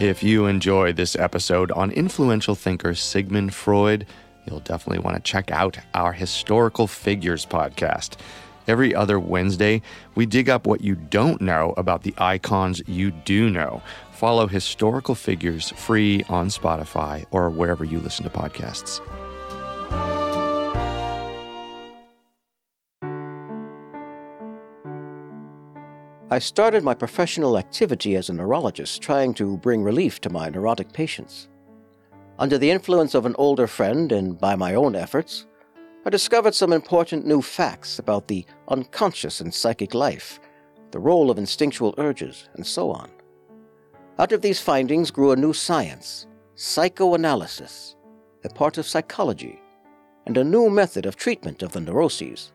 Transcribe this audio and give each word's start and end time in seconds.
If 0.00 0.22
you 0.22 0.46
enjoy 0.46 0.92
this 0.92 1.16
episode 1.16 1.72
on 1.72 1.90
influential 1.90 2.54
thinker 2.54 2.94
Sigmund 2.94 3.52
Freud, 3.52 4.06
you'll 4.46 4.60
definitely 4.60 5.02
want 5.02 5.16
to 5.16 5.22
check 5.28 5.50
out 5.50 5.76
our 5.92 6.12
Historical 6.12 6.86
Figures 6.86 7.44
podcast. 7.44 8.16
Every 8.68 8.94
other 8.94 9.18
Wednesday, 9.18 9.82
we 10.14 10.24
dig 10.24 10.48
up 10.48 10.68
what 10.68 10.82
you 10.82 10.94
don't 10.94 11.40
know 11.40 11.74
about 11.76 12.04
the 12.04 12.14
icons 12.16 12.80
you 12.86 13.10
do 13.10 13.50
know. 13.50 13.82
Follow 14.12 14.46
Historical 14.46 15.16
Figures 15.16 15.70
free 15.70 16.22
on 16.28 16.46
Spotify 16.46 17.26
or 17.32 17.50
wherever 17.50 17.84
you 17.84 17.98
listen 17.98 18.22
to 18.22 18.30
podcasts. 18.30 19.00
I 26.30 26.38
started 26.38 26.84
my 26.84 26.92
professional 26.92 27.56
activity 27.56 28.14
as 28.14 28.28
a 28.28 28.34
neurologist 28.34 29.00
trying 29.00 29.32
to 29.34 29.56
bring 29.56 29.82
relief 29.82 30.20
to 30.20 30.28
my 30.28 30.50
neurotic 30.50 30.92
patients. 30.92 31.48
Under 32.38 32.58
the 32.58 32.70
influence 32.70 33.14
of 33.14 33.24
an 33.24 33.34
older 33.38 33.66
friend 33.66 34.12
and 34.12 34.38
by 34.38 34.54
my 34.54 34.74
own 34.74 34.94
efforts, 34.94 35.46
I 36.04 36.10
discovered 36.10 36.54
some 36.54 36.74
important 36.74 37.24
new 37.24 37.40
facts 37.40 37.98
about 37.98 38.28
the 38.28 38.44
unconscious 38.68 39.40
and 39.40 39.54
psychic 39.54 39.94
life, 39.94 40.38
the 40.90 40.98
role 40.98 41.30
of 41.30 41.38
instinctual 41.38 41.94
urges, 41.96 42.50
and 42.52 42.66
so 42.66 42.90
on. 42.90 43.10
Out 44.18 44.32
of 44.32 44.42
these 44.42 44.60
findings 44.60 45.10
grew 45.10 45.32
a 45.32 45.36
new 45.36 45.54
science, 45.54 46.26
psychoanalysis, 46.56 47.96
a 48.44 48.50
part 48.50 48.76
of 48.76 48.86
psychology, 48.86 49.58
and 50.26 50.36
a 50.36 50.44
new 50.44 50.68
method 50.68 51.06
of 51.06 51.16
treatment 51.16 51.62
of 51.62 51.72
the 51.72 51.80
neuroses. 51.80 52.52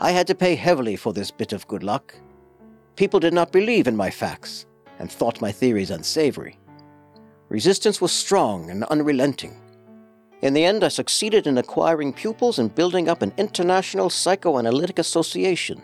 I 0.00 0.10
had 0.10 0.26
to 0.26 0.34
pay 0.34 0.56
heavily 0.56 0.96
for 0.96 1.12
this 1.12 1.30
bit 1.30 1.52
of 1.52 1.68
good 1.68 1.84
luck. 1.84 2.16
People 2.96 3.20
did 3.20 3.34
not 3.34 3.52
believe 3.52 3.86
in 3.86 3.94
my 3.94 4.10
facts 4.10 4.64
and 4.98 5.10
thought 5.10 5.42
my 5.42 5.52
theories 5.52 5.90
unsavory. 5.90 6.58
Resistance 7.50 8.00
was 8.00 8.10
strong 8.10 8.70
and 8.70 8.84
unrelenting. 8.84 9.60
In 10.40 10.54
the 10.54 10.64
end, 10.64 10.82
I 10.82 10.88
succeeded 10.88 11.46
in 11.46 11.58
acquiring 11.58 12.14
pupils 12.14 12.58
and 12.58 12.74
building 12.74 13.08
up 13.08 13.22
an 13.22 13.32
international 13.36 14.10
psychoanalytic 14.10 14.98
association. 14.98 15.82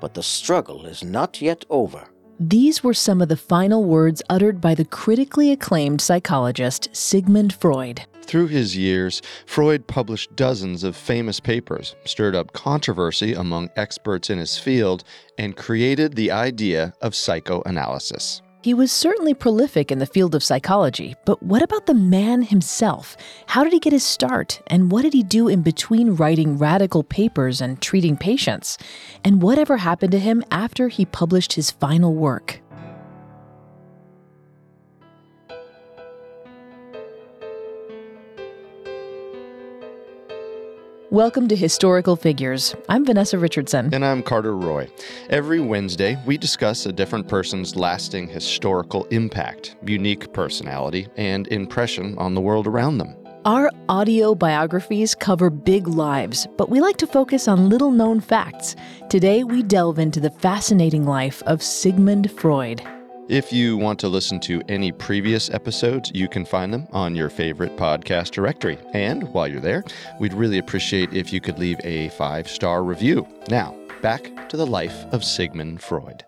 But 0.00 0.14
the 0.14 0.22
struggle 0.22 0.86
is 0.86 1.04
not 1.04 1.42
yet 1.42 1.64
over. 1.68 2.08
These 2.40 2.82
were 2.82 2.94
some 2.94 3.22
of 3.22 3.28
the 3.28 3.36
final 3.36 3.84
words 3.84 4.22
uttered 4.28 4.60
by 4.60 4.74
the 4.74 4.84
critically 4.84 5.52
acclaimed 5.52 6.00
psychologist 6.00 6.88
Sigmund 6.92 7.52
Freud. 7.52 8.06
Through 8.26 8.48
his 8.48 8.76
years, 8.76 9.22
Freud 9.46 9.86
published 9.86 10.34
dozens 10.34 10.82
of 10.82 10.96
famous 10.96 11.40
papers, 11.40 11.94
stirred 12.04 12.34
up 12.34 12.52
controversy 12.52 13.32
among 13.34 13.70
experts 13.76 14.30
in 14.30 14.38
his 14.38 14.58
field, 14.58 15.04
and 15.38 15.56
created 15.56 16.14
the 16.14 16.30
idea 16.30 16.94
of 17.00 17.14
psychoanalysis. 17.14 18.42
He 18.64 18.72
was 18.72 18.90
certainly 18.90 19.34
prolific 19.34 19.92
in 19.92 19.98
the 19.98 20.06
field 20.06 20.34
of 20.34 20.42
psychology, 20.42 21.14
but 21.26 21.42
what 21.42 21.60
about 21.60 21.84
the 21.84 21.92
man 21.92 22.40
himself? 22.40 23.14
How 23.46 23.62
did 23.62 23.74
he 23.74 23.78
get 23.78 23.92
his 23.92 24.02
start? 24.04 24.62
And 24.68 24.90
what 24.90 25.02
did 25.02 25.12
he 25.12 25.22
do 25.22 25.48
in 25.48 25.60
between 25.60 26.16
writing 26.16 26.56
radical 26.56 27.04
papers 27.04 27.60
and 27.60 27.82
treating 27.82 28.16
patients? 28.16 28.78
And 29.22 29.42
whatever 29.42 29.76
happened 29.76 30.12
to 30.12 30.18
him 30.18 30.42
after 30.50 30.88
he 30.88 31.04
published 31.04 31.52
his 31.52 31.70
final 31.70 32.14
work? 32.14 32.62
Welcome 41.14 41.46
to 41.46 41.54
Historical 41.54 42.16
Figures. 42.16 42.74
I'm 42.88 43.04
Vanessa 43.04 43.38
Richardson. 43.38 43.94
And 43.94 44.04
I'm 44.04 44.20
Carter 44.20 44.56
Roy. 44.56 44.88
Every 45.30 45.60
Wednesday, 45.60 46.20
we 46.26 46.36
discuss 46.36 46.86
a 46.86 46.92
different 46.92 47.28
person's 47.28 47.76
lasting 47.76 48.26
historical 48.26 49.04
impact, 49.12 49.76
unique 49.86 50.32
personality, 50.32 51.06
and 51.16 51.46
impression 51.52 52.18
on 52.18 52.34
the 52.34 52.40
world 52.40 52.66
around 52.66 52.98
them. 52.98 53.14
Our 53.44 53.70
audio 53.88 54.34
biographies 54.34 55.14
cover 55.14 55.50
big 55.50 55.86
lives, 55.86 56.48
but 56.56 56.68
we 56.68 56.80
like 56.80 56.96
to 56.96 57.06
focus 57.06 57.46
on 57.46 57.68
little 57.68 57.92
known 57.92 58.18
facts. 58.18 58.74
Today, 59.08 59.44
we 59.44 59.62
delve 59.62 60.00
into 60.00 60.18
the 60.18 60.30
fascinating 60.30 61.04
life 61.04 61.44
of 61.44 61.62
Sigmund 61.62 62.28
Freud. 62.32 62.82
If 63.28 63.54
you 63.54 63.78
want 63.78 63.98
to 64.00 64.08
listen 64.08 64.38
to 64.40 64.60
any 64.68 64.92
previous 64.92 65.48
episodes, 65.48 66.12
you 66.14 66.28
can 66.28 66.44
find 66.44 66.70
them 66.70 66.86
on 66.92 67.16
your 67.16 67.30
favorite 67.30 67.74
podcast 67.78 68.32
directory. 68.32 68.76
And 68.92 69.32
while 69.32 69.48
you're 69.48 69.62
there, 69.62 69.82
we'd 70.20 70.34
really 70.34 70.58
appreciate 70.58 71.14
if 71.14 71.32
you 71.32 71.40
could 71.40 71.58
leave 71.58 71.80
a 71.84 72.10
five 72.10 72.46
star 72.46 72.84
review. 72.84 73.26
Now, 73.48 73.74
back 74.02 74.46
to 74.50 74.58
the 74.58 74.66
life 74.66 75.06
of 75.10 75.24
Sigmund 75.24 75.80
Freud. 75.80 76.22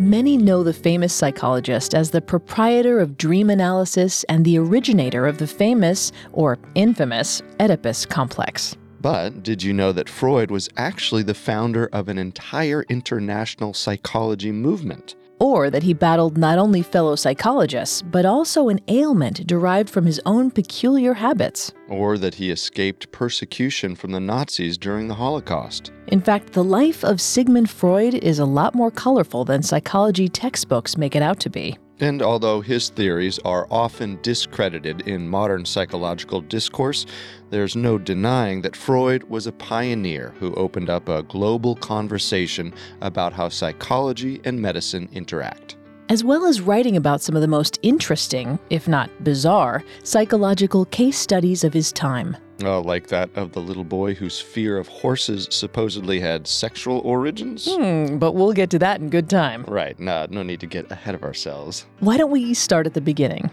Many 0.00 0.36
know 0.38 0.64
the 0.64 0.72
famous 0.72 1.12
psychologist 1.12 1.94
as 1.94 2.10
the 2.10 2.20
proprietor 2.20 2.98
of 2.98 3.16
dream 3.16 3.48
analysis 3.48 4.24
and 4.24 4.44
the 4.44 4.58
originator 4.58 5.24
of 5.24 5.38
the 5.38 5.46
famous, 5.46 6.10
or 6.32 6.58
infamous, 6.74 7.42
Oedipus 7.60 8.06
complex. 8.06 8.76
But 9.04 9.42
did 9.42 9.62
you 9.62 9.74
know 9.74 9.92
that 9.92 10.08
Freud 10.08 10.50
was 10.50 10.70
actually 10.78 11.24
the 11.24 11.34
founder 11.34 11.90
of 11.92 12.08
an 12.08 12.16
entire 12.16 12.86
international 12.88 13.74
psychology 13.74 14.50
movement? 14.50 15.14
Or 15.38 15.68
that 15.68 15.82
he 15.82 15.92
battled 15.92 16.38
not 16.38 16.58
only 16.58 16.80
fellow 16.80 17.14
psychologists, 17.14 18.00
but 18.00 18.24
also 18.24 18.70
an 18.70 18.80
ailment 18.88 19.46
derived 19.46 19.90
from 19.90 20.06
his 20.06 20.22
own 20.24 20.50
peculiar 20.50 21.12
habits. 21.12 21.70
Or 21.90 22.16
that 22.16 22.36
he 22.36 22.50
escaped 22.50 23.12
persecution 23.12 23.94
from 23.94 24.12
the 24.12 24.20
Nazis 24.20 24.78
during 24.78 25.08
the 25.08 25.16
Holocaust. 25.16 25.92
In 26.06 26.22
fact, 26.22 26.54
the 26.54 26.64
life 26.64 27.04
of 27.04 27.20
Sigmund 27.20 27.68
Freud 27.68 28.14
is 28.14 28.38
a 28.38 28.46
lot 28.46 28.74
more 28.74 28.90
colorful 28.90 29.44
than 29.44 29.62
psychology 29.62 30.30
textbooks 30.30 30.96
make 30.96 31.14
it 31.14 31.20
out 31.20 31.40
to 31.40 31.50
be. 31.50 31.76
And 32.00 32.22
although 32.22 32.60
his 32.60 32.88
theories 32.88 33.38
are 33.40 33.68
often 33.70 34.18
discredited 34.22 35.02
in 35.02 35.28
modern 35.28 35.64
psychological 35.64 36.40
discourse, 36.40 37.06
there's 37.50 37.76
no 37.76 37.98
denying 37.98 38.62
that 38.62 38.74
Freud 38.74 39.22
was 39.24 39.46
a 39.46 39.52
pioneer 39.52 40.34
who 40.40 40.54
opened 40.54 40.90
up 40.90 41.08
a 41.08 41.22
global 41.22 41.76
conversation 41.76 42.74
about 43.00 43.32
how 43.32 43.48
psychology 43.48 44.40
and 44.44 44.60
medicine 44.60 45.08
interact. 45.12 45.76
As 46.08 46.24
well 46.24 46.44
as 46.44 46.60
writing 46.60 46.96
about 46.96 47.22
some 47.22 47.36
of 47.36 47.42
the 47.42 47.48
most 47.48 47.78
interesting, 47.82 48.58
if 48.70 48.88
not 48.88 49.08
bizarre, 49.22 49.82
psychological 50.02 50.84
case 50.86 51.16
studies 51.16 51.64
of 51.64 51.72
his 51.72 51.92
time. 51.92 52.36
Oh, 52.62 52.80
like 52.80 53.08
that 53.08 53.30
of 53.34 53.52
the 53.52 53.60
little 53.60 53.84
boy 53.84 54.14
whose 54.14 54.40
fear 54.40 54.78
of 54.78 54.86
horses 54.86 55.48
supposedly 55.50 56.20
had 56.20 56.46
sexual 56.46 57.00
origins? 57.00 57.66
Hmm, 57.68 58.18
but 58.18 58.32
we'll 58.32 58.52
get 58.52 58.70
to 58.70 58.78
that 58.78 59.00
in 59.00 59.10
good 59.10 59.28
time. 59.28 59.64
Right, 59.66 59.98
nah, 59.98 60.28
no 60.30 60.42
need 60.42 60.60
to 60.60 60.66
get 60.66 60.90
ahead 60.90 61.14
of 61.14 61.24
ourselves. 61.24 61.86
Why 62.00 62.16
don't 62.16 62.30
we 62.30 62.54
start 62.54 62.86
at 62.86 62.94
the 62.94 63.00
beginning? 63.00 63.50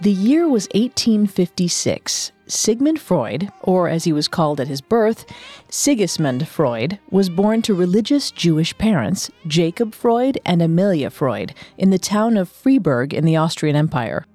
The 0.00 0.12
year 0.12 0.48
was 0.48 0.68
1856. 0.74 2.32
Sigmund 2.46 3.00
Freud, 3.00 3.50
or 3.62 3.88
as 3.88 4.04
he 4.04 4.12
was 4.12 4.28
called 4.28 4.60
at 4.60 4.68
his 4.68 4.80
birth, 4.80 5.24
Sigismund 5.70 6.46
Freud, 6.48 6.98
was 7.10 7.30
born 7.30 7.62
to 7.62 7.74
religious 7.74 8.30
Jewish 8.30 8.76
parents, 8.76 9.30
Jacob 9.46 9.94
Freud 9.94 10.38
and 10.44 10.60
Amelia 10.60 11.10
Freud, 11.10 11.54
in 11.78 11.90
the 11.90 11.98
town 11.98 12.36
of 12.36 12.50
Freiberg 12.50 13.12
in 13.12 13.24
the 13.24 13.36
Austrian 13.36 13.76
Empire. 13.76 14.26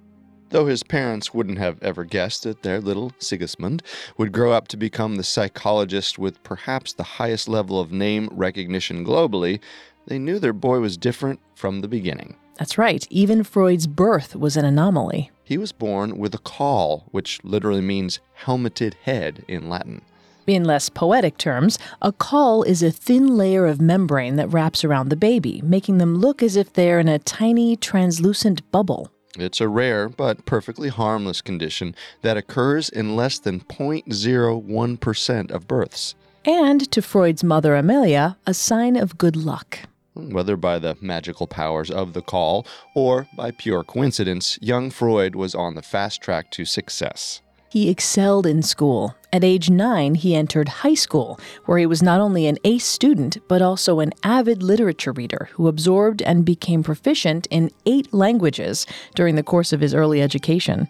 Though 0.50 0.66
his 0.66 0.82
parents 0.82 1.32
wouldn't 1.32 1.58
have 1.58 1.80
ever 1.80 2.04
guessed 2.04 2.42
that 2.42 2.62
their 2.62 2.80
little 2.80 3.12
Sigismund 3.18 3.84
would 4.18 4.32
grow 4.32 4.50
up 4.50 4.66
to 4.68 4.76
become 4.76 5.14
the 5.14 5.22
psychologist 5.22 6.18
with 6.18 6.42
perhaps 6.42 6.92
the 6.92 7.04
highest 7.04 7.48
level 7.48 7.78
of 7.78 7.92
name 7.92 8.28
recognition 8.32 9.04
globally, 9.04 9.60
they 10.06 10.18
knew 10.18 10.40
their 10.40 10.52
boy 10.52 10.80
was 10.80 10.96
different 10.96 11.38
from 11.54 11.80
the 11.80 11.88
beginning. 11.88 12.34
That's 12.58 12.76
right, 12.76 13.06
even 13.10 13.44
Freud's 13.44 13.86
birth 13.86 14.34
was 14.34 14.56
an 14.56 14.64
anomaly. 14.64 15.30
He 15.44 15.56
was 15.56 15.70
born 15.70 16.18
with 16.18 16.34
a 16.34 16.38
caul, 16.38 17.06
which 17.12 17.38
literally 17.44 17.80
means 17.80 18.18
helmeted 18.34 18.94
head 19.04 19.44
in 19.46 19.68
Latin. 19.68 20.02
In 20.48 20.64
less 20.64 20.88
poetic 20.88 21.38
terms, 21.38 21.78
a 22.02 22.10
caul 22.10 22.64
is 22.64 22.82
a 22.82 22.90
thin 22.90 23.36
layer 23.36 23.66
of 23.66 23.80
membrane 23.80 24.34
that 24.34 24.48
wraps 24.48 24.82
around 24.82 25.10
the 25.10 25.16
baby, 25.16 25.62
making 25.64 25.98
them 25.98 26.16
look 26.16 26.42
as 26.42 26.56
if 26.56 26.72
they're 26.72 26.98
in 26.98 27.08
a 27.08 27.20
tiny, 27.20 27.76
translucent 27.76 28.68
bubble. 28.72 29.12
It's 29.40 29.60
a 29.60 29.68
rare 29.68 30.08
but 30.08 30.44
perfectly 30.46 30.88
harmless 30.88 31.40
condition 31.40 31.94
that 32.22 32.36
occurs 32.36 32.88
in 32.88 33.16
less 33.16 33.38
than 33.38 33.60
0.01% 33.60 35.50
of 35.50 35.66
births. 35.68 36.14
and 36.44 36.90
to 36.90 37.02
Freud's 37.02 37.44
mother 37.44 37.74
Amelia, 37.74 38.36
a 38.46 38.54
sign 38.54 38.96
of 38.96 39.18
good 39.18 39.36
luck. 39.36 39.80
Hmm, 40.14 40.30
whether 40.32 40.56
by 40.56 40.78
the 40.78 40.96
magical 41.00 41.46
powers 41.46 41.90
of 41.90 42.14
the 42.14 42.22
caul 42.22 42.66
or 42.94 43.28
by 43.36 43.50
pure 43.50 43.84
coincidence, 43.84 44.58
young 44.60 44.90
Freud 44.90 45.34
was 45.34 45.54
on 45.54 45.74
the 45.74 45.82
fast 45.82 46.20
track 46.20 46.50
to 46.52 46.64
success. 46.64 47.42
He 47.70 47.88
excelled 47.88 48.46
in 48.46 48.62
school. 48.62 49.14
At 49.32 49.44
age 49.44 49.70
nine, 49.70 50.16
he 50.16 50.34
entered 50.34 50.68
high 50.68 50.94
school, 50.94 51.38
where 51.66 51.78
he 51.78 51.86
was 51.86 52.02
not 52.02 52.20
only 52.20 52.46
an 52.46 52.58
ace 52.64 52.84
student, 52.84 53.38
but 53.46 53.62
also 53.62 54.00
an 54.00 54.12
avid 54.24 54.60
literature 54.60 55.12
reader 55.12 55.48
who 55.52 55.68
absorbed 55.68 56.20
and 56.22 56.44
became 56.44 56.82
proficient 56.82 57.46
in 57.48 57.70
eight 57.86 58.12
languages 58.12 58.86
during 59.14 59.36
the 59.36 59.44
course 59.44 59.72
of 59.72 59.80
his 59.80 59.94
early 59.94 60.20
education. 60.20 60.88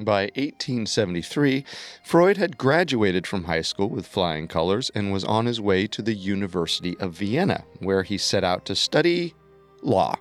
By 0.00 0.22
1873, 0.34 1.64
Freud 2.04 2.36
had 2.36 2.58
graduated 2.58 3.26
from 3.26 3.44
high 3.44 3.62
school 3.62 3.88
with 3.88 4.06
flying 4.06 4.48
colors 4.48 4.90
and 4.94 5.12
was 5.12 5.24
on 5.24 5.46
his 5.46 5.60
way 5.60 5.86
to 5.88 6.02
the 6.02 6.14
University 6.14 6.96
of 6.98 7.12
Vienna, 7.12 7.64
where 7.78 8.02
he 8.02 8.18
set 8.18 8.42
out 8.42 8.64
to 8.66 8.74
study 8.74 9.34
law. 9.82 10.14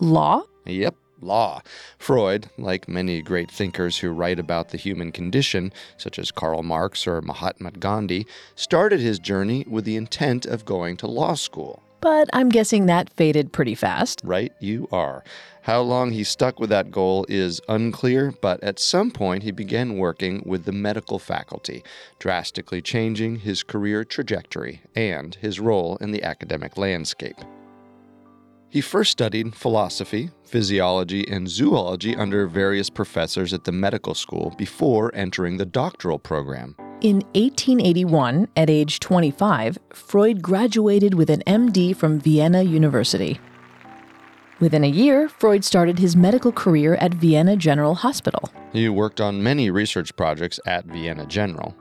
Law? 0.00 0.42
Yep, 0.64 0.94
law. 1.20 1.62
Freud, 1.98 2.50
like 2.58 2.88
many 2.88 3.22
great 3.22 3.50
thinkers 3.50 3.98
who 3.98 4.10
write 4.10 4.38
about 4.38 4.70
the 4.70 4.78
human 4.78 5.12
condition, 5.12 5.72
such 5.96 6.18
as 6.18 6.30
Karl 6.30 6.62
Marx 6.62 7.06
or 7.06 7.20
Mahatma 7.22 7.72
Gandhi, 7.72 8.26
started 8.54 9.00
his 9.00 9.18
journey 9.18 9.64
with 9.68 9.84
the 9.84 9.96
intent 9.96 10.46
of 10.46 10.64
going 10.64 10.96
to 10.98 11.06
law 11.06 11.34
school. 11.34 11.82
But 12.00 12.28
I'm 12.32 12.50
guessing 12.50 12.86
that 12.86 13.10
faded 13.10 13.52
pretty 13.52 13.74
fast. 13.74 14.20
Right, 14.22 14.52
you 14.60 14.86
are. 14.92 15.24
How 15.62 15.80
long 15.80 16.12
he 16.12 16.22
stuck 16.22 16.60
with 16.60 16.70
that 16.70 16.92
goal 16.92 17.26
is 17.28 17.60
unclear, 17.68 18.32
but 18.40 18.62
at 18.62 18.78
some 18.78 19.10
point 19.10 19.42
he 19.42 19.50
began 19.50 19.98
working 19.98 20.42
with 20.46 20.64
the 20.64 20.72
medical 20.72 21.18
faculty, 21.18 21.82
drastically 22.20 22.80
changing 22.80 23.40
his 23.40 23.64
career 23.64 24.04
trajectory 24.04 24.82
and 24.94 25.34
his 25.36 25.58
role 25.58 25.96
in 25.96 26.12
the 26.12 26.22
academic 26.22 26.76
landscape. 26.76 27.38
He 28.68 28.80
first 28.80 29.12
studied 29.12 29.54
philosophy, 29.54 30.30
physiology, 30.42 31.26
and 31.28 31.48
zoology 31.48 32.16
under 32.16 32.46
various 32.46 32.90
professors 32.90 33.52
at 33.52 33.64
the 33.64 33.72
medical 33.72 34.14
school 34.14 34.54
before 34.58 35.14
entering 35.14 35.56
the 35.56 35.64
doctoral 35.64 36.18
program. 36.18 36.74
In 37.00 37.16
1881, 37.34 38.48
at 38.56 38.68
age 38.68 39.00
25, 39.00 39.78
Freud 39.92 40.42
graduated 40.42 41.14
with 41.14 41.30
an 41.30 41.42
MD 41.46 41.94
from 41.94 42.18
Vienna 42.18 42.62
University. 42.62 43.38
Within 44.58 44.82
a 44.82 44.88
year, 44.88 45.28
Freud 45.28 45.64
started 45.64 45.98
his 45.98 46.16
medical 46.16 46.50
career 46.50 46.94
at 46.94 47.12
Vienna 47.12 47.56
General 47.56 47.94
Hospital. 47.94 48.50
He 48.72 48.88
worked 48.88 49.20
on 49.20 49.42
many 49.42 49.70
research 49.70 50.16
projects 50.16 50.58
at 50.66 50.86
Vienna 50.86 51.26
General. 51.26 51.76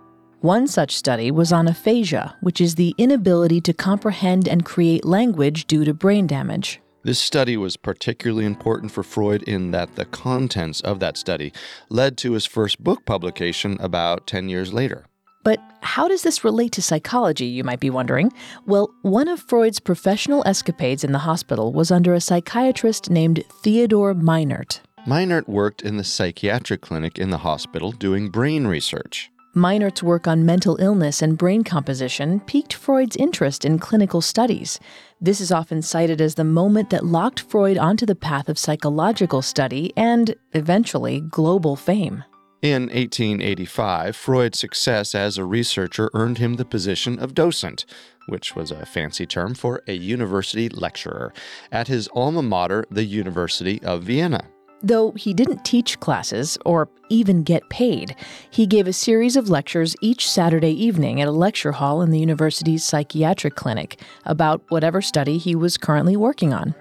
One 0.46 0.68
such 0.68 0.96
study 0.96 1.32
was 1.32 1.52
on 1.52 1.68
aphasia, 1.68 2.36
which 2.42 2.62
is 2.62 2.76
the 2.76 2.94
inability 3.00 3.62
to 3.62 3.74
comprehend 3.74 4.48
and 4.48 4.64
create 4.64 5.04
language 5.04 5.66
due 5.66 5.84
to 5.86 5.92
brain 5.92 6.28
damage. 6.28 6.80
This 7.02 7.18
study 7.18 7.58
was 7.58 7.78
particularly 7.78 8.46
important 8.46 8.92
for 8.92 9.02
Freud 9.02 9.42
in 9.42 9.72
that 9.72 9.96
the 9.96 10.06
contents 10.06 10.82
of 10.82 11.00
that 11.00 11.18
study 11.18 11.52
led 11.90 12.16
to 12.20 12.34
his 12.34 12.46
first 12.46 12.84
book 12.84 13.08
publication 13.08 13.76
about 13.80 14.28
10 14.28 14.48
years 14.48 14.72
later. 14.72 15.08
But 15.44 15.58
how 15.82 16.08
does 16.08 16.22
this 16.22 16.44
relate 16.44 16.74
to 16.74 16.82
psychology, 16.84 17.48
you 17.48 17.64
might 17.64 17.80
be 17.80 17.90
wondering? 17.90 18.32
Well, 18.68 18.92
one 19.02 19.28
of 19.28 19.40
Freud's 19.40 19.80
professional 19.80 20.44
escapades 20.46 21.04
in 21.04 21.12
the 21.12 21.26
hospital 21.26 21.74
was 21.74 21.90
under 21.90 22.14
a 22.14 22.22
psychiatrist 22.22 23.10
named 23.10 23.44
Theodor 23.64 24.14
Meynert. 24.14 24.82
Meinert 25.08 25.48
worked 25.48 25.82
in 25.82 25.98
the 25.98 26.04
psychiatric 26.04 26.82
clinic 26.82 27.18
in 27.18 27.32
the 27.32 27.40
hospital 27.40 27.92
doing 27.92 28.30
brain 28.30 28.68
research. 28.68 29.32
Meynert's 29.56 30.04
work 30.04 30.28
on 30.28 30.46
mental 30.46 30.76
illness 30.82 31.22
and 31.22 31.38
brain 31.38 31.64
composition 31.64 32.42
piqued 32.42 32.74
Freud's 32.74 33.16
interest 33.16 33.64
in 33.64 33.80
clinical 33.80 34.20
studies. 34.20 34.82
This 35.22 35.40
is 35.40 35.50
often 35.50 35.82
cited 35.82 36.20
as 36.20 36.36
the 36.36 36.44
moment 36.44 36.90
that 36.90 37.06
locked 37.06 37.40
Freud 37.40 37.78
onto 37.78 38.06
the 38.06 38.16
path 38.16 38.50
of 38.50 38.60
psychological 38.60 39.42
study 39.42 39.94
and, 39.96 40.36
eventually, 40.52 41.22
global 41.22 41.78
fame. 41.78 42.26
In 42.62 42.88
1885, 42.88 44.14
Freud's 44.14 44.60
success 44.60 45.16
as 45.16 45.38
a 45.38 45.46
researcher 45.46 46.10
earned 46.14 46.38
him 46.38 46.56
the 46.56 46.66
position 46.66 47.18
of 47.18 47.34
docent, 47.34 47.86
which 48.28 48.58
was 48.58 48.72
a 48.72 48.86
fancy 48.86 49.26
term 49.26 49.54
for 49.56 49.82
a 49.88 49.94
university 49.94 50.68
lecturer, 50.68 51.32
at 51.72 51.88
his 51.88 52.10
alma 52.14 52.42
mater, 52.42 52.84
the 52.92 53.06
University 53.06 53.82
of 53.84 54.04
Vienna. 54.04 54.50
Though 54.86 55.14
he 55.14 55.34
didn't 55.34 55.66
teach 55.66 56.00
classes 56.00 56.60
or 56.64 56.88
even 57.10 57.42
get 57.42 57.68
paid, 57.70 58.16
he 58.52 58.68
gave 58.68 58.88
a 58.88 58.94
series 58.94 59.36
of 59.36 59.50
lectures 59.50 59.96
each 60.00 60.30
Saturday 60.30 60.70
evening 60.70 61.20
at 61.20 61.28
a 61.28 61.32
lecture 61.32 61.72
hall 61.72 62.04
in 62.04 62.12
the 62.12 62.20
university's 62.20 62.86
psychiatric 62.86 63.56
clinic 63.56 64.00
about 64.26 64.62
whatever 64.70 65.02
study 65.02 65.40
he 65.40 65.56
was 65.56 65.76
currently 65.76 66.16
working 66.16 66.54
on. 66.54 66.76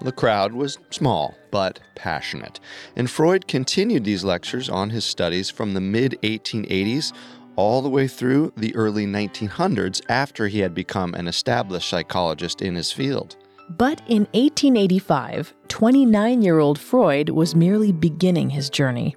The 0.00 0.10
crowd 0.10 0.54
was 0.54 0.78
small 0.88 1.34
but 1.50 1.80
passionate, 1.94 2.60
and 2.96 3.10
Freud 3.10 3.46
continued 3.46 4.04
these 4.04 4.24
lectures 4.24 4.70
on 4.70 4.88
his 4.88 5.04
studies 5.04 5.50
from 5.50 5.74
the 5.74 5.82
mid 5.82 6.18
1880s 6.22 7.12
all 7.56 7.82
the 7.82 7.90
way 7.90 8.08
through 8.08 8.54
the 8.56 8.74
early 8.74 9.04
1900s 9.04 10.00
after 10.08 10.48
he 10.48 10.60
had 10.60 10.72
become 10.72 11.12
an 11.12 11.28
established 11.28 11.90
psychologist 11.90 12.62
in 12.62 12.74
his 12.74 12.90
field. 12.90 13.36
But 13.70 14.00
in 14.08 14.26
1885, 14.32 15.54
29 15.68 16.42
year 16.42 16.58
old 16.58 16.78
Freud 16.78 17.30
was 17.30 17.54
merely 17.54 17.92
beginning 17.92 18.50
his 18.50 18.70
journey. 18.70 19.16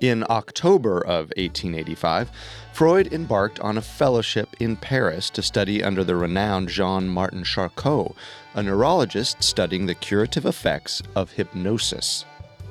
In 0.00 0.24
October 0.30 1.00
of 1.00 1.32
1885, 1.36 2.30
Freud 2.72 3.12
embarked 3.12 3.58
on 3.60 3.76
a 3.76 3.82
fellowship 3.82 4.48
in 4.60 4.76
Paris 4.76 5.28
to 5.30 5.42
study 5.42 5.82
under 5.82 6.04
the 6.04 6.14
renowned 6.14 6.68
Jean 6.68 7.08
Martin 7.08 7.42
Charcot, 7.42 8.14
a 8.54 8.62
neurologist 8.62 9.42
studying 9.42 9.86
the 9.86 9.96
curative 9.96 10.46
effects 10.46 11.02
of 11.16 11.32
hypnosis. 11.32 12.24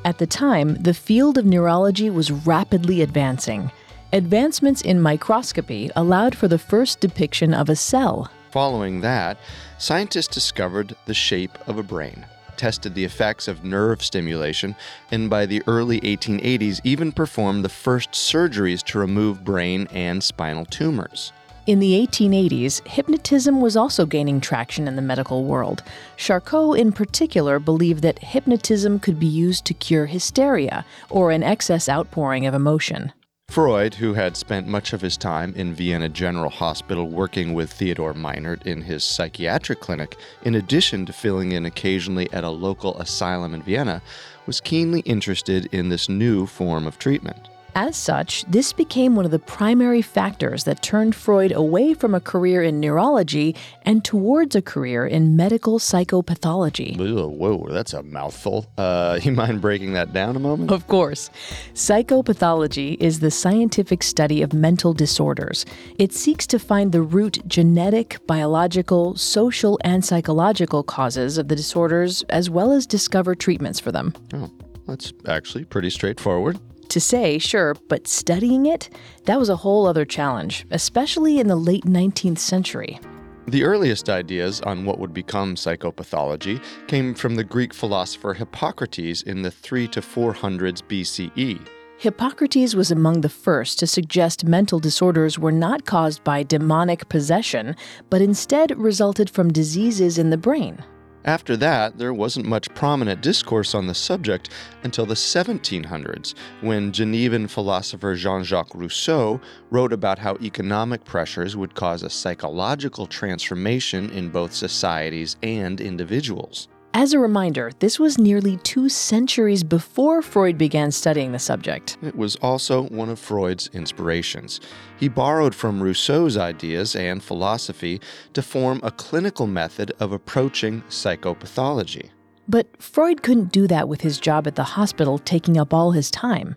At 0.05 0.19
the 0.19 0.27
time, 0.27 0.75
the 0.75 0.93
field 0.93 1.37
of 1.37 1.45
neurology 1.45 2.09
was 2.09 2.31
rapidly 2.31 3.01
advancing. 3.01 3.71
Advancements 4.13 4.81
in 4.81 5.01
microscopy 5.01 5.91
allowed 5.97 6.33
for 6.33 6.47
the 6.47 6.57
first 6.57 7.01
depiction 7.01 7.53
of 7.53 7.67
a 7.67 7.75
cell. 7.75 8.31
Following 8.51 9.01
that, 9.01 9.37
scientists 9.77 10.33
discovered 10.33 10.95
the 11.05 11.13
shape 11.13 11.57
of 11.67 11.77
a 11.77 11.83
brain, 11.83 12.25
tested 12.55 12.95
the 12.95 13.03
effects 13.03 13.47
of 13.47 13.63
nerve 13.63 14.01
stimulation, 14.03 14.75
and 15.11 15.29
by 15.29 15.45
the 15.45 15.61
early 15.67 15.99
1880s 16.01 16.79
even 16.83 17.11
performed 17.11 17.63
the 17.63 17.69
first 17.69 18.11
surgeries 18.11 18.83
to 18.83 18.99
remove 18.99 19.43
brain 19.43 19.87
and 19.91 20.23
spinal 20.23 20.65
tumors. 20.65 21.33
In 21.67 21.79
the 21.79 22.07
1880s, 22.07 22.87
hypnotism 22.87 23.59
was 23.59 23.75
also 23.75 24.05
gaining 24.05 24.39
traction 24.39 24.87
in 24.87 24.95
the 24.95 25.01
medical 25.01 25.43
world. 25.43 25.83
Charcot, 26.15 26.79
in 26.79 26.93
particular, 26.93 27.59
believed 27.59 28.03
that 28.03 28.19
hypnotism 28.19 28.99
could 28.99 29.19
be 29.19 29.27
used 29.27 29.65
to 29.65 29.73
cure 29.73 30.05
hysteria, 30.05 30.85
or 31.09 31.31
an 31.31 31.43
excess 31.43 31.89
outpouring 31.89 32.45
of 32.45 32.53
emotion. 32.53 33.11
Freud, 33.57 33.95
who 33.95 34.13
had 34.13 34.37
spent 34.37 34.67
much 34.67 34.93
of 34.93 35.01
his 35.01 35.17
time 35.17 35.51
in 35.55 35.73
Vienna 35.73 36.09
General 36.09 36.51
Hospital 36.51 37.07
working 37.07 37.55
with 37.55 37.73
Theodor 37.73 38.13
Meynert 38.13 38.67
in 38.67 38.83
his 38.83 39.03
psychiatric 39.03 39.79
clinic, 39.79 40.15
in 40.43 40.53
addition 40.53 41.07
to 41.07 41.11
filling 41.11 41.53
in 41.53 41.65
occasionally 41.65 42.31
at 42.31 42.43
a 42.43 42.49
local 42.51 42.95
asylum 42.99 43.55
in 43.55 43.63
Vienna, 43.63 44.03
was 44.45 44.61
keenly 44.61 44.99
interested 44.99 45.65
in 45.71 45.89
this 45.89 46.07
new 46.07 46.45
form 46.45 46.85
of 46.85 46.99
treatment. 46.99 47.49
As 47.79 47.95
such, 47.95 48.43
this 48.45 48.73
became 48.73 49.15
one 49.15 49.23
of 49.23 49.29
the 49.29 49.37
primary 49.37 50.01
factors 50.01 50.63
that 50.63 50.81
turned 50.81 51.13
Freud 51.13 51.51
away 51.51 51.93
from 51.93 52.15
a 52.15 52.19
career 52.19 52.63
in 52.63 52.79
neurology 52.79 53.55
and 53.83 54.03
towards 54.03 54.55
a 54.55 54.63
career 54.63 55.05
in 55.05 55.35
medical 55.35 55.77
psychopathology. 55.77 56.97
Whoa, 56.97 57.27
whoa 57.27 57.67
that's 57.69 57.93
a 57.93 58.01
mouthful. 58.01 58.65
Uh, 58.79 59.19
you 59.23 59.31
mind 59.31 59.61
breaking 59.61 59.93
that 59.93 60.11
down 60.11 60.35
a 60.35 60.39
moment? 60.39 60.71
Of 60.71 60.87
course. 60.87 61.29
Psychopathology 61.75 62.97
is 62.99 63.19
the 63.19 63.29
scientific 63.29 64.01
study 64.01 64.41
of 64.41 64.53
mental 64.53 64.93
disorders. 64.93 65.63
It 65.99 66.13
seeks 66.13 66.47
to 66.47 66.57
find 66.57 66.91
the 66.91 67.03
root 67.03 67.43
genetic, 67.45 68.17
biological, 68.25 69.15
social, 69.17 69.77
and 69.83 70.03
psychological 70.03 70.81
causes 70.81 71.37
of 71.37 71.47
the 71.47 71.55
disorders, 71.55 72.23
as 72.29 72.49
well 72.49 72.71
as 72.71 72.87
discover 72.87 73.35
treatments 73.35 73.79
for 73.79 73.91
them. 73.91 74.15
Oh, 74.33 74.49
that's 74.87 75.13
actually 75.27 75.65
pretty 75.65 75.91
straightforward. 75.91 76.59
To 76.89 77.01
say, 77.01 77.37
sure, 77.37 77.75
but 77.89 78.07
studying 78.07 78.65
it, 78.65 78.89
that 79.25 79.39
was 79.39 79.49
a 79.49 79.57
whole 79.57 79.85
other 79.85 80.05
challenge, 80.05 80.65
especially 80.71 81.39
in 81.39 81.47
the 81.47 81.55
late 81.55 81.85
19th 81.85 82.39
century. 82.39 82.99
The 83.47 83.63
earliest 83.63 84.09
ideas 84.09 84.61
on 84.61 84.83
what 84.83 84.99
would 84.99 85.13
become 85.13 85.55
psychopathology 85.55 86.61
came 86.87 87.13
from 87.13 87.35
the 87.35 87.43
Greek 87.43 87.73
philosopher 87.73 88.33
Hippocrates 88.33 89.21
in 89.21 89.41
the 89.41 89.51
3 89.51 89.87
to 89.89 90.01
400s 90.01 90.81
BCE. 90.83 91.65
Hippocrates 91.97 92.75
was 92.75 92.91
among 92.91 93.21
the 93.21 93.29
first 93.29 93.79
to 93.79 93.87
suggest 93.87 94.45
mental 94.45 94.79
disorders 94.79 95.39
were 95.39 95.51
not 95.51 95.85
caused 95.85 96.23
by 96.23 96.43
demonic 96.43 97.09
possession, 97.09 97.75
but 98.09 98.21
instead 98.21 98.77
resulted 98.77 99.29
from 99.29 99.51
diseases 99.51 100.17
in 100.17 100.29
the 100.29 100.37
brain. 100.37 100.83
After 101.27 101.57
that, 101.57 101.97
there 101.97 102.13
wasn't 102.13 102.45
much 102.45 102.73
prominent 102.73 103.19
discourse 103.19 103.75
on 103.75 103.85
the 103.85 103.93
subject 103.93 104.49
until 104.83 105.05
the 105.05 105.13
1700s, 105.13 106.33
when 106.61 106.93
Genevan 106.93 107.49
philosopher 107.49 108.15
Jean 108.15 108.45
Jacques 108.45 108.73
Rousseau 108.73 109.41
wrote 109.69 109.91
about 109.91 110.19
how 110.19 110.37
economic 110.41 111.03
pressures 111.03 111.57
would 111.57 111.75
cause 111.75 112.01
a 112.01 112.09
psychological 112.09 113.07
transformation 113.07 114.09
in 114.11 114.29
both 114.29 114.53
societies 114.53 115.35
and 115.43 115.81
individuals. 115.81 116.69
As 116.93 117.13
a 117.13 117.19
reminder, 117.19 117.71
this 117.79 117.99
was 117.99 118.17
nearly 118.17 118.57
two 118.57 118.89
centuries 118.89 119.63
before 119.63 120.21
Freud 120.21 120.57
began 120.57 120.91
studying 120.91 121.31
the 121.31 121.39
subject. 121.39 121.97
It 122.01 122.15
was 122.15 122.35
also 122.37 122.83
one 122.83 123.09
of 123.09 123.19
Freud's 123.19 123.69
inspirations. 123.73 124.59
He 124.97 125.07
borrowed 125.07 125.53
from 125.53 125.81
Rousseau's 125.81 126.37
ideas 126.37 126.95
and 126.95 127.21
philosophy 127.21 128.01
to 128.33 128.41
form 128.41 128.79
a 128.83 128.91
clinical 128.91 129.45
method 129.45 129.91
of 129.99 130.11
approaching 130.11 130.81
psychopathology. 130.89 132.09
But 132.49 132.81
Freud 132.81 133.23
couldn't 133.23 133.51
do 133.51 133.67
that 133.67 133.89
with 133.89 134.01
his 134.01 134.19
job 134.19 134.47
at 134.47 134.55
the 134.55 134.63
hospital 134.63 135.19
taking 135.19 135.57
up 135.57 135.73
all 135.73 135.91
his 135.91 136.09
time. 136.09 136.55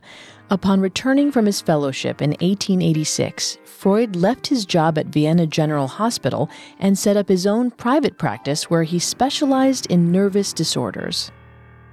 Upon 0.53 0.81
returning 0.81 1.31
from 1.31 1.47
his 1.47 1.61
fellowship 1.61 2.21
in 2.21 2.31
1886, 2.31 3.59
Freud 3.65 4.17
left 4.17 4.49
his 4.49 4.65
job 4.65 4.99
at 4.99 5.07
Vienna 5.07 5.47
General 5.47 5.87
Hospital 5.87 6.51
and 6.81 6.99
set 6.99 7.17
up 7.17 7.29
his 7.29 7.47
own 7.47 7.71
private 7.71 8.19
practice 8.19 8.69
where 8.69 8.83
he 8.83 8.99
specialized 8.99 9.87
in 9.87 10.11
nervous 10.11 10.53
disorders. 10.53 11.31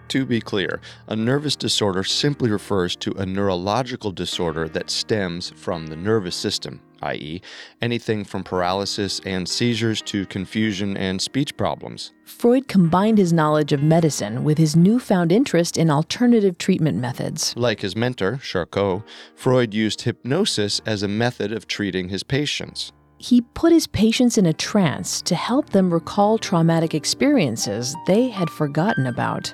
To 0.10 0.26
be 0.26 0.40
clear, 0.40 0.80
a 1.08 1.16
nervous 1.18 1.58
disorder 1.58 2.04
simply 2.04 2.50
refers 2.50 2.96
to 2.98 3.12
a 3.18 3.26
neurological 3.26 4.12
disorder 4.14 4.70
that 4.70 4.90
stems 4.90 5.52
from 5.58 5.88
the 5.88 5.98
nervous 5.98 6.36
system, 6.36 6.80
i.e., 7.02 7.42
anything 7.82 8.24
from 8.24 8.46
paralysis 8.46 9.20
and 9.26 9.48
seizures 9.50 10.02
to 10.04 10.26
confusion 10.28 10.96
and 10.96 11.22
speech 11.22 11.58
problems. 11.58 12.14
Freud 12.24 12.70
combined 12.70 13.18
his 13.18 13.34
knowledge 13.34 13.74
of 13.74 13.84
medicine 13.84 14.46
with 14.46 14.58
his 14.58 14.78
newfound 14.78 15.34
interest 15.34 15.78
in 15.78 15.90
alternative 15.90 16.58
treatment 16.58 16.98
methods. 16.98 17.54
Like 17.58 17.82
his 17.82 17.98
mentor, 17.98 18.38
Charcot, 18.38 19.04
Freud 19.36 19.74
used 19.74 20.04
hypnosis 20.04 20.80
as 20.86 21.04
a 21.04 21.10
method 21.10 21.52
of 21.52 21.68
treating 21.68 22.08
his 22.08 22.24
patients. 22.24 22.94
He 23.18 23.42
put 23.42 23.74
his 23.74 23.88
patients 23.88 24.38
in 24.38 24.46
a 24.46 24.54
trance 24.54 25.22
to 25.24 25.36
help 25.36 25.72
them 25.72 25.94
recall 25.94 26.38
traumatic 26.38 26.94
experiences 26.94 27.94
they 28.06 28.30
had 28.30 28.50
forgotten 28.50 29.08
about. 29.08 29.54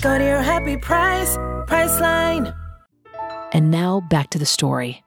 Go 0.00 0.16
to 0.16 0.24
your 0.24 0.42
happy 0.42 0.76
price, 0.76 1.36
Priceline. 1.66 2.54
And 3.52 3.70
now 3.72 4.00
back 4.08 4.30
to 4.30 4.38
the 4.38 4.46
story. 4.46 5.02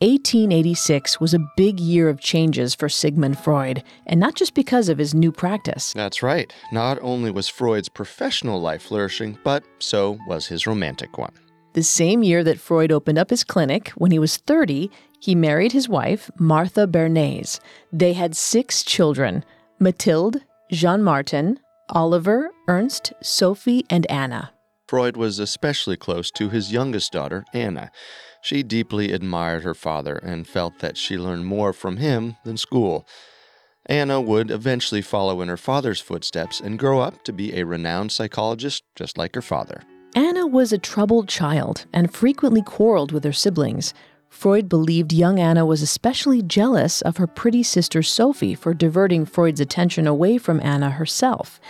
1886 0.00 1.20
was 1.20 1.34
a 1.34 1.46
big 1.58 1.78
year 1.78 2.08
of 2.08 2.18
changes 2.18 2.74
for 2.74 2.88
Sigmund 2.88 3.38
Freud, 3.38 3.82
and 4.06 4.18
not 4.18 4.34
just 4.34 4.54
because 4.54 4.88
of 4.88 4.96
his 4.96 5.12
new 5.12 5.30
practice. 5.30 5.92
That's 5.92 6.22
right. 6.22 6.54
Not 6.72 6.98
only 7.02 7.30
was 7.30 7.48
Freud's 7.48 7.90
professional 7.90 8.60
life 8.60 8.82
flourishing, 8.82 9.36
but 9.44 9.62
so 9.78 10.18
was 10.26 10.46
his 10.46 10.66
romantic 10.66 11.18
one. 11.18 11.34
The 11.74 11.82
same 11.82 12.22
year 12.22 12.42
that 12.44 12.60
Freud 12.60 12.90
opened 12.90 13.18
up 13.18 13.28
his 13.28 13.44
clinic, 13.44 13.90
when 13.90 14.10
he 14.10 14.18
was 14.18 14.38
30, 14.38 14.90
he 15.20 15.34
married 15.34 15.72
his 15.72 15.88
wife, 15.88 16.30
Martha 16.38 16.86
Bernays. 16.86 17.60
They 17.92 18.14
had 18.14 18.34
six 18.34 18.82
children 18.82 19.44
Mathilde, 19.78 20.40
Jean 20.70 21.02
Martin, 21.02 21.58
Oliver, 21.90 22.50
Ernst, 22.68 23.12
Sophie, 23.22 23.84
and 23.88 24.10
Anna. 24.10 24.52
Freud 24.86 25.16
was 25.16 25.38
especially 25.38 25.96
close 25.96 26.30
to 26.30 26.48
his 26.48 26.72
youngest 26.72 27.12
daughter, 27.12 27.44
Anna. 27.52 27.90
She 28.40 28.62
deeply 28.62 29.12
admired 29.12 29.62
her 29.62 29.74
father 29.74 30.16
and 30.16 30.46
felt 30.46 30.78
that 30.78 30.96
she 30.96 31.18
learned 31.18 31.46
more 31.46 31.72
from 31.72 31.98
him 31.98 32.36
than 32.44 32.56
school. 32.56 33.06
Anna 33.86 34.20
would 34.20 34.50
eventually 34.50 35.02
follow 35.02 35.40
in 35.40 35.48
her 35.48 35.56
father's 35.56 36.00
footsteps 36.00 36.60
and 36.60 36.78
grow 36.78 37.00
up 37.00 37.24
to 37.24 37.32
be 37.32 37.54
a 37.54 37.64
renowned 37.66 38.12
psychologist 38.12 38.82
just 38.94 39.18
like 39.18 39.34
her 39.34 39.42
father. 39.42 39.82
Anna 40.14 40.46
was 40.46 40.72
a 40.72 40.78
troubled 40.78 41.28
child 41.28 41.86
and 41.92 42.12
frequently 42.12 42.62
quarreled 42.62 43.12
with 43.12 43.24
her 43.24 43.32
siblings. 43.32 43.92
Freud 44.28 44.68
believed 44.68 45.12
young 45.12 45.38
Anna 45.38 45.66
was 45.66 45.82
especially 45.82 46.42
jealous 46.42 47.02
of 47.02 47.16
her 47.16 47.26
pretty 47.26 47.62
sister 47.62 48.02
Sophie 48.02 48.54
for 48.54 48.74
diverting 48.74 49.24
Freud's 49.24 49.60
attention 49.60 50.06
away 50.06 50.38
from 50.38 50.60
Anna 50.60 50.90
herself. 50.90 51.60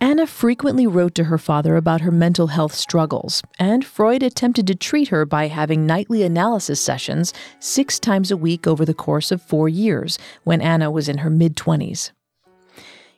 Anna 0.00 0.26
frequently 0.26 0.86
wrote 0.86 1.14
to 1.14 1.24
her 1.24 1.38
father 1.38 1.76
about 1.76 2.00
her 2.00 2.10
mental 2.10 2.48
health 2.48 2.74
struggles, 2.74 3.40
and 3.58 3.84
Freud 3.84 4.22
attempted 4.22 4.66
to 4.66 4.74
treat 4.74 5.08
her 5.08 5.24
by 5.24 5.46
having 5.46 5.86
nightly 5.86 6.24
analysis 6.24 6.80
sessions 6.80 7.32
six 7.60 8.00
times 8.00 8.30
a 8.30 8.36
week 8.36 8.66
over 8.66 8.84
the 8.84 8.94
course 8.94 9.30
of 9.30 9.40
four 9.40 9.68
years 9.68 10.18
when 10.42 10.60
Anna 10.60 10.90
was 10.90 11.08
in 11.08 11.18
her 11.18 11.30
mid 11.30 11.56
20s. 11.56 12.10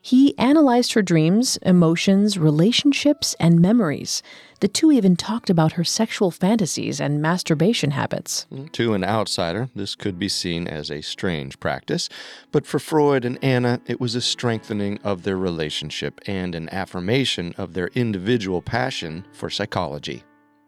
He 0.07 0.37
analyzed 0.37 0.93
her 0.93 1.01
dreams, 1.01 1.57
emotions, 1.63 2.37
relationships, 2.37 3.35
and 3.41 3.59
memories. 3.59 4.23
The 4.61 4.69
two 4.69 4.93
even 4.93 5.17
talked 5.17 5.49
about 5.49 5.73
her 5.73 5.83
sexual 5.83 6.31
fantasies 6.31 7.01
and 7.01 7.23
masturbation 7.23 7.93
habits. 7.93 8.45
Mm-hmm. 8.53 8.67
To 8.67 8.93
an 8.93 9.03
outsider, 9.03 9.71
this 9.75 9.95
could 9.95 10.19
be 10.19 10.29
seen 10.29 10.69
as 10.69 10.91
a 10.91 11.01
strange 11.01 11.59
practice, 11.59 12.11
but 12.53 12.67
for 12.67 12.79
Freud 12.79 13.25
and 13.25 13.43
Anna, 13.43 13.81
it 13.87 13.99
was 13.99 14.15
a 14.15 14.21
strengthening 14.21 14.99
of 15.03 15.23
their 15.23 15.39
relationship 15.39 16.21
and 16.27 16.55
an 16.55 16.69
affirmation 16.69 17.55
of 17.57 17.73
their 17.73 17.89
individual 17.95 18.61
passion 18.61 19.25
for 19.33 19.49
psychology. 19.49 20.23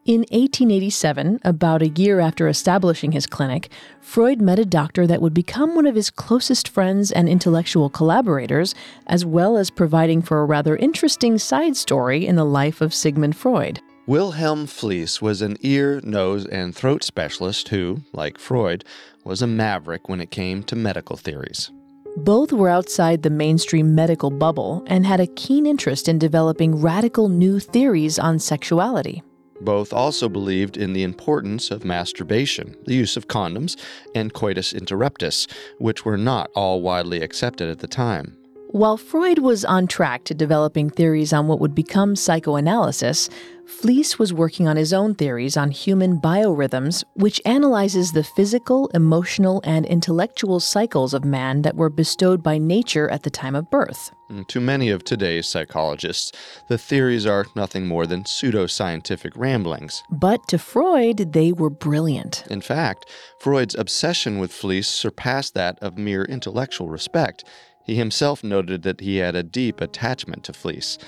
In 0.07 0.21
1887, 0.31 1.41
about 1.43 1.83
a 1.83 1.89
year 1.89 2.21
after 2.21 2.47
establishing 2.47 3.11
his 3.11 3.27
clinic, 3.27 3.73
Freud 4.01 4.41
met 4.41 4.61
a 4.61 4.65
doctor 4.65 5.05
that 5.05 5.21
would 5.21 5.35
become 5.35 5.75
one 5.75 5.85
of 5.85 5.97
his 5.97 6.11
closest 6.11 6.69
friends 6.69 7.11
and 7.11 7.29
intellectual 7.29 7.91
collaborators, 7.91 8.73
as 9.09 9.27
well 9.27 9.57
as 9.57 9.69
providing 9.69 10.23
for 10.23 10.41
a 10.41 10.45
rather 10.45 10.77
interesting 10.77 11.39
side 11.39 11.77
story 11.77 12.25
in 12.25 12.37
the 12.37 12.45
life 12.45 12.81
of 12.81 12.95
Sigmund 12.95 13.35
Freud. 13.35 13.81
Wilhelm 14.07 14.69
Fliess 14.69 15.21
was 15.21 15.43
an 15.43 15.57
ear, 15.63 16.01
nose, 16.05 16.47
and 16.47 16.73
throat 16.73 17.03
specialist 17.03 17.71
who, 17.71 18.03
like 18.13 18.39
Freud, 18.39 18.85
was 19.25 19.43
a 19.43 19.49
maverick 19.49 20.09
when 20.09 20.21
it 20.21 20.31
came 20.31 20.63
to 20.63 20.77
medical 20.77 21.17
theories. 21.17 21.73
Both 22.19 22.53
were 22.53 22.69
outside 22.69 23.25
the 23.25 23.31
mainstream 23.31 23.97
medical 23.97 24.31
bubble 24.31 24.85
and 24.87 25.05
had 25.05 25.19
a 25.19 25.27
keen 25.27 25.67
interest 25.67 26.09
in 26.09 26.21
developing 26.21 26.81
radical 26.81 27.29
new 27.29 27.59
theories 27.59 28.21
on 28.21 28.39
sexuality. 28.39 29.25
Both 29.61 29.93
also 29.93 30.29
believed 30.29 30.77
in 30.77 30.93
the 30.93 31.03
importance 31.03 31.71
of 31.71 31.85
masturbation, 31.85 32.77
the 32.85 32.95
use 32.95 33.17
of 33.17 33.29
condoms, 33.29 33.77
and 34.15 34.33
coitus 34.33 34.73
interruptus, 34.73 35.51
which 35.79 36.05
were 36.05 36.19
not 36.19 36.51
all 36.55 36.83
widely 36.83 37.23
accepted 37.23 37.69
at 37.69 37.79
the 37.79 37.89
time. 37.89 38.37
While 38.77 38.99
Freud 38.99 39.39
was 39.39 39.65
on 39.65 39.87
track 39.87 40.25
to 40.25 40.35
developing 40.35 40.91
theories 40.91 41.33
on 41.33 41.47
what 41.47 41.61
would 41.61 41.75
become 41.75 42.15
psychoanalysis, 42.15 43.31
Fliess 43.65 44.19
was 44.19 44.35
working 44.35 44.69
on 44.69 44.77
his 44.77 44.93
own 44.93 45.15
theories 45.15 45.57
on 45.57 45.71
human 45.71 46.21
biorhythms, 46.21 47.03
which 47.15 47.41
analyzes 47.47 48.13
the 48.13 48.23
physical, 48.23 48.89
emotional, 48.89 49.63
and 49.65 49.87
intellectual 49.87 50.61
cycles 50.61 51.15
of 51.15 51.25
man 51.25 51.63
that 51.63 51.75
were 51.75 51.89
bestowed 51.89 52.43
by 52.43 52.59
nature 52.59 53.09
at 53.09 53.23
the 53.23 53.31
time 53.31 53.55
of 53.55 53.71
birth. 53.71 54.11
Mm, 54.31 54.47
to 54.49 54.61
many 54.61 54.91
of 54.91 55.05
today's 55.05 55.49
psychologists, 55.49 56.31
the 56.69 56.77
theories 56.77 57.25
are 57.25 57.47
nothing 57.57 57.87
more 57.87 58.07
than 58.07 58.25
pseudoscientific 58.25 59.33
ramblings. 59.37 60.03
But 60.11 60.47
to 60.49 60.59
Freud, 60.59 61.33
they 61.33 61.51
were 61.51 61.71
brilliant. 61.71 62.45
In 62.51 62.61
fact, 62.61 63.07
Freud's 63.41 63.75
obsession 63.75 64.39
with 64.39 64.53
Fliess 64.53 64.87
surpassed 64.87 65.55
that 65.55 65.79
of 65.81 65.97
mere 65.97 66.25
intellectual 66.25 66.91
respect. 66.91 67.43
He 67.87 67.95
himself 67.95 68.43
noted 68.43 68.83
that 68.83 69.01
he 69.01 69.19
had 69.19 69.37
a 69.37 69.45
deep 69.45 69.81
attachment 69.81 70.43
to 70.45 70.53
Fliess. 70.53 70.99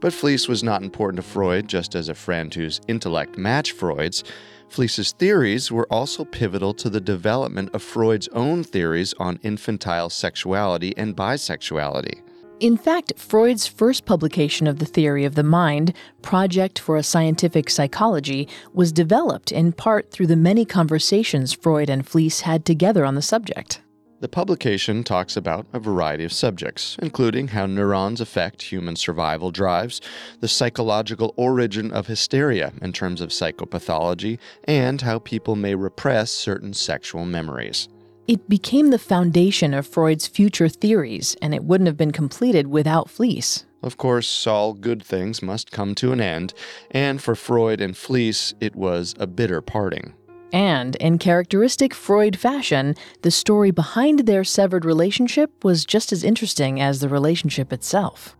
But 0.00 0.12
Fliess 0.12 0.48
was 0.48 0.62
not 0.62 0.82
important 0.82 1.24
to 1.24 1.28
Freud 1.28 1.66
just 1.66 1.94
as 1.94 2.10
a 2.10 2.14
friend 2.14 2.52
whose 2.52 2.82
intellect 2.86 3.38
matched 3.38 3.72
Freud's. 3.72 4.22
Fliess's 4.68 5.12
theories 5.12 5.72
were 5.72 5.90
also 5.90 6.26
pivotal 6.26 6.74
to 6.74 6.90
the 6.90 7.00
development 7.00 7.70
of 7.72 7.82
Freud's 7.82 8.28
own 8.28 8.62
theories 8.62 9.14
on 9.18 9.40
infantile 9.42 10.10
sexuality 10.10 10.94
and 10.98 11.16
bisexuality. 11.16 12.20
In 12.60 12.76
fact, 12.76 13.14
Freud's 13.16 13.66
first 13.66 14.04
publication 14.04 14.66
of 14.66 14.78
the 14.78 14.86
theory 14.86 15.24
of 15.24 15.36
the 15.36 15.42
mind, 15.42 15.94
Project 16.20 16.78
for 16.78 16.96
a 16.96 17.02
Scientific 17.02 17.70
Psychology, 17.70 18.46
was 18.74 18.92
developed 18.92 19.52
in 19.52 19.72
part 19.72 20.10
through 20.10 20.26
the 20.26 20.36
many 20.36 20.66
conversations 20.66 21.54
Freud 21.54 21.88
and 21.88 22.06
Fliess 22.06 22.42
had 22.42 22.66
together 22.66 23.06
on 23.06 23.14
the 23.14 23.22
subject. 23.22 23.80
The 24.26 24.30
publication 24.30 25.04
talks 25.04 25.36
about 25.36 25.66
a 25.72 25.78
variety 25.78 26.24
of 26.24 26.32
subjects, 26.32 26.96
including 27.00 27.46
how 27.46 27.66
neurons 27.66 28.20
affect 28.20 28.60
human 28.60 28.96
survival 28.96 29.52
drives, 29.52 30.00
the 30.40 30.48
psychological 30.48 31.32
origin 31.36 31.92
of 31.92 32.08
hysteria 32.08 32.72
in 32.82 32.92
terms 32.92 33.20
of 33.20 33.28
psychopathology, 33.28 34.40
and 34.64 35.00
how 35.00 35.20
people 35.20 35.54
may 35.54 35.76
repress 35.76 36.32
certain 36.32 36.74
sexual 36.74 37.24
memories. 37.24 37.88
It 38.26 38.48
became 38.48 38.90
the 38.90 38.98
foundation 38.98 39.72
of 39.72 39.86
Freud's 39.86 40.26
future 40.26 40.68
theories, 40.68 41.36
and 41.40 41.54
it 41.54 41.62
wouldn't 41.62 41.86
have 41.86 41.96
been 41.96 42.10
completed 42.10 42.66
without 42.66 43.08
Fliess. 43.08 43.64
Of 43.80 43.96
course, 43.96 44.44
all 44.44 44.74
good 44.74 45.04
things 45.04 45.40
must 45.40 45.70
come 45.70 45.94
to 45.94 46.10
an 46.10 46.20
end, 46.20 46.52
and 46.90 47.22
for 47.22 47.36
Freud 47.36 47.80
and 47.80 47.96
Fliess, 47.96 48.54
it 48.60 48.74
was 48.74 49.14
a 49.20 49.28
bitter 49.28 49.60
parting. 49.60 50.14
And, 50.52 50.96
in 50.96 51.18
characteristic 51.18 51.92
Freud 51.92 52.38
fashion, 52.38 52.94
the 53.22 53.30
story 53.30 53.70
behind 53.70 54.20
their 54.20 54.44
severed 54.44 54.84
relationship 54.84 55.64
was 55.64 55.84
just 55.84 56.12
as 56.12 56.22
interesting 56.22 56.80
as 56.80 57.00
the 57.00 57.08
relationship 57.08 57.72
itself. 57.72 58.36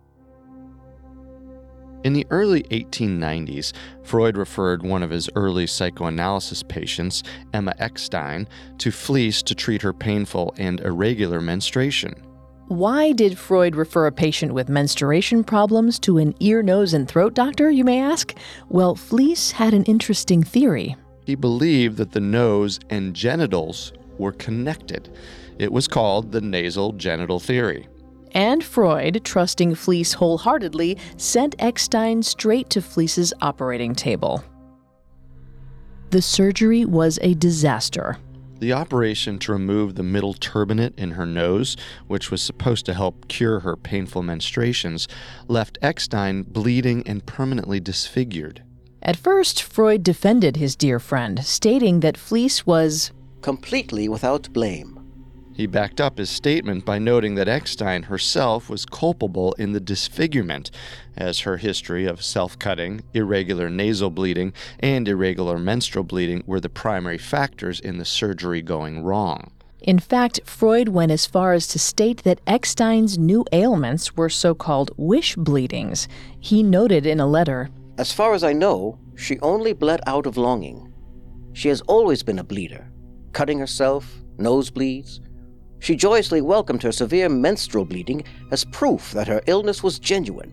In 2.05 2.13
the 2.13 2.27
early 2.31 2.63
1890s, 2.65 3.73
Freud 4.05 4.37
referred 4.37 4.85
one 4.85 5.03
of 5.03 5.11
his 5.11 5.29
early 5.35 5.67
psychoanalysis 5.67 6.63
patients, 6.63 7.25
Emma 7.53 7.75
Eckstein, 7.81 8.47
to 8.79 8.93
Fliess 8.93 9.43
to 9.43 9.57
treat 9.57 9.83
her 9.83 9.93
painful 9.93 10.55
and 10.57 10.81
irregular 10.83 11.41
menstruation. 11.41 12.15
Why 12.69 13.13
did 13.13 13.39
Freud 13.39 13.75
refer 13.75 14.07
a 14.07 14.13
patient 14.13 14.55
with 14.55 14.69
menstruation 14.69 15.43
problems 15.43 15.99
to 16.01 16.19
an 16.19 16.35
ear, 16.39 16.63
nose, 16.63 16.95
and 16.95 17.09
throat 17.09 17.35
doctor, 17.35 17.71
you 17.71 17.85
may 17.85 18.01
ask? 18.01 18.37
Well, 18.69 18.95
Fliess 18.95 19.51
had 19.51 19.75
an 19.75 19.85
interesting 19.85 20.45
theory. 20.45 20.97
He 21.27 21.35
believed 21.35 21.97
that 21.97 22.13
the 22.13 22.21
nose 22.21 22.79
and 22.89 23.13
genitals 23.13 23.93
were 24.17 24.33
connected. 24.33 25.13
It 25.59 25.73
was 25.73 25.89
called 25.89 26.31
the 26.31 26.41
nasal 26.41 26.93
genital 26.93 27.41
theory. 27.41 27.89
And 28.31 28.63
Freud, 28.63 29.25
trusting 29.25 29.75
Fliess 29.75 30.13
wholeheartedly, 30.13 30.99
sent 31.17 31.57
Eckstein 31.59 32.23
straight 32.23 32.71
to 32.71 32.81
Fliess's 32.81 33.35
operating 33.41 33.95
table. 33.95 34.45
The 36.11 36.23
surgery 36.23 36.85
was 36.85 37.19
a 37.23 37.35
disaster. 37.35 38.19
The 38.61 38.73
operation 38.73 39.39
to 39.41 39.53
remove 39.53 39.97
the 39.97 40.05
middle 40.05 40.33
turbinate 40.33 40.97
in 40.97 41.11
her 41.11 41.27
nose, 41.27 41.77
which 42.07 42.31
was 42.31 42.41
supposed 42.41 42.87
to 42.87 42.95
help 42.95 43.27
cure 43.27 43.61
her 43.61 43.77
painful 43.77 44.23
menstruations, 44.23 45.09
left 45.49 45.77
Eckstein 45.83 46.43
bleeding 46.43 47.03
and 47.07 47.27
permanently 47.27 47.81
disfigured. 47.81 48.63
At 49.07 49.15
first, 49.15 49.63
Freud 49.63 50.03
defended 50.03 50.57
his 50.57 50.75
dear 50.75 50.99
friend, 50.99 51.45
stating 51.45 52.01
that 52.01 52.17
Fliess 52.17 52.67
was 52.67 53.13
completely 53.41 54.09
without 54.09 54.53
blame. 54.53 54.99
He 55.55 55.69
backed 55.69 56.01
up 56.01 56.19
his 56.19 56.29
statement 56.29 56.85
by 56.85 56.99
noting 56.99 57.37
that 57.37 57.47
Eckstein 57.47 58.03
herself 58.03 58.69
was 58.69 58.85
culpable 58.85 59.53
in 59.53 59.73
the 59.73 59.79
disfigurement, 59.79 60.73
as 61.17 61.41
her 61.41 61.59
history 61.59 62.05
of 62.05 62.21
self 62.21 62.59
cutting, 62.59 63.03
irregular 63.15 63.71
nasal 63.71 64.11
bleeding, 64.11 64.53
and 64.81 65.07
irregular 65.07 65.57
menstrual 65.57 66.03
bleeding 66.03 66.43
were 66.45 66.59
the 66.59 66.69
primary 66.69 67.17
factors 67.17 67.79
in 67.79 67.99
the 67.99 68.05
surgery 68.05 68.61
going 68.61 69.05
wrong. 69.05 69.53
In 69.81 70.01
fact, 70.01 70.41
Freud 70.45 70.89
went 70.89 71.13
as 71.13 71.27
far 71.27 71.53
as 71.53 71.69
to 71.69 71.79
state 71.79 72.25
that 72.25 72.41
Eckstein's 72.45 73.17
new 73.17 73.45
ailments 73.53 74.17
were 74.17 74.29
so 74.29 74.53
called 74.53 74.91
wish 74.97 75.37
bleedings. 75.37 76.09
He 76.41 76.65
noted 76.65 77.07
in 77.07 77.21
a 77.21 77.27
letter 77.29 77.71
As 77.99 78.13
far 78.13 78.35
as 78.35 78.45
I 78.45 78.53
know, 78.53 78.99
she 79.15 79.39
only 79.41 79.73
bled 79.73 80.01
out 80.07 80.27
of 80.27 80.37
longing. 80.37 80.93
She 81.53 81.69
has 81.69 81.81
always 81.83 82.23
been 82.23 82.39
a 82.39 82.45
bleeder, 82.45 82.91
cutting 83.33 83.59
herself, 83.59 84.23
nosebleeds, 84.39 85.21
she 85.79 85.95
joyously 85.95 86.41
welcomed 86.41 86.83
her 86.83 86.93
severe 86.93 87.29
menstrual 87.29 87.85
bleeding 87.85 88.25
as 88.51 88.65
proof 88.65 89.13
that 89.13 89.29
her 89.29 89.43
illness 89.47 89.83
was 89.83 89.99
genuine. 89.99 90.53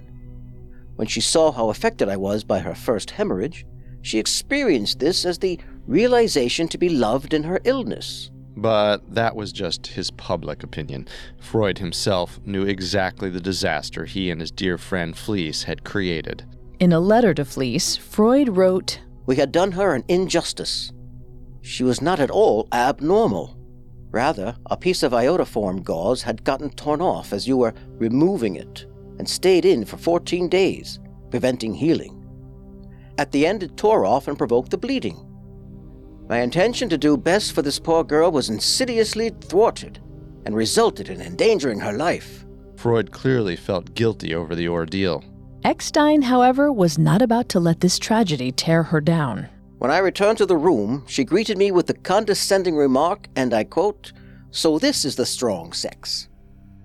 When 0.95 1.07
she 1.07 1.21
saw 1.21 1.51
how 1.51 1.69
affected 1.69 2.09
I 2.09 2.17
was 2.17 2.43
by 2.43 2.59
her 2.59 2.75
first 2.75 3.11
hemorrhage, 3.11 3.65
she 4.01 4.19
experienced 4.19 4.99
this 4.99 5.25
as 5.25 5.39
the 5.39 5.59
realization 5.87 6.67
to 6.67 6.77
be 6.77 6.89
loved 6.89 7.33
in 7.33 7.43
her 7.43 7.59
illness. 7.63 8.29
But 8.55 9.15
that 9.15 9.35
was 9.35 9.51
just 9.51 9.87
his 9.87 10.11
public 10.11 10.61
opinion. 10.61 11.07
Freud 11.39 11.79
himself 11.79 12.39
knew 12.45 12.63
exactly 12.63 13.29
the 13.31 13.41
disaster 13.41 14.05
he 14.05 14.29
and 14.29 14.39
his 14.39 14.51
dear 14.51 14.77
friend 14.77 15.17
Fliess 15.17 15.63
had 15.63 15.83
created. 15.83 16.45
In 16.83 16.91
a 16.91 16.99
letter 16.99 17.33
to 17.35 17.45
Fliess, 17.45 17.95
Freud 17.95 18.57
wrote 18.57 18.99
We 19.25 19.37
had 19.37 19.53
done 19.53 19.71
her 19.71 19.95
an 19.95 20.03
injustice. 20.09 20.91
She 21.61 21.81
was 21.81 22.01
not 22.01 22.19
at 22.19 22.29
all 22.29 22.67
abnormal. 22.73 23.55
Rather, 24.11 24.57
a 24.65 24.75
piece 24.75 25.01
of 25.01 25.13
iodoform 25.13 25.81
gauze 25.81 26.23
had 26.23 26.43
gotten 26.43 26.69
torn 26.71 26.99
off 26.99 27.31
as 27.31 27.47
you 27.47 27.55
were 27.55 27.73
removing 27.99 28.57
it 28.57 28.85
and 29.17 29.29
stayed 29.29 29.63
in 29.63 29.85
for 29.85 29.95
14 29.95 30.49
days, 30.49 30.99
preventing 31.29 31.73
healing. 31.73 32.21
At 33.17 33.31
the 33.31 33.47
end, 33.47 33.63
it 33.63 33.77
tore 33.77 34.05
off 34.05 34.27
and 34.27 34.37
provoked 34.37 34.69
the 34.69 34.77
bleeding. 34.77 35.25
My 36.27 36.41
intention 36.41 36.89
to 36.89 36.97
do 36.97 37.15
best 37.15 37.53
for 37.53 37.61
this 37.61 37.79
poor 37.79 38.03
girl 38.03 38.29
was 38.29 38.49
insidiously 38.49 39.29
thwarted 39.29 40.01
and 40.45 40.53
resulted 40.53 41.07
in 41.07 41.21
endangering 41.21 41.79
her 41.79 41.93
life. 41.93 42.43
Freud 42.75 43.09
clearly 43.11 43.55
felt 43.55 43.95
guilty 43.95 44.35
over 44.35 44.53
the 44.53 44.67
ordeal. 44.67 45.23
Eckstein, 45.63 46.21
however, 46.21 46.73
was 46.73 46.97
not 46.97 47.21
about 47.21 47.47
to 47.49 47.59
let 47.59 47.79
this 47.79 47.97
tragedy 47.97 48.51
tear 48.51 48.83
her 48.83 48.99
down. 48.99 49.47
When 49.77 49.91
I 49.91 49.99
returned 49.99 50.37
to 50.39 50.45
the 50.45 50.57
room, 50.57 51.03
she 51.07 51.23
greeted 51.23 51.57
me 51.57 51.71
with 51.71 51.87
the 51.87 51.93
condescending 51.93 52.75
remark, 52.75 53.27
and 53.35 53.53
I 53.53 53.63
quote, 53.63 54.11
So 54.51 54.77
this 54.77 55.05
is 55.05 55.15
the 55.15 55.25
strong 55.25 55.71
sex. 55.71 56.27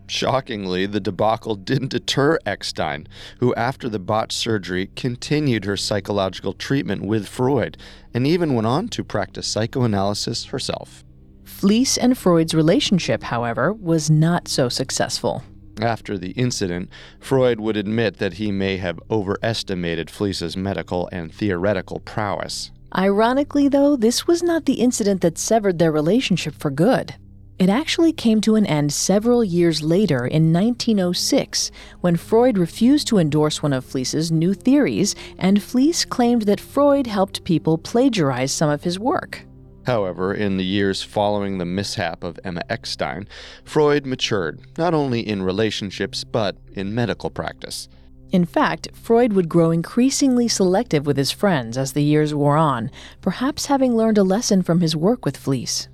Shockingly, 0.07 0.87
the 0.87 1.01
debacle 1.01 1.57
didn't 1.57 1.91
deter 1.91 2.39
Eckstein, 2.47 3.09
who, 3.41 3.53
after 3.57 3.89
the 3.89 3.99
botched 3.99 4.33
surgery, 4.33 4.91
continued 4.95 5.65
her 5.65 5.77
psychological 5.77 6.53
treatment 6.53 7.05
with 7.05 7.29
Freud 7.29 7.77
and 8.15 8.27
even 8.27 8.55
went 8.55 8.67
on 8.67 8.89
to 8.89 9.05
practice 9.05 9.47
psychoanalysis 9.49 10.47
herself. 10.47 11.05
Fliess 11.45 11.99
and 11.99 12.17
Freud's 12.17 12.55
relationship, 12.55 13.25
however, 13.25 13.73
was 13.73 14.09
not 14.09 14.47
so 14.47 14.69
successful. 14.69 15.43
After 15.81 16.19
the 16.19 16.31
incident, 16.31 16.91
Freud 17.21 17.61
would 17.61 17.77
admit 17.77 18.19
that 18.19 18.35
he 18.35 18.51
may 18.51 18.79
have 18.79 19.01
overestimated 19.11 20.11
Fliess's 20.11 20.57
medical 20.57 21.09
and 21.13 21.33
theoretical 21.33 22.01
prowess. 22.01 22.71
Ironically, 22.97 23.69
though, 23.69 23.97
this 23.97 24.27
was 24.27 24.43
not 24.43 24.65
the 24.65 24.81
incident 24.81 25.21
that 25.21 25.39
severed 25.39 25.79
their 25.79 25.93
relationship 25.93 26.55
for 26.55 26.71
good. 26.71 27.15
It 27.59 27.69
actually 27.69 28.13
came 28.13 28.41
to 28.43 28.55
an 28.55 28.67
end 28.67 28.93
several 28.93 29.43
years 29.43 29.83
later 29.83 30.25
in 30.25 30.53
1906 30.53 31.73
when 32.01 32.17
Freud 32.17 32.57
refused 32.57 33.09
to 33.09 33.19
endorse 33.19 33.63
one 33.63 33.73
of 33.73 33.85
Fliess's 33.85 34.31
new 34.31 34.55
theories, 34.55 35.17
and 35.39 35.61
Fliess 35.61 36.05
claimed 36.05 36.43
that 36.43 36.61
Freud 36.61 37.09
helped 37.09 37.43
people 37.43 37.77
plagiarize 37.77 38.53
some 38.53 38.71
of 38.71 38.85
his 38.85 38.99
work. 38.99 39.48
However, 39.89 40.35
in 40.35 40.59
the 40.59 40.67
years 40.67 41.03
following 41.03 41.57
the 41.57 41.65
mishap 41.65 42.23
of 42.23 42.39
Emma 42.45 42.61
Eckstein, 42.69 43.27
Freud 43.65 44.05
matured, 44.05 44.61
not 44.77 44.93
only 44.93 45.27
in 45.27 45.43
relationships, 45.43 46.25
but 46.25 46.59
in 46.75 46.95
medical 46.95 47.31
practice. 47.31 47.89
In 48.31 48.45
fact, 48.45 48.89
Freud 48.93 49.33
would 49.33 49.49
grow 49.49 49.71
increasingly 49.71 50.47
selective 50.47 51.07
with 51.07 51.17
his 51.17 51.31
friends 51.31 51.79
as 51.79 51.95
the 51.95 52.03
years 52.03 52.35
wore 52.35 52.59
on, 52.59 52.91
perhaps 53.23 53.65
having 53.65 53.97
learned 53.97 54.19
a 54.19 54.23
lesson 54.23 54.61
from 54.61 54.83
his 54.83 54.95
work 54.95 55.25
with 55.25 55.39
Fliess. 55.39 55.89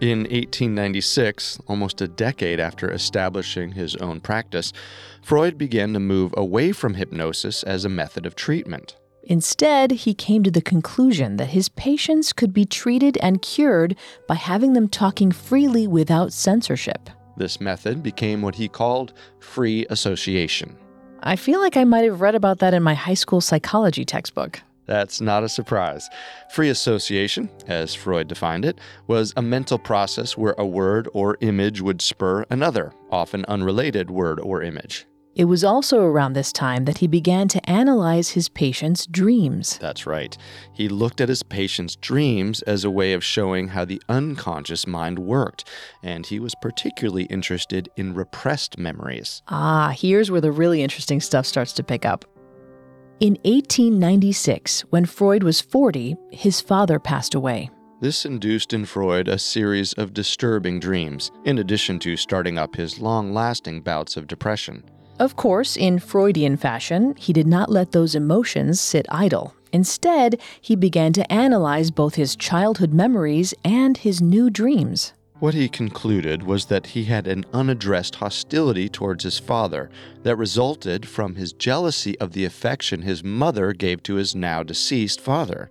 In 0.00 0.20
1896, 0.20 1.58
almost 1.66 2.00
a 2.00 2.06
decade 2.06 2.60
after 2.60 2.92
establishing 2.92 3.72
his 3.72 3.96
own 3.96 4.20
practice, 4.20 4.72
Freud 5.20 5.58
began 5.58 5.92
to 5.94 5.98
move 5.98 6.32
away 6.36 6.70
from 6.70 6.94
hypnosis 6.94 7.64
as 7.64 7.84
a 7.84 7.88
method 7.88 8.24
of 8.24 8.36
treatment. 8.36 8.94
Instead, 9.28 9.90
he 9.90 10.14
came 10.14 10.44
to 10.44 10.52
the 10.52 10.62
conclusion 10.62 11.36
that 11.36 11.48
his 11.48 11.68
patients 11.68 12.32
could 12.32 12.52
be 12.52 12.64
treated 12.64 13.18
and 13.18 13.42
cured 13.42 13.96
by 14.28 14.36
having 14.36 14.72
them 14.72 14.88
talking 14.88 15.32
freely 15.32 15.86
without 15.86 16.32
censorship. 16.32 17.10
This 17.36 17.60
method 17.60 18.04
became 18.04 18.40
what 18.40 18.54
he 18.54 18.68
called 18.68 19.12
free 19.40 19.84
association. 19.90 20.76
I 21.24 21.34
feel 21.34 21.60
like 21.60 21.76
I 21.76 21.82
might 21.82 22.04
have 22.04 22.20
read 22.20 22.36
about 22.36 22.60
that 22.60 22.72
in 22.72 22.84
my 22.84 22.94
high 22.94 23.14
school 23.14 23.40
psychology 23.40 24.04
textbook. 24.04 24.62
That's 24.86 25.20
not 25.20 25.42
a 25.42 25.48
surprise. 25.48 26.08
Free 26.52 26.68
association, 26.68 27.50
as 27.66 27.94
Freud 27.94 28.28
defined 28.28 28.64
it, 28.64 28.78
was 29.08 29.32
a 29.36 29.42
mental 29.42 29.78
process 29.78 30.36
where 30.36 30.54
a 30.56 30.64
word 30.64 31.08
or 31.12 31.36
image 31.40 31.80
would 31.80 32.00
spur 32.00 32.46
another, 32.50 32.92
often 33.10 33.44
unrelated 33.46 34.08
word 34.08 34.38
or 34.38 34.62
image. 34.62 35.04
It 35.36 35.44
was 35.44 35.62
also 35.62 36.00
around 36.00 36.32
this 36.32 36.50
time 36.50 36.86
that 36.86 36.98
he 36.98 37.06
began 37.06 37.46
to 37.48 37.70
analyze 37.70 38.30
his 38.30 38.48
patients' 38.48 39.04
dreams. 39.04 39.76
That's 39.76 40.06
right. 40.06 40.34
He 40.72 40.88
looked 40.88 41.20
at 41.20 41.28
his 41.28 41.42
patients' 41.42 41.94
dreams 41.96 42.62
as 42.62 42.84
a 42.84 42.90
way 42.90 43.12
of 43.12 43.22
showing 43.22 43.68
how 43.68 43.84
the 43.84 44.00
unconscious 44.08 44.86
mind 44.86 45.18
worked, 45.18 45.68
and 46.02 46.24
he 46.24 46.40
was 46.40 46.54
particularly 46.62 47.24
interested 47.24 47.90
in 47.96 48.14
repressed 48.14 48.78
memories. 48.78 49.42
Ah, 49.48 49.94
here's 49.94 50.30
where 50.30 50.40
the 50.40 50.50
really 50.50 50.82
interesting 50.82 51.20
stuff 51.20 51.44
starts 51.44 51.74
to 51.74 51.84
pick 51.84 52.06
up. 52.06 52.24
In 53.20 53.34
1896, 53.44 54.86
when 54.88 55.04
Freud 55.04 55.42
was 55.42 55.60
40, 55.60 56.16
his 56.30 56.62
father 56.62 56.98
passed 56.98 57.34
away. 57.34 57.68
This 58.00 58.24
induced 58.24 58.72
in 58.72 58.86
Freud 58.86 59.28
a 59.28 59.38
series 59.38 59.92
of 59.94 60.14
disturbing 60.14 60.80
dreams, 60.80 61.30
in 61.44 61.58
addition 61.58 61.98
to 62.00 62.16
starting 62.16 62.56
up 62.56 62.74
his 62.76 63.00
long 63.00 63.34
lasting 63.34 63.82
bouts 63.82 64.16
of 64.16 64.26
depression. 64.26 64.82
Of 65.18 65.34
course, 65.34 65.76
in 65.76 65.98
Freudian 65.98 66.56
fashion, 66.58 67.14
he 67.16 67.32
did 67.32 67.46
not 67.46 67.70
let 67.70 67.92
those 67.92 68.14
emotions 68.14 68.80
sit 68.80 69.06
idle. 69.08 69.54
Instead, 69.72 70.38
he 70.60 70.76
began 70.76 71.12
to 71.14 71.32
analyze 71.32 71.90
both 71.90 72.16
his 72.16 72.36
childhood 72.36 72.92
memories 72.92 73.54
and 73.64 73.96
his 73.96 74.20
new 74.20 74.50
dreams. 74.50 75.14
What 75.38 75.54
he 75.54 75.68
concluded 75.68 76.42
was 76.42 76.66
that 76.66 76.88
he 76.88 77.04
had 77.04 77.26
an 77.26 77.44
unaddressed 77.52 78.16
hostility 78.16 78.88
towards 78.88 79.24
his 79.24 79.38
father 79.38 79.90
that 80.22 80.36
resulted 80.36 81.06
from 81.06 81.34
his 81.34 81.52
jealousy 81.52 82.18
of 82.18 82.32
the 82.32 82.44
affection 82.44 83.02
his 83.02 83.24
mother 83.24 83.72
gave 83.72 84.02
to 84.04 84.14
his 84.14 84.34
now 84.34 84.62
deceased 84.62 85.20
father. 85.20 85.70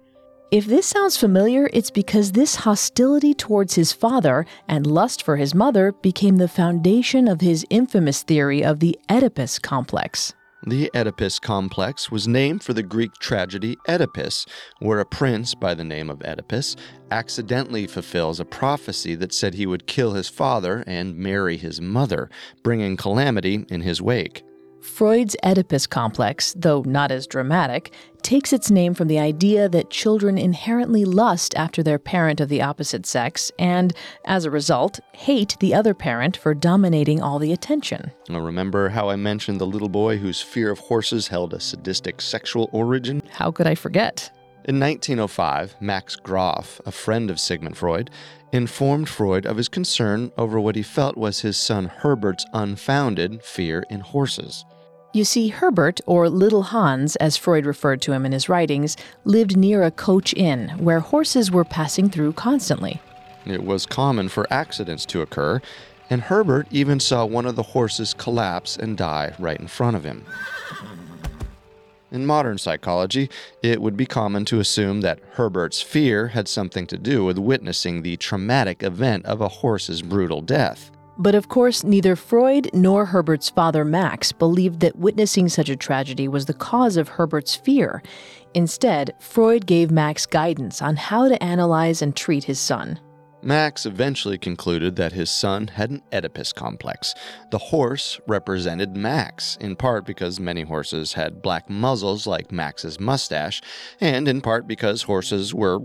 If 0.51 0.67
this 0.67 0.85
sounds 0.85 1.17
familiar, 1.17 1.69
it's 1.73 1.89
because 1.89 2.31
this 2.31 2.55
hostility 2.55 3.33
towards 3.33 3.73
his 3.73 3.91
father 3.91 4.45
and 4.67 4.85
lust 4.85 5.23
for 5.23 5.37
his 5.37 5.55
mother 5.55 5.91
became 5.91 6.37
the 6.37 6.47
foundation 6.47 7.27
of 7.27 7.41
his 7.41 7.65
infamous 7.71 8.21
theory 8.21 8.63
of 8.63 8.79
the 8.79 8.97
Oedipus 9.09 9.57
complex. 9.57 10.33
The 10.67 10.91
Oedipus 10.95 11.39
complex 11.39 12.11
was 12.11 12.27
named 12.27 12.63
for 12.63 12.73
the 12.73 12.83
Greek 12.83 13.13
tragedy 13.15 13.77
Oedipus, 13.89 14.45
where 14.79 14.99
a 14.99 15.05
prince 15.05 15.55
by 15.55 15.73
the 15.73 15.83
name 15.83 16.11
of 16.11 16.21
Oedipus 16.21 16.75
accidentally 17.09 17.87
fulfills 17.87 18.39
a 18.39 18.45
prophecy 18.45 19.15
that 19.15 19.33
said 19.33 19.55
he 19.55 19.65
would 19.65 19.87
kill 19.87 20.13
his 20.13 20.29
father 20.29 20.83
and 20.85 21.17
marry 21.17 21.57
his 21.57 21.81
mother, 21.81 22.29
bringing 22.63 22.97
calamity 22.97 23.65
in 23.69 23.81
his 23.81 24.01
wake. 24.01 24.43
Freud's 24.85 25.35
Oedipus 25.43 25.87
complex, 25.87 26.53
though 26.57 26.83
not 26.85 27.11
as 27.11 27.25
dramatic, 27.25 27.91
takes 28.25 28.51
its 28.51 28.71
name 28.71 28.95
from 28.95 29.07
the 29.07 29.19
idea 29.19 29.69
that 29.69 29.91
children 29.91 30.35
inherently 30.35 31.05
lust 31.05 31.53
after 31.55 31.83
their 31.83 31.99
parent 31.99 32.41
of 32.41 32.49
the 32.49 32.59
opposite 32.59 33.05
sex 33.05 33.51
and, 33.59 33.93
as 34.25 34.45
a 34.45 34.49
result, 34.49 34.99
hate 35.11 35.55
the 35.59 35.75
other 35.75 35.93
parent 35.93 36.35
for 36.35 36.55
dominating 36.55 37.21
all 37.21 37.37
the 37.37 37.53
attention. 37.53 38.11
Now, 38.27 38.39
remember 38.39 38.89
how 38.89 39.09
I 39.09 39.15
mentioned 39.15 39.61
the 39.61 39.67
little 39.67 39.89
boy 39.89 40.17
whose 40.17 40.41
fear 40.41 40.71
of 40.71 40.79
horses 40.79 41.27
held 41.27 41.53
a 41.53 41.59
sadistic 41.59 42.19
sexual 42.19 42.67
origin? 42.73 43.21
How 43.29 43.51
could 43.51 43.67
I 43.67 43.75
forget? 43.75 44.31
In 44.67 44.79
1905, 44.79 45.75
Max 45.79 46.15
Graf, 46.15 46.81
a 46.83 46.91
friend 46.91 47.29
of 47.29 47.39
Sigmund 47.39 47.77
Freud, 47.77 48.09
informed 48.51 49.07
Freud 49.07 49.45
of 49.45 49.57
his 49.57 49.69
concern 49.69 50.31
over 50.35 50.59
what 50.59 50.75
he 50.75 50.81
felt 50.81 51.15
was 51.15 51.41
his 51.41 51.57
son 51.57 51.85
Herbert's 51.85 52.47
unfounded 52.53 53.43
fear 53.43 53.83
in 53.91 53.99
horses. 53.99 54.65
You 55.15 55.23
see, 55.23 55.47
Herbert, 55.47 56.01
or 56.05 56.27
Little 56.27 56.63
Hans, 56.63 57.15
as 57.15 57.37
Freud 57.37 57.65
referred 57.65 58.01
to 58.01 58.11
him 58.11 58.25
in 58.25 58.33
his 58.33 58.49
writings, 58.49 58.97
lived 59.23 59.55
near 59.55 59.81
a 59.81 59.89
coach 59.89 60.33
inn 60.33 60.71
where 60.77 60.99
horses 60.99 61.49
were 61.49 61.63
passing 61.63 62.09
through 62.09 62.33
constantly. 62.33 62.99
It 63.45 63.63
was 63.63 63.85
common 63.85 64.27
for 64.27 64.45
accidents 64.51 65.05
to 65.05 65.21
occur, 65.21 65.61
and 66.09 66.23
Herbert 66.23 66.67
even 66.69 66.99
saw 66.99 67.23
one 67.23 67.45
of 67.45 67.55
the 67.55 67.63
horses 67.63 68.13
collapse 68.13 68.75
and 68.75 68.97
die 68.97 69.33
right 69.39 69.57
in 69.57 69.67
front 69.67 69.95
of 69.95 70.03
him. 70.03 70.25
In 72.11 72.25
modern 72.25 72.57
psychology, 72.57 73.29
it 73.63 73.81
would 73.81 73.95
be 73.95 74.05
common 74.05 74.43
to 74.43 74.59
assume 74.59 74.99
that 74.99 75.21
Herbert's 75.35 75.81
fear 75.81 76.27
had 76.27 76.49
something 76.49 76.85
to 76.87 76.97
do 76.97 77.23
with 77.23 77.37
witnessing 77.37 78.01
the 78.01 78.17
traumatic 78.17 78.83
event 78.83 79.25
of 79.25 79.39
a 79.39 79.47
horse's 79.47 80.01
brutal 80.01 80.41
death. 80.41 80.91
But 81.17 81.35
of 81.35 81.47
course, 81.47 81.83
neither 81.83 82.15
Freud 82.15 82.69
nor 82.73 83.05
Herbert's 83.05 83.49
father 83.49 83.85
Max 83.85 84.31
believed 84.31 84.81
that 84.81 84.97
witnessing 84.97 85.47
such 85.47 85.69
a 85.69 85.75
tragedy 85.75 86.27
was 86.27 86.45
the 86.45 86.53
cause 86.53 86.97
of 86.97 87.07
Herbert's 87.07 87.55
fear. 87.55 88.03
Instead, 88.53 89.13
Freud 89.19 89.65
gave 89.65 89.91
Max 89.91 90.25
guidance 90.25 90.81
on 90.81 90.95
how 90.97 91.27
to 91.27 91.41
analyze 91.41 92.01
and 92.01 92.15
treat 92.15 92.43
his 92.43 92.59
son. 92.59 92.99
Max 93.41 93.85
eventually 93.85 94.39
concluded 94.39 94.95
that 94.95 95.13
his 95.13 95.29
son 95.29 95.67
had 95.67 95.91
an 95.91 96.01
Oedipus 96.11 96.51
complex. 96.51 97.13
The 97.51 97.59
horse 97.59 98.19
represented 98.27 98.97
Max, 98.97 99.55
in 99.61 99.75
part 99.75 100.05
because 100.05 100.39
many 100.39 100.63
horses 100.63 101.13
had 101.13 101.43
black 101.43 101.69
muzzles 101.69 102.25
like 102.25 102.51
Max's 102.51 102.99
mustache, 102.99 103.61
and 104.01 104.27
in 104.27 104.41
part 104.41 104.67
because 104.67 105.03
horses 105.03 105.53
were 105.53 105.79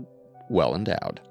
well 0.49 0.75
endowed. 0.75 1.21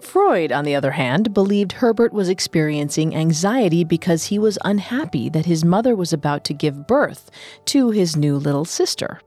Freud, 0.00 0.52
on 0.52 0.64
the 0.64 0.74
other 0.74 0.92
hand, 0.92 1.34
believed 1.34 1.72
Herbert 1.72 2.12
was 2.12 2.28
experiencing 2.28 3.14
anxiety 3.14 3.84
because 3.84 4.24
he 4.24 4.38
was 4.38 4.58
unhappy 4.64 5.28
that 5.30 5.46
his 5.46 5.64
mother 5.64 5.96
was 5.96 6.12
about 6.12 6.44
to 6.44 6.54
give 6.54 6.86
birth 6.86 7.30
to 7.66 7.90
his 7.90 8.16
new 8.16 8.36
little 8.36 8.64
sister. 8.64 9.20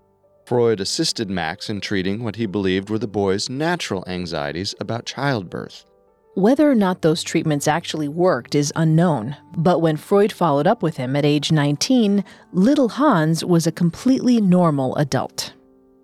Freud 0.46 0.80
assisted 0.80 1.30
Max 1.30 1.70
in 1.70 1.80
treating 1.80 2.24
what 2.24 2.36
he 2.36 2.46
believed 2.46 2.90
were 2.90 2.98
the 2.98 3.08
boy's 3.08 3.50
natural 3.50 4.04
anxieties 4.08 4.74
about 4.80 5.06
childbirth. 5.06 5.86
Whether 6.36 6.72
or 6.72 6.76
not 6.76 7.02
those 7.02 7.22
treatments 7.22 7.68
actually 7.68 8.08
worked 8.08 8.56
is 8.56 8.72
unknown, 8.76 9.36
but 9.58 9.80
when 9.80 9.98
Freud 9.98 10.32
followed 10.32 10.68
up 10.68 10.82
with 10.82 10.98
him 10.98 11.16
at 11.16 11.26
age 11.26 11.52
19, 11.52 12.24
little 12.54 12.90
Hans 12.90 13.44
was 13.44 13.68
a 13.68 13.72
completely 13.72 14.40
normal 14.40 14.96
adult. 14.96 15.54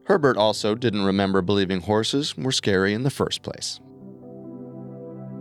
Herbert 0.06 0.38
also 0.38 0.76
didn't 0.76 1.06
remember 1.06 1.42
believing 1.42 1.82
horses 1.82 2.38
were 2.38 2.52
scary 2.52 2.94
in 2.94 3.04
the 3.04 3.10
first 3.10 3.42
place. 3.42 3.80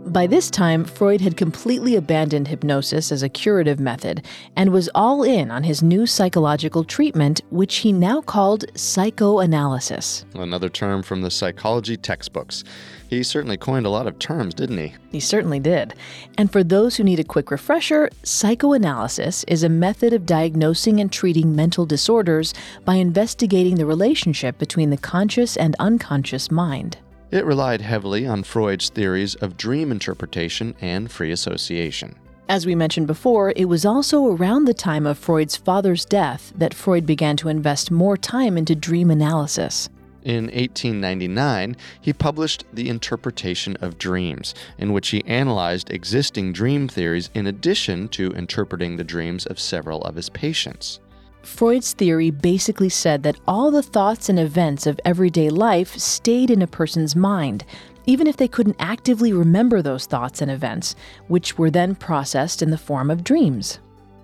By 0.05 0.27
this 0.27 0.51
time, 0.51 0.85
Freud 0.85 1.21
had 1.21 1.35
completely 1.35 1.95
abandoned 1.95 2.47
hypnosis 2.47 3.11
as 3.11 3.23
a 3.23 3.29
curative 3.29 3.79
method 3.79 4.23
and 4.55 4.71
was 4.71 4.87
all 4.93 5.23
in 5.23 5.49
on 5.49 5.63
his 5.63 5.81
new 5.81 6.05
psychological 6.05 6.83
treatment, 6.83 7.41
which 7.49 7.77
he 7.77 7.91
now 7.91 8.21
called 8.21 8.65
psychoanalysis. 8.77 10.23
Another 10.35 10.69
term 10.69 11.01
from 11.01 11.23
the 11.23 11.31
psychology 11.31 11.97
textbooks. 11.97 12.63
He 13.09 13.23
certainly 13.23 13.57
coined 13.57 13.87
a 13.87 13.89
lot 13.89 14.05
of 14.05 14.19
terms, 14.19 14.53
didn't 14.53 14.77
he? 14.77 14.93
He 15.11 15.19
certainly 15.19 15.59
did. 15.59 15.95
And 16.37 16.51
for 16.51 16.63
those 16.63 16.95
who 16.95 17.03
need 17.03 17.19
a 17.19 17.23
quick 17.23 17.49
refresher, 17.49 18.09
psychoanalysis 18.21 19.43
is 19.45 19.63
a 19.63 19.69
method 19.69 20.13
of 20.13 20.27
diagnosing 20.27 20.99
and 20.99 21.11
treating 21.11 21.55
mental 21.55 21.87
disorders 21.87 22.53
by 22.83 22.95
investigating 22.95 23.75
the 23.75 23.87
relationship 23.87 24.59
between 24.59 24.91
the 24.91 24.97
conscious 24.97 25.57
and 25.57 25.75
unconscious 25.79 26.51
mind. 26.51 26.97
It 27.35 27.43
relied 27.43 27.81
heavily 27.81 28.25
on 28.25 28.43
Freud's 28.43 28.87
theories 28.87 29.35
of 29.35 29.57
dream 29.57 29.91
interpretation 29.91 30.73
and 30.79 31.11
free 31.11 31.31
association. 31.31 32.15
As 32.47 32.65
we 32.65 32.75
mentioned 32.75 33.07
before, 33.07 33.51
it 33.57 33.65
was 33.65 33.85
also 33.85 34.27
around 34.27 34.63
the 34.63 34.73
time 34.73 35.05
of 35.05 35.17
Freud's 35.17 35.57
father's 35.57 36.05
death 36.05 36.53
that 36.55 36.73
Freud 36.73 37.05
began 37.05 37.35
to 37.35 37.49
invest 37.49 37.91
more 37.91 38.15
time 38.15 38.57
into 38.57 38.73
dream 38.73 39.11
analysis. 39.11 39.89
In 40.23 40.45
1899, 40.45 41.75
he 41.99 42.13
published 42.13 42.63
The 42.71 42.87
Interpretation 42.87 43.75
of 43.81 43.97
Dreams, 43.97 44.55
in 44.77 44.93
which 44.93 45.09
he 45.09 45.21
analyzed 45.25 45.91
existing 45.91 46.53
dream 46.53 46.87
theories 46.87 47.29
in 47.33 47.47
addition 47.47 48.07
to 48.09 48.31
interpreting 48.31 48.95
the 48.95 49.03
dreams 49.03 49.45
of 49.45 49.59
several 49.59 50.01
of 50.03 50.15
his 50.15 50.29
patients. 50.29 51.01
Freud's 51.45 51.93
theory 51.93 52.31
basically 52.31 52.89
said 52.89 53.23
that 53.23 53.39
all 53.47 53.71
the 53.71 53.83
thoughts 53.83 54.29
and 54.29 54.39
events 54.39 54.87
of 54.87 54.99
everyday 55.05 55.49
life 55.49 55.95
stayed 55.97 56.49
in 56.49 56.61
a 56.61 56.67
person's 56.67 57.15
mind, 57.15 57.63
even 58.05 58.27
if 58.27 58.35
they 58.35 58.47
couldn't 58.47 58.75
actively 58.79 59.31
remember 59.31 59.81
those 59.81 60.05
thoughts 60.05 60.41
and 60.41 60.49
events, 60.49 60.95
which 61.27 61.57
were 61.57 61.69
then 61.69 61.95
processed 61.95 62.61
in 62.61 62.71
the 62.71 62.77
form 62.77 63.09
of 63.09 63.23
dreams. 63.23 63.79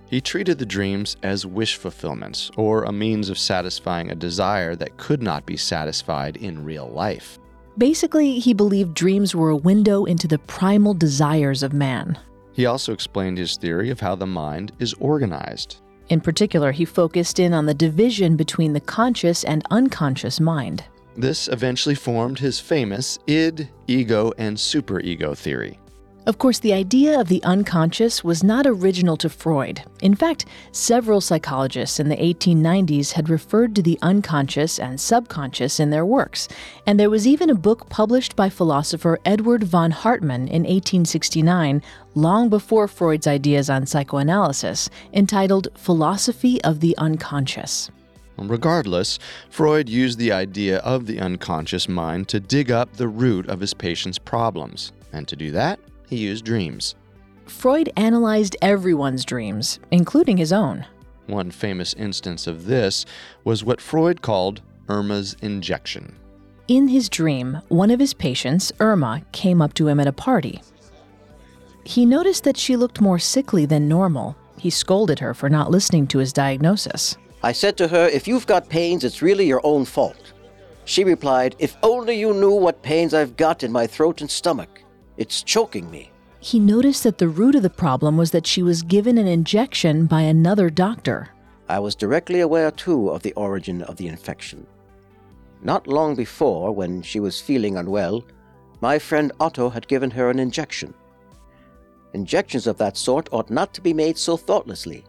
He 0.07 0.19
treated 0.19 0.57
the 0.57 0.65
dreams 0.65 1.15
as 1.23 1.45
wish 1.45 1.77
fulfillments, 1.77 2.51
or 2.57 2.83
a 2.83 2.91
means 2.91 3.29
of 3.29 3.39
satisfying 3.39 4.11
a 4.11 4.15
desire 4.15 4.75
that 4.75 4.97
could 4.97 5.21
not 5.21 5.45
be 5.45 5.55
satisfied 5.55 6.37
in 6.37 6.65
real 6.65 6.89
life. 6.89 7.39
Basically, 7.77 8.39
he 8.39 8.53
believed 8.53 8.93
dreams 8.93 9.33
were 9.33 9.51
a 9.51 9.55
window 9.55 10.03
into 10.03 10.27
the 10.27 10.39
primal 10.39 10.93
desires 10.93 11.63
of 11.63 11.71
man. 11.71 12.19
He 12.51 12.65
also 12.65 12.91
explained 12.91 13.37
his 13.37 13.55
theory 13.55 13.89
of 13.89 14.01
how 14.01 14.15
the 14.15 14.27
mind 14.27 14.73
is 14.79 14.93
organized. 14.95 15.77
In 16.09 16.21
particular, 16.21 16.71
he 16.71 16.85
focused 16.85 17.39
in 17.39 17.53
on 17.53 17.65
the 17.65 17.73
division 17.73 18.35
between 18.35 18.73
the 18.73 18.79
conscious 18.79 19.43
and 19.43 19.63
unconscious 19.71 20.39
mind. 20.39 20.83
This 21.17 21.47
eventually 21.47 21.95
formed 21.95 22.39
his 22.39 22.59
famous 22.59 23.19
id, 23.27 23.69
ego, 23.87 24.31
and 24.37 24.57
superego 24.57 25.37
theory. 25.37 25.79
Of 26.27 26.37
course, 26.37 26.59
the 26.59 26.73
idea 26.73 27.19
of 27.19 27.29
the 27.29 27.43
unconscious 27.43 28.23
was 28.23 28.43
not 28.43 28.67
original 28.67 29.17
to 29.17 29.29
Freud. 29.29 29.81
In 30.03 30.13
fact, 30.13 30.45
several 30.71 31.19
psychologists 31.19 31.99
in 31.99 32.09
the 32.09 32.15
1890s 32.15 33.13
had 33.13 33.27
referred 33.27 33.75
to 33.75 33.81
the 33.81 33.97
unconscious 34.03 34.77
and 34.77 35.01
subconscious 35.01 35.79
in 35.79 35.89
their 35.89 36.05
works, 36.05 36.47
and 36.85 36.99
there 36.99 37.09
was 37.09 37.25
even 37.25 37.49
a 37.49 37.55
book 37.55 37.89
published 37.89 38.35
by 38.35 38.49
philosopher 38.49 39.17
Edward 39.25 39.63
von 39.63 39.89
Hartmann 39.89 40.47
in 40.47 40.61
1869, 40.61 41.81
long 42.13 42.49
before 42.49 42.87
Freud's 42.87 43.25
ideas 43.25 43.67
on 43.67 43.87
psychoanalysis, 43.87 44.91
entitled 45.13 45.69
Philosophy 45.75 46.63
of 46.63 46.81
the 46.81 46.95
Unconscious. 46.99 47.89
Regardless, 48.37 49.17
Freud 49.49 49.89
used 49.89 50.19
the 50.19 50.31
idea 50.31 50.77
of 50.79 51.07
the 51.07 51.19
unconscious 51.19 51.89
mind 51.89 52.27
to 52.27 52.39
dig 52.39 52.69
up 52.69 52.93
the 52.93 53.07
root 53.07 53.47
of 53.49 53.59
his 53.59 53.73
patient's 53.73 54.19
problems, 54.19 54.91
and 55.11 55.27
to 55.27 55.35
do 55.35 55.49
that, 55.51 55.79
he 56.11 56.17
used 56.17 56.45
dreams. 56.45 56.93
Freud 57.45 57.89
analyzed 57.95 58.55
everyone's 58.61 59.25
dreams, 59.25 59.79
including 59.89 60.37
his 60.37 60.53
own. 60.53 60.85
One 61.25 61.49
famous 61.49 61.93
instance 61.93 62.45
of 62.45 62.65
this 62.65 63.05
was 63.43 63.63
what 63.63 63.81
Freud 63.81 64.21
called 64.21 64.61
Irma's 64.89 65.35
injection. 65.41 66.15
In 66.67 66.89
his 66.89 67.09
dream, 67.09 67.61
one 67.69 67.89
of 67.91 67.99
his 67.99 68.13
patients, 68.13 68.71
Irma, 68.79 69.23
came 69.31 69.61
up 69.61 69.73
to 69.75 69.87
him 69.87 69.99
at 69.99 70.07
a 70.07 70.13
party. 70.13 70.61
He 71.85 72.05
noticed 72.05 72.43
that 72.43 72.57
she 72.57 72.75
looked 72.75 73.01
more 73.01 73.17
sickly 73.17 73.65
than 73.65 73.87
normal. 73.87 74.35
He 74.59 74.69
scolded 74.69 75.19
her 75.19 75.33
for 75.33 75.49
not 75.49 75.71
listening 75.71 76.07
to 76.07 76.19
his 76.19 76.33
diagnosis. 76.33 77.17
I 77.41 77.53
said 77.53 77.77
to 77.77 77.87
her, 77.87 78.07
If 78.07 78.27
you've 78.27 78.45
got 78.45 78.69
pains, 78.69 79.03
it's 79.03 79.21
really 79.21 79.47
your 79.47 79.61
own 79.63 79.85
fault. 79.85 80.33
She 80.85 81.03
replied, 81.03 81.55
If 81.57 81.77
only 81.81 82.19
you 82.19 82.33
knew 82.33 82.51
what 82.51 82.83
pains 82.83 83.13
I've 83.13 83.37
got 83.37 83.63
in 83.63 83.71
my 83.71 83.87
throat 83.87 84.21
and 84.21 84.29
stomach. 84.29 84.80
It's 85.17 85.43
choking 85.43 85.89
me. 85.91 86.11
He 86.39 86.59
noticed 86.59 87.03
that 87.03 87.19
the 87.19 87.27
root 87.27 87.55
of 87.55 87.61
the 87.61 87.69
problem 87.69 88.17
was 88.17 88.31
that 88.31 88.47
she 88.47 88.63
was 88.63 88.81
given 88.81 89.17
an 89.17 89.27
injection 89.27 90.07
by 90.07 90.21
another 90.21 90.69
doctor. 90.69 91.29
I 91.69 91.79
was 91.79 91.95
directly 91.95 92.39
aware, 92.39 92.71
too, 92.71 93.09
of 93.09 93.21
the 93.21 93.33
origin 93.33 93.81
of 93.83 93.97
the 93.97 94.07
infection. 94.07 94.65
Not 95.61 95.87
long 95.87 96.15
before, 96.15 96.73
when 96.73 97.01
she 97.03 97.19
was 97.19 97.39
feeling 97.39 97.77
unwell, 97.77 98.23
my 98.81 98.97
friend 98.97 99.31
Otto 99.39 99.69
had 99.69 99.87
given 99.87 100.09
her 100.11 100.29
an 100.29 100.39
injection. 100.39 100.93
Injections 102.13 102.65
of 102.65 102.77
that 102.77 102.97
sort 102.97 103.29
ought 103.31 103.51
not 103.51 103.73
to 103.75 103.81
be 103.81 103.93
made 103.93 104.17
so 104.17 104.35
thoughtlessly, 104.35 105.05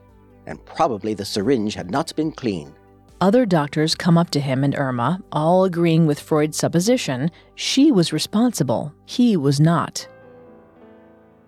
and 0.46 0.64
probably 0.66 1.14
the 1.14 1.24
syringe 1.24 1.74
had 1.74 1.90
not 1.90 2.14
been 2.14 2.30
clean. 2.30 2.74
Other 3.22 3.46
doctors 3.46 3.94
come 3.94 4.18
up 4.18 4.30
to 4.30 4.40
him 4.40 4.64
and 4.64 4.74
Irma, 4.74 5.22
all 5.30 5.62
agreeing 5.62 6.06
with 6.06 6.18
Freud's 6.18 6.56
supposition 6.56 7.30
she 7.54 7.92
was 7.92 8.12
responsible, 8.12 8.92
he 9.06 9.36
was 9.36 9.60
not. 9.60 10.08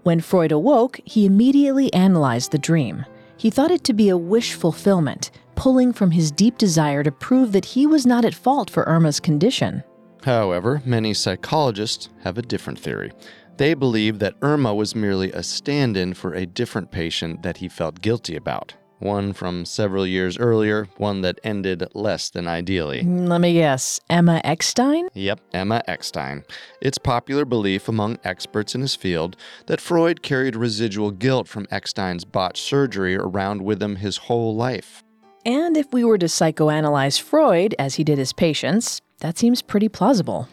When 0.05 0.21
Freud 0.21 0.53
awoke, 0.53 1.01
he 1.05 1.27
immediately 1.27 1.93
analyzed 1.93 2.53
the 2.53 2.59
dream. 2.59 3.05
He 3.37 3.51
thought 3.51 3.73
it 3.73 3.83
to 3.85 3.93
be 3.93 4.09
a 4.09 4.17
wish 4.17 4.55
fulfillment, 4.55 5.33
pulling 5.57 5.93
from 5.93 6.13
his 6.13 6.31
deep 6.31 6.59
desire 6.59 7.03
to 7.03 7.11
prove 7.11 7.51
that 7.51 7.65
he 7.65 7.89
was 7.89 8.07
not 8.07 8.25
at 8.25 8.37
fault 8.37 8.71
for 8.71 8.89
Irma's 8.89 9.19
condition. 9.19 9.83
However, 10.23 10.81
many 10.85 11.13
psychologists 11.13 12.09
have 12.23 12.39
a 12.39 12.43
different 12.43 12.79
theory. 12.79 13.11
They 13.57 13.75
believe 13.75 14.21
that 14.21 14.37
Irma 14.43 14.73
was 14.73 14.95
merely 14.95 15.33
a 15.33 15.43
stand 15.43 15.97
in 15.97 16.15
for 16.15 16.35
a 16.35 16.47
different 16.47 16.93
patient 16.93 17.43
that 17.43 17.57
he 17.57 17.69
felt 17.69 18.01
guilty 18.01 18.37
about. 18.37 18.75
One 19.01 19.33
from 19.33 19.65
several 19.65 20.07
years 20.07 20.39
earlier, 20.39 20.87
one 20.97 21.21
that 21.23 21.41
ended 21.43 21.85
less 21.95 22.31
than 22.31 22.47
ideally. 22.47 23.03
Mm, 23.03 23.29
let 23.29 23.41
me 23.41 23.53
guess, 23.53 24.01
Emma 24.09 24.41
Eckstein? 24.45 25.09
Yep, 25.15 25.41
Emma 25.53 25.83
Eckstein. 25.87 26.45
It's 26.81 26.99
popular 26.99 27.45
belief 27.45 27.89
among 27.89 28.19
experts 28.25 28.75
in 28.75 28.81
his 28.81 28.95
field 28.95 29.37
that 29.67 29.81
Freud 29.81 30.23
carried 30.23 30.57
residual 30.57 31.11
guilt 31.11 31.49
from 31.49 31.67
Eckstein's 31.71 32.25
botched 32.25 32.65
surgery 32.65 33.17
around 33.17 33.63
with 33.63 33.83
him 33.83 33.97
his 33.97 34.17
whole 34.17 34.55
life. 34.55 35.03
And 35.45 35.77
if 35.77 35.93
we 35.93 36.05
were 36.05 36.19
to 36.19 36.27
psychoanalyze 36.27 37.21
Freud 37.21 37.75
as 37.79 37.97
he 37.97 38.05
did 38.05 38.17
his 38.17 38.33
patients, 38.33 39.03
that 39.19 39.37
seems 39.37 39.61
pretty 39.61 39.89
plausible. 39.89 40.49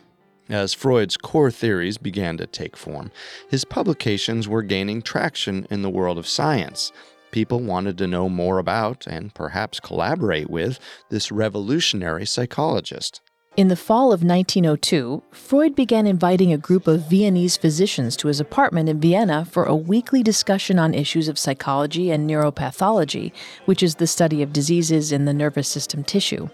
As 0.49 0.73
Freud's 0.73 1.15
core 1.15 1.51
theories 1.51 1.97
began 1.97 2.35
to 2.35 2.45
take 2.45 2.75
form, 2.75 3.11
his 3.49 3.63
publications 3.63 4.49
were 4.49 4.63
gaining 4.63 5.01
traction 5.01 5.65
in 5.69 5.81
the 5.81 5.89
world 5.89 6.17
of 6.17 6.27
science. 6.27 6.91
People 7.31 7.59
wanted 7.59 7.97
to 7.97 8.07
know 8.07 8.29
more 8.29 8.57
about 8.57 9.07
and 9.07 9.33
perhaps 9.33 9.79
collaborate 9.79 10.49
with 10.49 10.79
this 11.09 11.31
revolutionary 11.31 12.25
psychologist. 12.25 13.21
In 13.57 13.67
the 13.67 13.75
fall 13.75 14.13
of 14.13 14.23
1902, 14.23 15.23
Freud 15.31 15.75
began 15.75 16.07
inviting 16.07 16.53
a 16.53 16.57
group 16.57 16.87
of 16.87 17.09
Viennese 17.09 17.57
physicians 17.57 18.15
to 18.15 18.29
his 18.29 18.39
apartment 18.39 18.87
in 18.87 19.01
Vienna 19.01 19.43
for 19.43 19.65
a 19.65 19.75
weekly 19.75 20.23
discussion 20.23 20.79
on 20.79 20.93
issues 20.93 21.27
of 21.27 21.37
psychology 21.37 22.11
and 22.11 22.29
neuropathology, 22.29 23.33
which 23.65 23.83
is 23.83 23.95
the 23.95 24.07
study 24.07 24.41
of 24.41 24.53
diseases 24.53 25.11
in 25.11 25.25
the 25.25 25.33
nervous 25.33 25.67
system 25.67 26.01
tissue. 26.01 26.47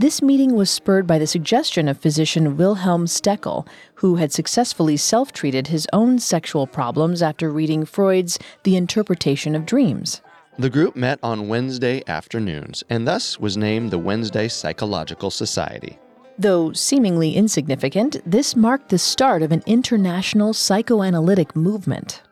This 0.00 0.22
meeting 0.22 0.54
was 0.54 0.70
spurred 0.70 1.06
by 1.06 1.18
the 1.18 1.26
suggestion 1.26 1.86
of 1.86 1.98
physician 1.98 2.56
Wilhelm 2.56 3.04
Stekel, 3.04 3.68
who 3.96 4.16
had 4.16 4.32
successfully 4.32 4.96
self 4.96 5.30
treated 5.30 5.66
his 5.66 5.86
own 5.92 6.18
sexual 6.18 6.66
problems 6.66 7.20
after 7.20 7.50
reading 7.50 7.84
Freud's 7.84 8.38
The 8.62 8.76
Interpretation 8.76 9.54
of 9.54 9.66
Dreams. 9.66 10.22
The 10.58 10.70
group 10.70 10.96
met 10.96 11.18
on 11.22 11.48
Wednesday 11.48 12.02
afternoons 12.06 12.82
and 12.88 13.06
thus 13.06 13.38
was 13.38 13.58
named 13.58 13.90
the 13.90 13.98
Wednesday 13.98 14.48
Psychological 14.48 15.30
Society. 15.30 15.98
Though 16.38 16.72
seemingly 16.72 17.36
insignificant, 17.36 18.22
this 18.24 18.56
marked 18.56 18.88
the 18.88 18.98
start 18.98 19.42
of 19.42 19.52
an 19.52 19.62
international 19.66 20.54
psychoanalytic 20.54 21.54
movement. 21.54 22.22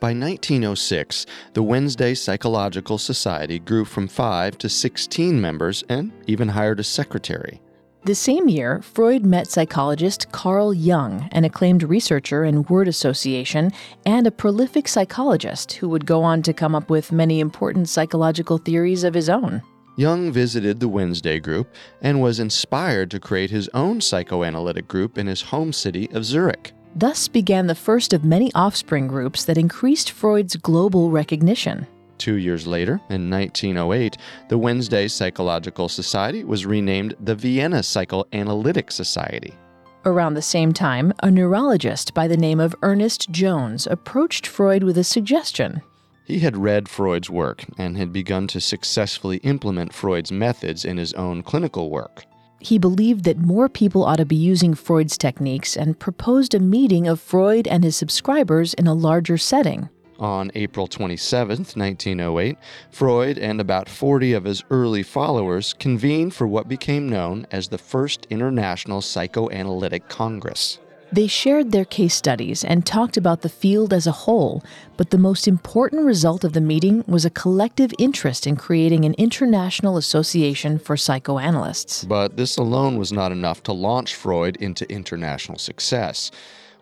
By 0.00 0.10
1906, 0.10 1.26
the 1.54 1.62
Wednesday 1.62 2.14
Psychological 2.14 2.98
Society 2.98 3.58
grew 3.58 3.84
from 3.84 4.06
5 4.06 4.56
to 4.58 4.68
16 4.68 5.40
members 5.40 5.82
and 5.88 6.12
even 6.28 6.48
hired 6.48 6.78
a 6.78 6.84
secretary. 6.84 7.60
The 8.04 8.14
same 8.14 8.48
year, 8.48 8.80
Freud 8.80 9.26
met 9.26 9.48
psychologist 9.48 10.30
Carl 10.30 10.72
Jung, 10.72 11.28
an 11.32 11.44
acclaimed 11.44 11.82
researcher 11.82 12.44
in 12.44 12.62
word 12.64 12.86
association 12.86 13.72
and 14.06 14.24
a 14.24 14.30
prolific 14.30 14.86
psychologist 14.86 15.72
who 15.72 15.88
would 15.88 16.06
go 16.06 16.22
on 16.22 16.42
to 16.42 16.52
come 16.52 16.76
up 16.76 16.90
with 16.90 17.10
many 17.10 17.40
important 17.40 17.88
psychological 17.88 18.58
theories 18.58 19.02
of 19.02 19.14
his 19.14 19.28
own. 19.28 19.62
Jung 19.96 20.30
visited 20.30 20.78
the 20.78 20.86
Wednesday 20.86 21.40
group 21.40 21.74
and 22.00 22.22
was 22.22 22.38
inspired 22.38 23.10
to 23.10 23.18
create 23.18 23.50
his 23.50 23.68
own 23.74 24.00
psychoanalytic 24.00 24.86
group 24.86 25.18
in 25.18 25.26
his 25.26 25.42
home 25.42 25.72
city 25.72 26.08
of 26.12 26.24
Zurich. 26.24 26.72
Thus 26.98 27.28
began 27.28 27.68
the 27.68 27.76
first 27.76 28.12
of 28.12 28.24
many 28.24 28.50
offspring 28.56 29.06
groups 29.06 29.44
that 29.44 29.56
increased 29.56 30.10
Freud's 30.10 30.56
global 30.56 31.12
recognition. 31.12 31.86
Two 32.18 32.34
years 32.34 32.66
later, 32.66 33.00
in 33.08 33.30
1908, 33.30 34.16
the 34.48 34.58
Wednesday 34.58 35.06
Psychological 35.06 35.88
Society 35.88 36.42
was 36.42 36.66
renamed 36.66 37.14
the 37.20 37.36
Vienna 37.36 37.84
Psychoanalytic 37.84 38.90
Society. 38.90 39.54
Around 40.04 40.34
the 40.34 40.42
same 40.42 40.72
time, 40.72 41.12
a 41.22 41.30
neurologist 41.30 42.14
by 42.14 42.26
the 42.26 42.36
name 42.36 42.58
of 42.58 42.74
Ernest 42.82 43.30
Jones 43.30 43.86
approached 43.86 44.44
Freud 44.44 44.82
with 44.82 44.98
a 44.98 45.04
suggestion. 45.04 45.82
He 46.24 46.40
had 46.40 46.56
read 46.56 46.88
Freud's 46.88 47.30
work 47.30 47.64
and 47.78 47.96
had 47.96 48.12
begun 48.12 48.48
to 48.48 48.60
successfully 48.60 49.36
implement 49.44 49.94
Freud's 49.94 50.32
methods 50.32 50.84
in 50.84 50.96
his 50.96 51.12
own 51.12 51.44
clinical 51.44 51.90
work. 51.90 52.24
He 52.60 52.78
believed 52.78 53.24
that 53.24 53.38
more 53.38 53.68
people 53.68 54.04
ought 54.04 54.16
to 54.16 54.24
be 54.24 54.36
using 54.36 54.74
Freud's 54.74 55.16
techniques 55.16 55.76
and 55.76 55.98
proposed 55.98 56.54
a 56.54 56.60
meeting 56.60 57.06
of 57.06 57.20
Freud 57.20 57.68
and 57.68 57.84
his 57.84 57.96
subscribers 57.96 58.74
in 58.74 58.86
a 58.86 58.94
larger 58.94 59.38
setting. 59.38 59.88
On 60.18 60.50
April 60.56 60.88
27, 60.88 61.58
1908, 61.58 62.58
Freud 62.90 63.38
and 63.38 63.60
about 63.60 63.88
40 63.88 64.32
of 64.32 64.44
his 64.44 64.64
early 64.70 65.04
followers 65.04 65.72
convened 65.74 66.34
for 66.34 66.48
what 66.48 66.66
became 66.66 67.08
known 67.08 67.46
as 67.52 67.68
the 67.68 67.78
First 67.78 68.26
International 68.28 69.00
Psychoanalytic 69.00 70.08
Congress. 70.08 70.80
They 71.10 71.26
shared 71.26 71.72
their 71.72 71.86
case 71.86 72.14
studies 72.14 72.62
and 72.62 72.84
talked 72.84 73.16
about 73.16 73.40
the 73.40 73.48
field 73.48 73.94
as 73.94 74.06
a 74.06 74.12
whole, 74.12 74.62
but 74.98 75.08
the 75.08 75.16
most 75.16 75.48
important 75.48 76.04
result 76.04 76.44
of 76.44 76.52
the 76.52 76.60
meeting 76.60 77.02
was 77.06 77.24
a 77.24 77.30
collective 77.30 77.94
interest 77.98 78.46
in 78.46 78.56
creating 78.56 79.06
an 79.06 79.14
international 79.14 79.96
association 79.96 80.78
for 80.78 80.98
psychoanalysts. 80.98 82.04
But 82.04 82.36
this 82.36 82.58
alone 82.58 82.98
was 82.98 83.10
not 83.10 83.32
enough 83.32 83.62
to 83.64 83.72
launch 83.72 84.14
Freud 84.14 84.56
into 84.56 84.90
international 84.92 85.56
success. 85.56 86.30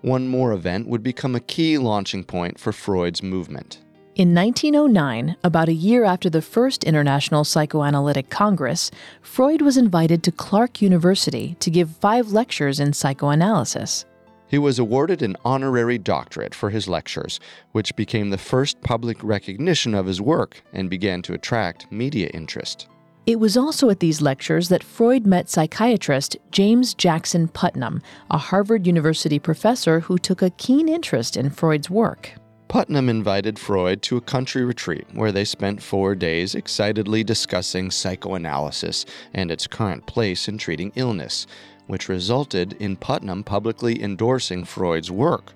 One 0.02 0.26
more 0.26 0.52
event 0.52 0.88
would 0.88 1.04
become 1.04 1.36
a 1.36 1.40
key 1.40 1.78
launching 1.78 2.24
point 2.24 2.58
for 2.58 2.72
Freud's 2.72 3.22
movement. 3.22 3.78
In 4.16 4.34
1909, 4.34 5.36
about 5.44 5.68
a 5.68 5.74
year 5.74 6.04
after 6.04 6.28
the 6.28 6.42
first 6.42 6.82
International 6.82 7.44
Psychoanalytic 7.44 8.28
Congress, 8.28 8.90
Freud 9.20 9.60
was 9.60 9.76
invited 9.76 10.22
to 10.24 10.32
Clark 10.32 10.82
University 10.82 11.54
to 11.60 11.70
give 11.70 11.90
five 11.98 12.32
lectures 12.32 12.80
in 12.80 12.92
psychoanalysis. 12.92 14.04
He 14.48 14.59
was 14.59 14.78
awarded 14.78 15.22
an 15.22 15.37
honorary 15.44 15.98
doctorate 15.98 16.54
for 16.54 16.70
his 16.70 16.88
lectures, 16.88 17.40
which 17.72 17.96
became 17.96 18.30
the 18.30 18.38
first 18.38 18.80
public 18.80 19.22
recognition 19.22 19.94
of 19.94 20.06
his 20.06 20.20
work 20.20 20.62
and 20.72 20.88
began 20.88 21.22
to 21.22 21.35
attract 21.35 21.90
media 21.90 22.28
interest. 22.28 22.88
It 23.26 23.40
was 23.40 23.56
also 23.56 23.90
at 23.90 23.98
these 23.98 24.20
lectures 24.20 24.68
that 24.68 24.85
Freud 24.85 25.26
met 25.26 25.48
psychiatrist 25.48 26.37
James 26.52 26.94
Jackson 26.94 27.48
Putnam, 27.48 28.00
a 28.30 28.38
Harvard 28.38 28.87
University 28.87 29.40
professor 29.40 29.98
who 29.98 30.16
took 30.16 30.42
a 30.42 30.50
keen 30.50 30.88
interest 30.88 31.37
in 31.37 31.50
Freud's 31.50 31.90
work. 31.90 32.35
Putnam 32.68 33.09
invited 33.09 33.59
Freud 33.59 34.02
to 34.02 34.16
a 34.16 34.20
country 34.20 34.64
retreat 34.64 35.06
where 35.12 35.32
they 35.32 35.44
spent 35.44 35.82
four 35.82 36.14
days 36.14 36.54
excitedly 36.54 37.24
discussing 37.24 37.90
psychoanalysis 37.90 39.06
and 39.35 39.50
its 39.50 39.66
current 39.66 40.06
place 40.06 40.48
in 40.48 40.59
treating 40.59 40.92
illness, 40.94 41.46
which 41.87 42.09
resulted 42.09 42.75
in 42.75 42.96
Putnam 42.96 43.44
publicly 43.44 44.03
endorsing 44.03 44.64
Freud's 44.64 45.11
work. 45.11 45.53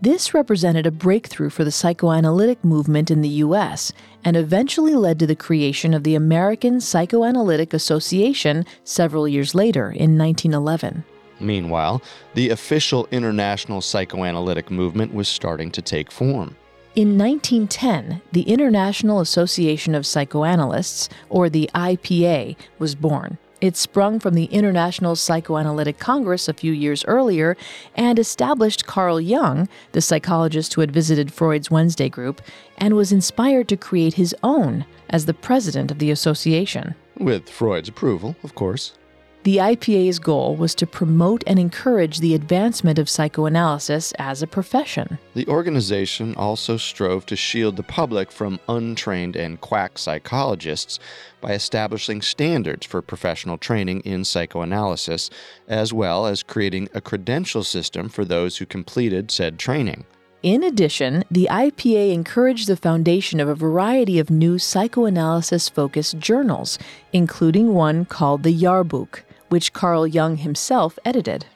This 0.00 0.34
represented 0.34 0.86
a 0.86 0.90
breakthrough 0.90 1.50
for 1.50 1.64
the 1.64 1.70
psychoanalytic 1.70 2.62
movement 2.64 3.10
in 3.10 3.22
the 3.22 3.28
U.S. 3.28 3.92
and 4.24 4.36
eventually 4.36 4.94
led 4.94 5.18
to 5.20 5.26
the 5.26 5.36
creation 5.36 5.94
of 5.94 6.04
the 6.04 6.14
American 6.14 6.80
Psychoanalytic 6.80 7.72
Association 7.72 8.66
several 8.82 9.26
years 9.26 9.54
later 9.54 9.86
in 9.86 10.18
1911. 10.18 11.04
Meanwhile, 11.40 12.02
the 12.34 12.50
official 12.50 13.08
international 13.10 13.80
psychoanalytic 13.80 14.70
movement 14.70 15.14
was 15.14 15.28
starting 15.28 15.70
to 15.72 15.82
take 15.82 16.10
form. 16.10 16.56
In 16.94 17.18
1910, 17.18 18.22
the 18.30 18.42
International 18.42 19.20
Association 19.20 19.94
of 19.94 20.06
Psychoanalysts, 20.06 21.08
or 21.28 21.48
the 21.48 21.68
IPA, 21.74 22.56
was 22.78 22.94
born. 22.94 23.36
It 23.64 23.78
sprung 23.78 24.20
from 24.20 24.34
the 24.34 24.44
International 24.44 25.16
Psychoanalytic 25.16 25.98
Congress 25.98 26.48
a 26.48 26.52
few 26.52 26.70
years 26.70 27.02
earlier 27.06 27.56
and 27.94 28.18
established 28.18 28.84
Carl 28.84 29.18
Jung, 29.18 29.70
the 29.92 30.02
psychologist 30.02 30.74
who 30.74 30.82
had 30.82 30.92
visited 30.92 31.32
Freud's 31.32 31.70
Wednesday 31.70 32.10
group, 32.10 32.42
and 32.76 32.94
was 32.94 33.10
inspired 33.10 33.68
to 33.68 33.78
create 33.78 34.12
his 34.20 34.36
own 34.42 34.84
as 35.08 35.24
the 35.24 35.32
president 35.32 35.90
of 35.90 35.98
the 35.98 36.10
association. 36.10 36.94
With 37.18 37.48
Freud's 37.48 37.88
approval, 37.88 38.36
of 38.42 38.54
course. 38.54 38.98
The 39.44 39.58
IPA's 39.58 40.20
goal 40.20 40.56
was 40.56 40.74
to 40.76 40.86
promote 40.86 41.44
and 41.46 41.58
encourage 41.58 42.20
the 42.20 42.34
advancement 42.34 42.98
of 42.98 43.10
psychoanalysis 43.10 44.12
as 44.12 44.40
a 44.40 44.46
profession. 44.46 45.18
The 45.34 45.46
organization 45.48 46.34
also 46.34 46.78
strove 46.78 47.26
to 47.26 47.36
shield 47.36 47.76
the 47.76 47.82
public 47.82 48.32
from 48.32 48.58
untrained 48.70 49.36
and 49.36 49.60
quack 49.60 49.98
psychologists 49.98 50.98
by 51.42 51.52
establishing 51.52 52.22
standards 52.22 52.86
for 52.86 53.02
professional 53.02 53.58
training 53.58 54.00
in 54.00 54.24
psychoanalysis, 54.24 55.28
as 55.68 55.92
well 55.92 56.24
as 56.24 56.42
creating 56.42 56.88
a 56.94 57.02
credential 57.02 57.62
system 57.62 58.08
for 58.08 58.24
those 58.24 58.56
who 58.56 58.64
completed 58.64 59.30
said 59.30 59.58
training. 59.58 60.06
In 60.44 60.62
addition, 60.62 61.24
the 61.30 61.48
IPA 61.50 62.12
encouraged 62.12 62.68
the 62.68 62.76
foundation 62.76 63.40
of 63.40 63.48
a 63.48 63.54
variety 63.54 64.18
of 64.18 64.28
new 64.28 64.58
psychoanalysis 64.58 65.70
focused 65.70 66.18
journals, 66.18 66.78
including 67.14 67.72
one 67.72 68.04
called 68.04 68.42
the 68.42 68.54
Jahrbuch, 68.54 69.22
which 69.48 69.72
Carl 69.72 70.06
Jung 70.06 70.36
himself 70.38 70.98
edited. 71.04 71.46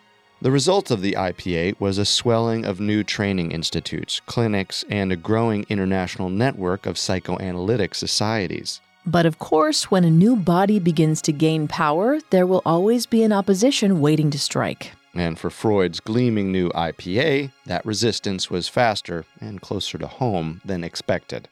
The 0.40 0.51
result 0.53 0.92
of 0.92 1.03
the 1.03 1.14
IPA 1.14 1.81
was 1.81 1.98
a 1.98 2.05
swelling 2.05 2.64
of 2.64 2.79
new 2.79 3.03
training 3.03 3.51
institutes, 3.51 4.20
clinics, 4.27 4.85
and 4.88 5.11
a 5.11 5.16
growing 5.16 5.66
international 5.68 6.29
network 6.29 6.87
of 6.87 6.96
psychoanalytic 6.96 7.94
societies. 7.96 8.81
But 9.05 9.27
of 9.27 9.38
course, 9.38 9.90
when 9.90 10.05
a 10.05 10.11
new 10.11 10.37
body 10.37 10.79
begins 10.79 11.22
to 11.22 11.33
gain 11.33 11.66
power, 11.66 12.20
there 12.31 12.46
will 12.46 12.62
always 12.64 13.07
be 13.07 13.24
an 13.24 13.33
opposition 13.33 14.01
waiting 14.01 14.31
to 14.31 14.38
strike. 14.38 14.92
And 15.14 15.38
for 15.38 15.51
Freud's 15.51 15.98
gleaming 15.98 16.53
new 16.53 16.68
IPA, 16.70 17.51
that 17.66 17.85
resistance 17.85 18.51
was 18.51 18.68
faster 18.68 19.24
and 19.40 19.61
closer 19.61 19.98
to 19.98 20.07
home 20.07 20.61
than 20.64 20.85
expected. 20.85 21.48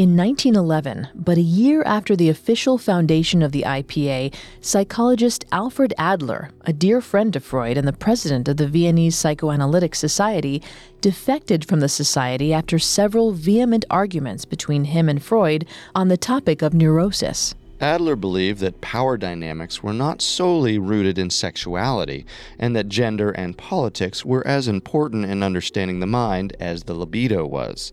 In 0.00 0.16
1911, 0.16 1.08
but 1.14 1.36
a 1.36 1.42
year 1.42 1.82
after 1.82 2.16
the 2.16 2.30
official 2.30 2.78
foundation 2.78 3.42
of 3.42 3.52
the 3.52 3.64
IPA, 3.66 4.32
psychologist 4.62 5.44
Alfred 5.52 5.92
Adler, 5.98 6.48
a 6.62 6.72
dear 6.72 7.02
friend 7.02 7.36
of 7.36 7.44
Freud 7.44 7.76
and 7.76 7.86
the 7.86 7.92
president 7.92 8.48
of 8.48 8.56
the 8.56 8.66
Viennese 8.66 9.14
Psychoanalytic 9.14 9.94
Society, 9.94 10.62
defected 11.02 11.66
from 11.66 11.80
the 11.80 11.88
society 11.90 12.50
after 12.50 12.78
several 12.78 13.32
vehement 13.32 13.84
arguments 13.90 14.46
between 14.46 14.84
him 14.84 15.06
and 15.06 15.22
Freud 15.22 15.66
on 15.94 16.08
the 16.08 16.16
topic 16.16 16.62
of 16.62 16.72
neurosis. 16.72 17.54
Adler 17.78 18.16
believed 18.16 18.60
that 18.60 18.80
power 18.80 19.18
dynamics 19.18 19.82
were 19.82 19.92
not 19.92 20.22
solely 20.22 20.78
rooted 20.78 21.18
in 21.18 21.28
sexuality, 21.28 22.24
and 22.58 22.74
that 22.74 22.88
gender 22.88 23.32
and 23.32 23.58
politics 23.58 24.24
were 24.24 24.46
as 24.46 24.66
important 24.66 25.26
in 25.26 25.42
understanding 25.42 26.00
the 26.00 26.06
mind 26.06 26.56
as 26.58 26.84
the 26.84 26.94
libido 26.94 27.44
was. 27.44 27.92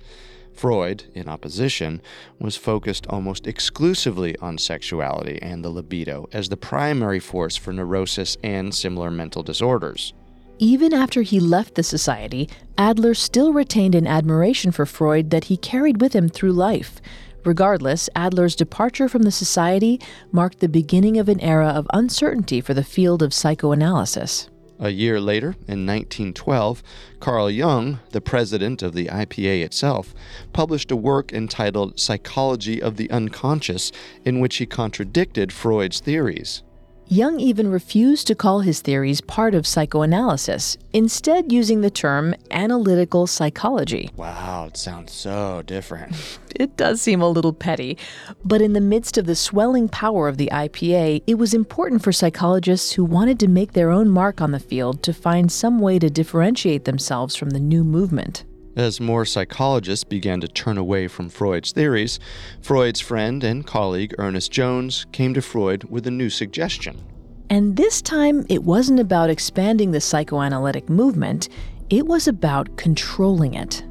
Freud, 0.58 1.04
in 1.14 1.30
opposition, 1.30 2.02
was 2.40 2.58
focused 2.58 3.06
almost 3.08 3.46
exclusively 3.46 4.36
on 4.38 4.58
sexuality 4.58 5.38
and 5.42 5.64
the 5.64 5.70
libido 5.70 6.28
as 6.34 6.50
the 6.50 6.58
primary 6.58 7.20
force 7.20 7.56
for 7.56 7.72
neurosis 7.72 8.38
and 8.44 8.74
similar 8.74 9.12
mental 9.12 9.44
disorders. 9.44 10.14
Even 10.58 10.94
after 10.94 11.22
he 11.22 11.40
left 11.40 11.76
the 11.76 11.84
society, 11.84 12.50
Adler 12.76 13.14
still 13.14 13.54
retained 13.54 13.94
an 13.94 14.08
admiration 14.08 14.72
for 14.72 14.88
Freud 14.88 15.30
that 15.30 15.46
he 15.46 15.58
carried 15.58 16.02
with 16.02 16.14
him 16.14 16.28
through 16.28 16.54
life. 16.54 17.00
Regardless, 17.46 18.10
Adler's 18.16 18.56
departure 18.56 19.08
from 19.08 19.22
the 19.22 19.32
society 19.32 20.02
marked 20.32 20.60
the 20.60 20.68
beginning 20.68 21.20
of 21.20 21.30
an 21.30 21.40
era 21.40 21.68
of 21.68 21.88
uncertainty 21.94 22.62
for 22.62 22.74
the 22.74 22.84
field 22.84 23.22
of 23.22 23.32
psychoanalysis. 23.32 24.50
A 24.80 24.90
year 24.90 25.20
later, 25.20 25.56
in 25.68 25.88
1912, 25.88 26.84
Carl 27.20 27.50
Jung, 27.50 28.00
the 28.12 28.22
president 28.22 28.84
of 28.84 28.94
the 28.94 29.08
IPA 29.08 29.64
itself, 29.64 30.14
published 30.54 30.92
a 30.92 30.96
work 30.96 31.34
entitled 31.34 32.00
Psychology 32.00 32.80
of 32.80 32.96
the 32.96 33.10
Unconscious, 33.10 33.92
in 34.24 34.40
which 34.40 34.58
he 34.58 34.68
contradicted 34.68 35.52
Freud's 35.52 36.00
theories. 36.00 36.62
Jung 37.10 37.40
even 37.40 37.72
refused 37.72 38.28
to 38.28 38.36
call 38.36 38.60
his 38.60 38.82
theories 38.82 39.22
part 39.22 39.56
of 39.56 39.66
psychoanalysis, 39.66 40.78
instead, 40.92 41.54
using 41.54 41.80
the 41.80 41.90
term 41.90 42.36
analytical 42.52 43.28
psychology. 43.28 44.10
Wow, 44.18 44.66
it 44.68 44.76
sounds 44.76 45.14
so 45.14 45.64
different. 45.66 46.16
It 46.56 46.76
does 46.76 47.02
seem 47.02 47.22
a 47.22 47.30
little 47.30 47.54
petty, 47.54 48.00
but 48.44 48.64
in 48.64 48.74
the 48.74 48.82
midst 48.82 49.20
of 49.20 49.28
the 49.28 49.36
swelling 49.36 49.88
power 49.88 50.28
of 50.28 50.38
the 50.38 50.50
IPA, 50.52 51.22
it 51.28 51.36
was 51.36 51.54
important 51.54 52.04
for 52.04 52.12
psychologists 52.12 52.94
who 52.94 53.06
wanted 53.06 53.40
to 53.42 53.48
make 53.48 53.74
their 53.74 53.92
own 53.92 54.10
mark 54.10 54.42
on 54.42 54.50
the 54.50 54.60
field 54.60 55.04
to 55.04 55.14
find 55.14 55.52
some 55.52 55.78
way 55.78 56.00
to 56.00 56.10
differentiate 56.10 56.86
themselves 56.86 57.36
from 57.36 57.52
the 57.52 57.60
new 57.60 57.84
movement. 57.84 58.44
As 58.78 59.00
more 59.00 59.26
psychologists 59.26 60.04
began 60.04 60.40
to 60.40 60.48
turn 60.48 60.78
away 60.78 61.08
from 61.08 61.30
Freud's 61.30 61.72
theories, 61.72 62.20
Freud's 62.62 63.00
friend 63.00 63.44
and 63.44 63.66
colleague 63.66 64.14
Ernest 64.20 64.52
Jones 64.52 65.08
came 65.12 65.34
to 65.34 65.42
Freud 65.42 65.86
with 65.86 66.06
a 66.06 66.12
new 66.12 66.30
suggestion. 66.30 67.04
And 67.50 67.76
this 67.76 68.04
time, 68.04 68.46
it 68.50 68.66
wasn't 68.66 69.00
about 69.00 69.32
expanding 69.32 69.90
the 69.90 70.00
psychoanalytic 70.00 70.90
movement, 70.90 71.50
it 71.90 72.06
was 72.06 72.28
about 72.28 72.78
controlling 72.78 73.56
it. 73.56 73.84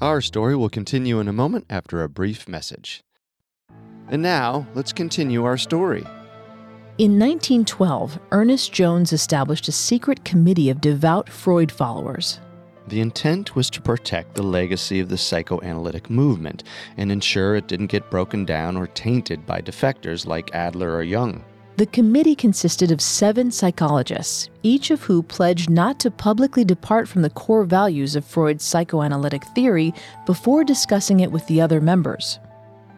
Our 0.00 0.20
story 0.20 0.54
will 0.54 0.68
continue 0.68 1.18
in 1.18 1.26
a 1.26 1.32
moment 1.32 1.66
after 1.68 2.04
a 2.04 2.08
brief 2.08 2.46
message. 2.46 3.02
And 4.10 4.22
now, 4.22 4.64
let's 4.76 4.92
continue 4.92 5.42
our 5.44 5.58
story. 5.58 6.04
In 6.98 7.18
1912, 7.18 8.20
Ernest 8.30 8.72
Jones 8.72 9.12
established 9.12 9.66
a 9.66 9.72
secret 9.72 10.24
committee 10.24 10.70
of 10.70 10.80
devout 10.80 11.28
Freud 11.28 11.72
followers. 11.72 12.38
The 12.92 13.00
intent 13.00 13.56
was 13.56 13.70
to 13.70 13.80
protect 13.80 14.34
the 14.34 14.42
legacy 14.42 15.00
of 15.00 15.08
the 15.08 15.16
psychoanalytic 15.16 16.10
movement 16.10 16.62
and 16.98 17.10
ensure 17.10 17.56
it 17.56 17.66
didn't 17.66 17.86
get 17.86 18.10
broken 18.10 18.44
down 18.44 18.76
or 18.76 18.86
tainted 18.86 19.46
by 19.46 19.62
defectors 19.62 20.26
like 20.26 20.54
Adler 20.54 20.94
or 20.94 21.02
Jung. 21.02 21.42
The 21.78 21.86
committee 21.86 22.34
consisted 22.34 22.92
of 22.92 23.00
seven 23.00 23.50
psychologists, 23.50 24.50
each 24.62 24.90
of 24.90 25.00
who 25.04 25.22
pledged 25.22 25.70
not 25.70 26.00
to 26.00 26.10
publicly 26.10 26.66
depart 26.66 27.08
from 27.08 27.22
the 27.22 27.30
core 27.30 27.64
values 27.64 28.14
of 28.14 28.26
Freud's 28.26 28.62
psychoanalytic 28.62 29.44
theory 29.54 29.94
before 30.26 30.62
discussing 30.62 31.20
it 31.20 31.32
with 31.32 31.46
the 31.46 31.62
other 31.62 31.80
members. 31.80 32.40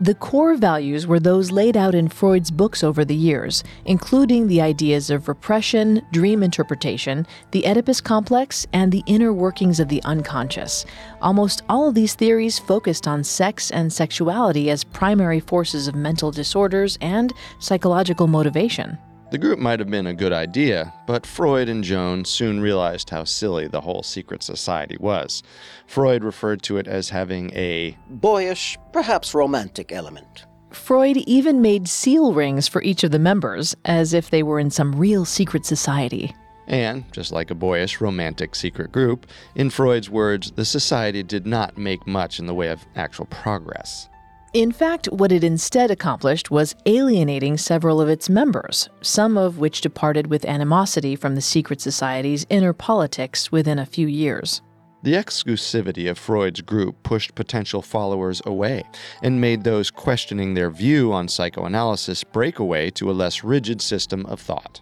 The 0.05 0.15
core 0.15 0.55
values 0.55 1.07
were 1.07 1.19
those 1.19 1.51
laid 1.51 1.79
out 1.79 1.95
in 1.95 2.09
Freud's 2.09 2.51
books 2.51 2.85
over 2.85 3.07
the 3.07 3.15
years, 3.15 3.65
including 3.87 4.49
the 4.49 4.61
ideas 4.61 5.09
of 5.09 5.29
repression, 5.29 6.03
dream 6.13 6.43
interpretation, 6.43 7.27
the 7.53 7.67
Oedipus 7.67 8.03
complex, 8.03 8.67
and 8.75 8.93
the 8.93 9.03
inner 9.07 9.33
workings 9.33 9.81
of 9.81 9.89
the 9.89 10.03
unconscious. 10.03 10.85
Almost 11.23 11.63
all 11.71 11.89
of 11.89 11.95
these 11.95 12.15
theories 12.15 12.59
focused 12.59 13.09
on 13.09 13.25
sex 13.25 13.71
and 13.71 13.91
sexuality 13.91 14.69
as 14.69 14.85
primary 14.85 15.41
forces 15.41 15.89
of 15.89 15.95
mental 15.95 16.31
disorders 16.31 16.99
and 17.01 17.33
psychological 17.59 18.27
motivation. 18.27 18.99
The 19.31 19.39
group 19.39 19.59
might 19.59 19.81
have 19.81 19.91
been 19.91 20.07
a 20.07 20.15
good 20.15 20.33
idea, 20.33 20.93
but 21.07 21.27
Freud 21.27 21.69
and 21.69 21.83
Jones 21.83 22.29
soon 22.29 22.61
realized 22.61 23.11
how 23.11 23.25
silly 23.25 23.67
the 23.67 23.81
whole 23.81 24.03
secret 24.03 24.43
society 24.43 24.97
was. 25.01 25.43
Freud 25.87 26.25
referred 26.25 26.63
to 26.63 26.77
it 26.79 26.87
as 26.87 27.11
having 27.11 27.53
a 27.55 27.97
boyish, 28.09 28.79
perhaps 28.93 29.35
romantic 29.35 29.93
element. 29.93 30.47
Freud 30.71 31.17
even 31.19 31.63
made 31.63 31.89
seal 31.89 32.33
rings 32.33 32.67
for 32.67 32.83
each 32.83 33.05
of 33.05 33.13
the 33.13 33.19
members, 33.19 33.77
as 33.85 34.13
if 34.13 34.31
they 34.31 34.43
were 34.43 34.59
in 34.59 34.71
some 34.71 34.93
real 34.93 35.25
secret 35.25 35.65
society. 35.65 36.35
And, 36.67 37.05
just 37.13 37.31
like 37.31 37.51
a 37.51 37.55
boyish, 37.55 38.01
romantic 38.01 38.55
secret 38.55 38.91
group, 38.91 39.27
in 39.55 39.71
Freud's 39.71 40.11
words, 40.11 40.53
the 40.53 40.65
society 40.65 41.23
did 41.23 41.47
not 41.47 41.77
make 41.79 42.07
much 42.07 42.39
in 42.39 42.47
the 42.47 42.55
way 42.55 42.69
of 42.69 42.87
actual 42.97 43.27
progress. 43.27 44.09
In 44.55 44.71
fact, 44.71 45.07
what 45.07 45.33
it 45.33 45.43
instead 45.43 45.91
accomplished 45.91 46.51
was 46.51 46.77
alienating 46.87 47.59
several 47.59 48.01
of 48.01 48.09
its 48.09 48.31
members, 48.31 48.89
some 49.03 49.37
of 49.37 49.59
which 49.59 49.81
departed 49.81 50.29
with 50.29 50.45
animosity 50.45 51.17
from 51.17 51.35
the 51.35 51.41
secret 51.41 51.81
society's 51.81 52.47
inner 52.49 52.73
politics 52.73 53.51
within 53.51 53.81
a 53.81 53.87
few 53.87 54.07
years. 54.07 54.63
The 55.05 55.13
exclusivity 55.13 56.11
of 56.11 56.17
Freud's 56.17 56.63
group 56.63 57.03
pushed 57.03 57.35
potential 57.35 57.83
followers 57.83 58.41
away 58.47 58.85
and 59.23 59.39
made 59.39 59.63
those 59.63 59.91
questioning 59.91 60.55
their 60.55 60.71
view 60.71 61.13
on 61.13 61.29
psychoanalysis 61.29 62.25
break 62.25 62.59
away 62.59 62.89
to 62.93 63.11
a 63.11 63.13
less 63.13 63.45
rigid 63.45 63.83
system 63.83 64.25
of 64.25 64.41
thought. 64.41 64.81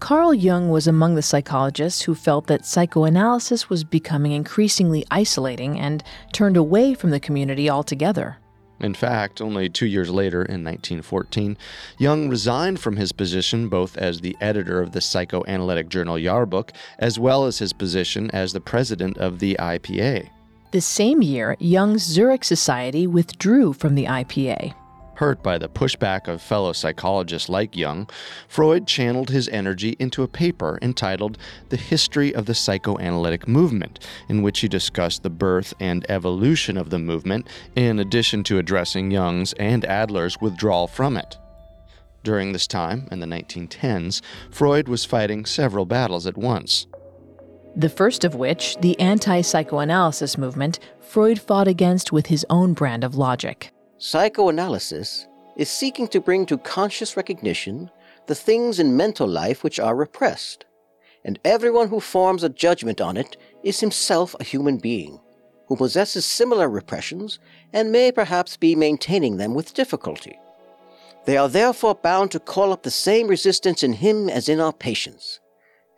Carl 0.00 0.34
Jung 0.34 0.70
was 0.70 0.88
among 0.88 1.14
the 1.14 1.22
psychologists 1.22 2.02
who 2.02 2.16
felt 2.16 2.48
that 2.48 2.66
psychoanalysis 2.66 3.70
was 3.70 3.84
becoming 3.84 4.32
increasingly 4.32 5.06
isolating 5.08 5.78
and 5.78 6.02
turned 6.32 6.56
away 6.56 6.92
from 6.92 7.10
the 7.10 7.20
community 7.20 7.70
altogether. 7.70 8.38
In 8.80 8.94
fact, 8.94 9.40
only 9.40 9.68
two 9.68 9.86
years 9.86 10.10
later, 10.10 10.40
in 10.40 10.64
1914, 10.64 11.56
Jung 11.98 12.28
resigned 12.28 12.80
from 12.80 12.96
his 12.96 13.12
position 13.12 13.68
both 13.68 13.96
as 13.98 14.20
the 14.20 14.36
editor 14.40 14.80
of 14.80 14.92
the 14.92 15.00
psychoanalytic 15.00 15.88
journal 15.88 16.16
Jahrbuch 16.16 16.70
as 16.98 17.18
well 17.18 17.44
as 17.44 17.58
his 17.58 17.72
position 17.72 18.30
as 18.30 18.52
the 18.52 18.60
president 18.60 19.18
of 19.18 19.38
the 19.38 19.56
IPA. 19.60 20.30
The 20.72 20.80
same 20.80 21.20
year, 21.20 21.56
Jung's 21.58 22.04
Zurich 22.04 22.44
Society 22.44 23.06
withdrew 23.06 23.72
from 23.72 23.96
the 23.96 24.04
IPA. 24.04 24.74
Hurt 25.20 25.42
by 25.42 25.58
the 25.58 25.68
pushback 25.68 26.28
of 26.28 26.40
fellow 26.40 26.72
psychologists 26.72 27.50
like 27.50 27.76
Jung, 27.76 28.08
Freud 28.48 28.86
channeled 28.86 29.28
his 29.28 29.50
energy 29.50 29.94
into 29.98 30.22
a 30.22 30.28
paper 30.28 30.78
entitled 30.80 31.36
The 31.68 31.76
History 31.76 32.34
of 32.34 32.46
the 32.46 32.54
Psychoanalytic 32.54 33.46
Movement, 33.46 33.98
in 34.30 34.40
which 34.40 34.60
he 34.60 34.66
discussed 34.66 35.22
the 35.22 35.28
birth 35.28 35.74
and 35.78 36.10
evolution 36.10 36.78
of 36.78 36.88
the 36.88 36.98
movement, 36.98 37.50
in 37.76 37.98
addition 37.98 38.42
to 38.44 38.56
addressing 38.56 39.10
Jung's 39.10 39.52
and 39.58 39.84
Adler's 39.84 40.40
withdrawal 40.40 40.86
from 40.86 41.18
it. 41.18 41.36
During 42.24 42.52
this 42.52 42.66
time, 42.66 43.06
in 43.12 43.20
the 43.20 43.26
1910s, 43.26 44.22
Freud 44.50 44.88
was 44.88 45.04
fighting 45.04 45.44
several 45.44 45.84
battles 45.84 46.26
at 46.26 46.38
once. 46.38 46.86
The 47.76 47.90
first 47.90 48.24
of 48.24 48.36
which, 48.36 48.78
the 48.80 48.98
anti 48.98 49.42
psychoanalysis 49.42 50.38
movement, 50.38 50.78
Freud 50.98 51.38
fought 51.38 51.68
against 51.68 52.10
with 52.10 52.28
his 52.28 52.46
own 52.48 52.72
brand 52.72 53.04
of 53.04 53.16
logic. 53.16 53.70
Psychoanalysis 54.02 55.28
is 55.56 55.68
seeking 55.68 56.08
to 56.08 56.22
bring 56.22 56.46
to 56.46 56.56
conscious 56.56 57.18
recognition 57.18 57.90
the 58.28 58.34
things 58.34 58.80
in 58.80 58.96
mental 58.96 59.28
life 59.28 59.62
which 59.62 59.78
are 59.78 59.94
repressed, 59.94 60.64
and 61.22 61.38
everyone 61.44 61.88
who 61.88 62.00
forms 62.00 62.42
a 62.42 62.48
judgment 62.48 63.02
on 63.02 63.18
it 63.18 63.36
is 63.62 63.80
himself 63.80 64.34
a 64.40 64.44
human 64.44 64.78
being, 64.78 65.20
who 65.66 65.76
possesses 65.76 66.24
similar 66.24 66.66
repressions 66.66 67.40
and 67.74 67.92
may 67.92 68.10
perhaps 68.10 68.56
be 68.56 68.74
maintaining 68.74 69.36
them 69.36 69.52
with 69.52 69.74
difficulty. 69.74 70.38
They 71.26 71.36
are 71.36 71.50
therefore 71.50 71.94
bound 71.94 72.30
to 72.30 72.40
call 72.40 72.72
up 72.72 72.84
the 72.84 72.90
same 72.90 73.28
resistance 73.28 73.82
in 73.82 73.92
him 73.92 74.30
as 74.30 74.48
in 74.48 74.60
our 74.60 74.72
patients, 74.72 75.40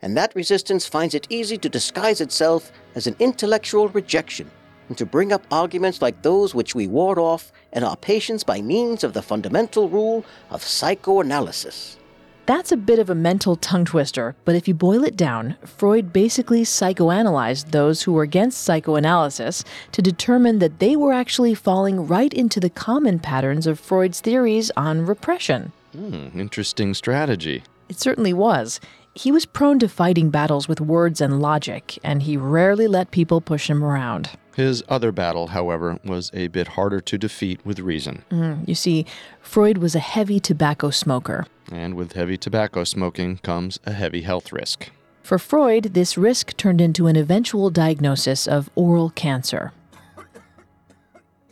and 0.01 0.17
that 0.17 0.35
resistance 0.35 0.85
finds 0.85 1.15
it 1.15 1.27
easy 1.29 1.57
to 1.57 1.69
disguise 1.69 2.19
itself 2.19 2.69
as 2.95 3.07
an 3.07 3.15
intellectual 3.19 3.87
rejection 3.87 4.51
and 4.87 4.97
to 4.97 5.05
bring 5.05 5.31
up 5.31 5.45
arguments 5.51 6.01
like 6.01 6.21
those 6.21 6.53
which 6.53 6.75
we 6.75 6.87
ward 6.87 7.17
off 7.17 7.51
in 7.71 7.83
our 7.83 7.97
patients 7.97 8.43
by 8.43 8.61
means 8.61 9.03
of 9.03 9.13
the 9.13 9.21
fundamental 9.21 9.89
rule 9.89 10.25
of 10.49 10.63
psychoanalysis. 10.63 11.97
That's 12.45 12.73
a 12.73 12.77
bit 12.77 12.99
of 12.99 13.09
a 13.09 13.15
mental 13.15 13.55
tongue 13.55 13.85
twister, 13.85 14.35
but 14.43 14.53
if 14.53 14.67
you 14.67 14.73
boil 14.73 15.05
it 15.05 15.15
down, 15.15 15.55
Freud 15.63 16.11
basically 16.11 16.63
psychoanalyzed 16.63 17.71
those 17.71 18.01
who 18.01 18.11
were 18.11 18.23
against 18.23 18.65
psychoanalysis 18.65 19.63
to 19.93 20.01
determine 20.01 20.59
that 20.59 20.79
they 20.79 20.97
were 20.97 21.13
actually 21.13 21.55
falling 21.55 22.05
right 22.05 22.33
into 22.33 22.59
the 22.59 22.69
common 22.69 23.19
patterns 23.19 23.65
of 23.65 23.79
Freud's 23.79 24.19
theories 24.19 24.71
on 24.75 25.05
repression. 25.05 25.71
Hmm, 25.93 26.37
interesting 26.37 26.93
strategy. 26.93 27.63
It 27.87 27.97
certainly 27.97 28.33
was. 28.33 28.81
He 29.15 29.31
was 29.31 29.45
prone 29.45 29.77
to 29.79 29.87
fighting 29.87 30.31
battles 30.31 30.67
with 30.67 30.81
words 30.81 31.21
and 31.21 31.39
logic, 31.39 31.99
and 32.03 32.23
he 32.23 32.35
rarely 32.35 32.87
let 32.87 33.11
people 33.11 33.41
push 33.41 33.69
him 33.69 33.83
around. 33.83 34.31
His 34.55 34.83
other 34.89 35.11
battle, 35.11 35.47
however, 35.47 35.99
was 36.03 36.31
a 36.33 36.47
bit 36.47 36.69
harder 36.69 36.99
to 37.01 37.17
defeat 37.17 37.63
with 37.63 37.79
reason. 37.79 38.23
Mm, 38.31 38.67
you 38.67 38.75
see, 38.75 39.05
Freud 39.39 39.77
was 39.77 39.93
a 39.93 39.99
heavy 39.99 40.39
tobacco 40.39 40.89
smoker. 40.89 41.45
And 41.71 41.93
with 41.93 42.13
heavy 42.13 42.37
tobacco 42.37 42.83
smoking 42.83 43.37
comes 43.37 43.79
a 43.85 43.93
heavy 43.93 44.21
health 44.21 44.51
risk. 44.51 44.89
For 45.21 45.39
Freud, 45.39 45.93
this 45.93 46.17
risk 46.17 46.57
turned 46.57 46.81
into 46.81 47.07
an 47.07 47.15
eventual 47.15 47.69
diagnosis 47.69 48.47
of 48.47 48.69
oral 48.75 49.11
cancer. 49.11 49.73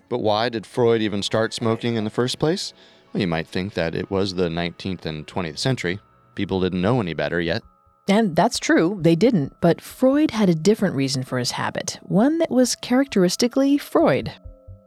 But 0.09 0.19
why 0.19 0.49
did 0.49 0.65
Freud 0.65 1.01
even 1.01 1.23
start 1.23 1.53
smoking 1.53 1.95
in 1.95 2.03
the 2.03 2.09
first 2.09 2.37
place? 2.37 2.73
Well, 3.13 3.21
you 3.21 3.27
might 3.27 3.47
think 3.47 3.75
that 3.75 3.95
it 3.95 4.11
was 4.11 4.33
the 4.33 4.49
19th 4.49 5.05
and 5.05 5.25
20th 5.25 5.57
century. 5.57 5.99
People 6.35 6.61
didn't 6.61 6.81
know 6.81 6.99
any 6.99 7.13
better 7.13 7.41
yet. 7.41 7.61
And 8.09 8.35
that's 8.35 8.59
true, 8.59 8.99
they 9.01 9.15
didn't, 9.15 9.53
but 9.61 9.79
Freud 9.79 10.31
had 10.31 10.49
a 10.49 10.55
different 10.55 10.95
reason 10.95 11.23
for 11.23 11.37
his 11.37 11.51
habit, 11.51 11.99
one 12.03 12.39
that 12.39 12.49
was 12.49 12.75
characteristically 12.75 13.77
Freud. 13.77 14.33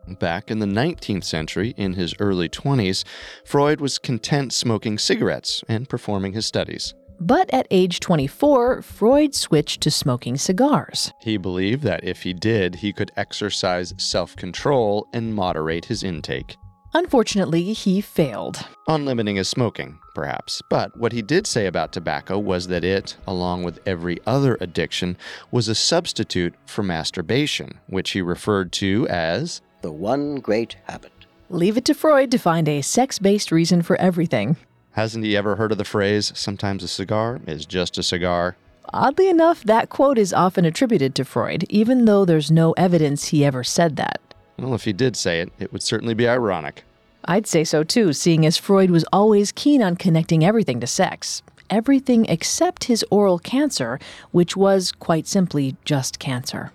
Back 0.07 0.51
in 0.51 0.59
the 0.59 0.66
19th 0.66 1.24
century, 1.24 1.72
in 1.76 1.95
his 1.95 2.14
early 2.18 2.49
20s, 2.49 3.05
Freud 3.45 3.80
was 3.80 3.99
content 3.99 4.53
smoking 4.53 4.99
cigarettes 4.99 5.64
and 5.68 5.88
performing 5.88 6.34
his 6.34 6.45
studies. 6.45 6.92
But 7.20 7.49
at 7.55 7.66
age 7.70 8.01
24, 8.01 8.82
Freud 8.82 9.34
switched 9.34 9.80
to 9.82 9.90
smoking 9.90 10.36
cigars. 10.36 11.12
He 11.20 11.36
believed 11.36 11.82
that 11.84 12.05
if 12.05 12.22
he 12.22 12.34
did, 12.34 12.76
he 12.76 12.92
could 12.92 13.12
exercise 13.16 13.95
self 13.97 14.36
control 14.36 15.09
and 15.12 15.34
moderate 15.34 15.86
his 15.86 16.03
intake. 16.03 16.57
Unfortunately, 16.97 17.72
he 17.72 18.01
failed. 18.01 18.66
On 18.86 19.05
limiting 19.05 19.34
his 19.34 19.49
smoking, 19.49 19.99
perhaps. 20.14 20.62
But 20.70 20.97
what 20.97 21.12
he 21.12 21.22
did 21.22 21.47
say 21.47 21.66
about 21.66 21.92
tobacco 21.92 22.38
was 22.38 22.68
that 22.68 22.84
it, 22.84 23.16
along 23.26 23.64
with 23.64 23.80
every 23.84 24.20
other 24.26 24.57
addiction, 24.61 25.16
was 25.51 25.66
a 25.66 25.74
substitute 25.74 26.55
for 26.66 26.84
masturbation, 26.84 27.80
which 27.88 28.12
he 28.12 28.22
referred 28.22 28.70
to 28.72 29.09
as 29.09 29.61
the 29.82 29.90
one 29.90 30.36
great 30.36 30.76
habit. 30.84 31.12
Leave 31.51 31.76
it 31.76 31.84
to 31.86 31.95
Freud 31.95 32.30
to 32.30 32.38
find 32.38 32.68
a 32.68 32.80
sex 32.80 33.18
based 33.18 33.51
reason 33.51 33.82
for 33.82 33.97
everything. 34.01 34.57
Hasn't 34.92 35.24
he 35.24 35.36
ever 35.36 35.57
heard 35.57 35.72
of 35.72 35.78
the 35.78 35.84
phrase, 35.84 36.32
sometimes 36.36 36.84
a 36.84 36.88
cigar 36.88 37.40
is 37.47 37.66
just 37.66 37.99
a 37.99 38.03
cigar? 38.05 38.57
Oddly 38.92 39.28
enough, 39.28 39.64
that 39.64 39.88
quote 39.88 40.18
is 40.18 40.32
often 40.32 40.64
attributed 40.64 41.16
to 41.16 41.24
Freud, 41.24 41.64
even 41.68 42.05
though 42.05 42.24
there's 42.24 42.51
no 42.53 42.72
evidence 42.72 43.26
he 43.26 43.45
ever 43.45 43.64
said 43.64 43.97
that. 43.97 44.20
Well, 44.59 44.75
if 44.75 44.85
he 44.85 44.93
did 44.93 45.17
say 45.17 45.41
it, 45.41 45.53
it 45.59 45.73
would 45.73 45.83
certainly 45.83 46.15
be 46.15 46.29
ironic. 46.29 46.85
I'd 47.25 47.47
say 47.47 47.65
so 47.65 47.83
too, 47.83 48.13
seeing 48.13 48.45
as 48.45 48.59
Freud 48.59 48.91
was 48.91 49.05
always 49.13 49.53
keen 49.53 49.83
on 49.83 49.97
connecting 49.97 50.45
everything 50.45 50.81
to 50.81 50.87
sex. 50.87 51.43
Everything 51.71 52.27
except 52.27 52.85
his 52.85 53.05
oral 53.11 53.39
cancer, 53.39 53.99
which 54.31 54.57
was 54.57 54.93
quite 54.93 55.27
simply 55.27 55.77
just 55.85 56.19
cancer. 56.19 56.73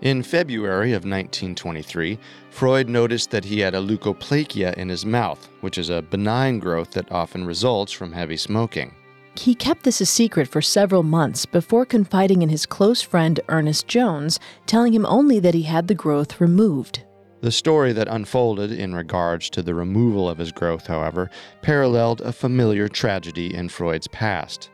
In 0.00 0.24
February 0.24 0.90
of 0.90 1.04
1923, 1.04 2.18
Freud 2.50 2.88
noticed 2.88 3.30
that 3.30 3.44
he 3.44 3.60
had 3.60 3.76
a 3.76 3.80
leukoplakia 3.80 4.74
in 4.74 4.88
his 4.88 5.06
mouth, 5.06 5.48
which 5.60 5.78
is 5.78 5.90
a 5.90 6.02
benign 6.02 6.58
growth 6.58 6.90
that 6.90 7.12
often 7.12 7.46
results 7.46 7.92
from 7.92 8.10
heavy 8.10 8.36
smoking. 8.36 8.92
He 9.36 9.54
kept 9.54 9.84
this 9.84 10.00
a 10.00 10.06
secret 10.06 10.46
for 10.48 10.60
several 10.60 11.02
months 11.02 11.46
before 11.46 11.86
confiding 11.86 12.42
in 12.42 12.48
his 12.48 12.66
close 12.66 13.00
friend 13.00 13.40
Ernest 13.48 13.88
Jones, 13.88 14.38
telling 14.66 14.92
him 14.92 15.06
only 15.06 15.40
that 15.40 15.54
he 15.54 15.62
had 15.62 15.88
the 15.88 15.94
growth 15.94 16.40
removed. 16.40 17.02
The 17.40 17.50
story 17.50 17.92
that 17.94 18.08
unfolded 18.08 18.70
in 18.70 18.94
regards 18.94 19.50
to 19.50 19.62
the 19.62 19.74
removal 19.74 20.28
of 20.28 20.38
his 20.38 20.52
growth, 20.52 20.86
however, 20.86 21.28
paralleled 21.60 22.20
a 22.20 22.32
familiar 22.32 22.86
tragedy 22.86 23.52
in 23.52 23.68
Freud's 23.68 24.06
past. 24.06 24.70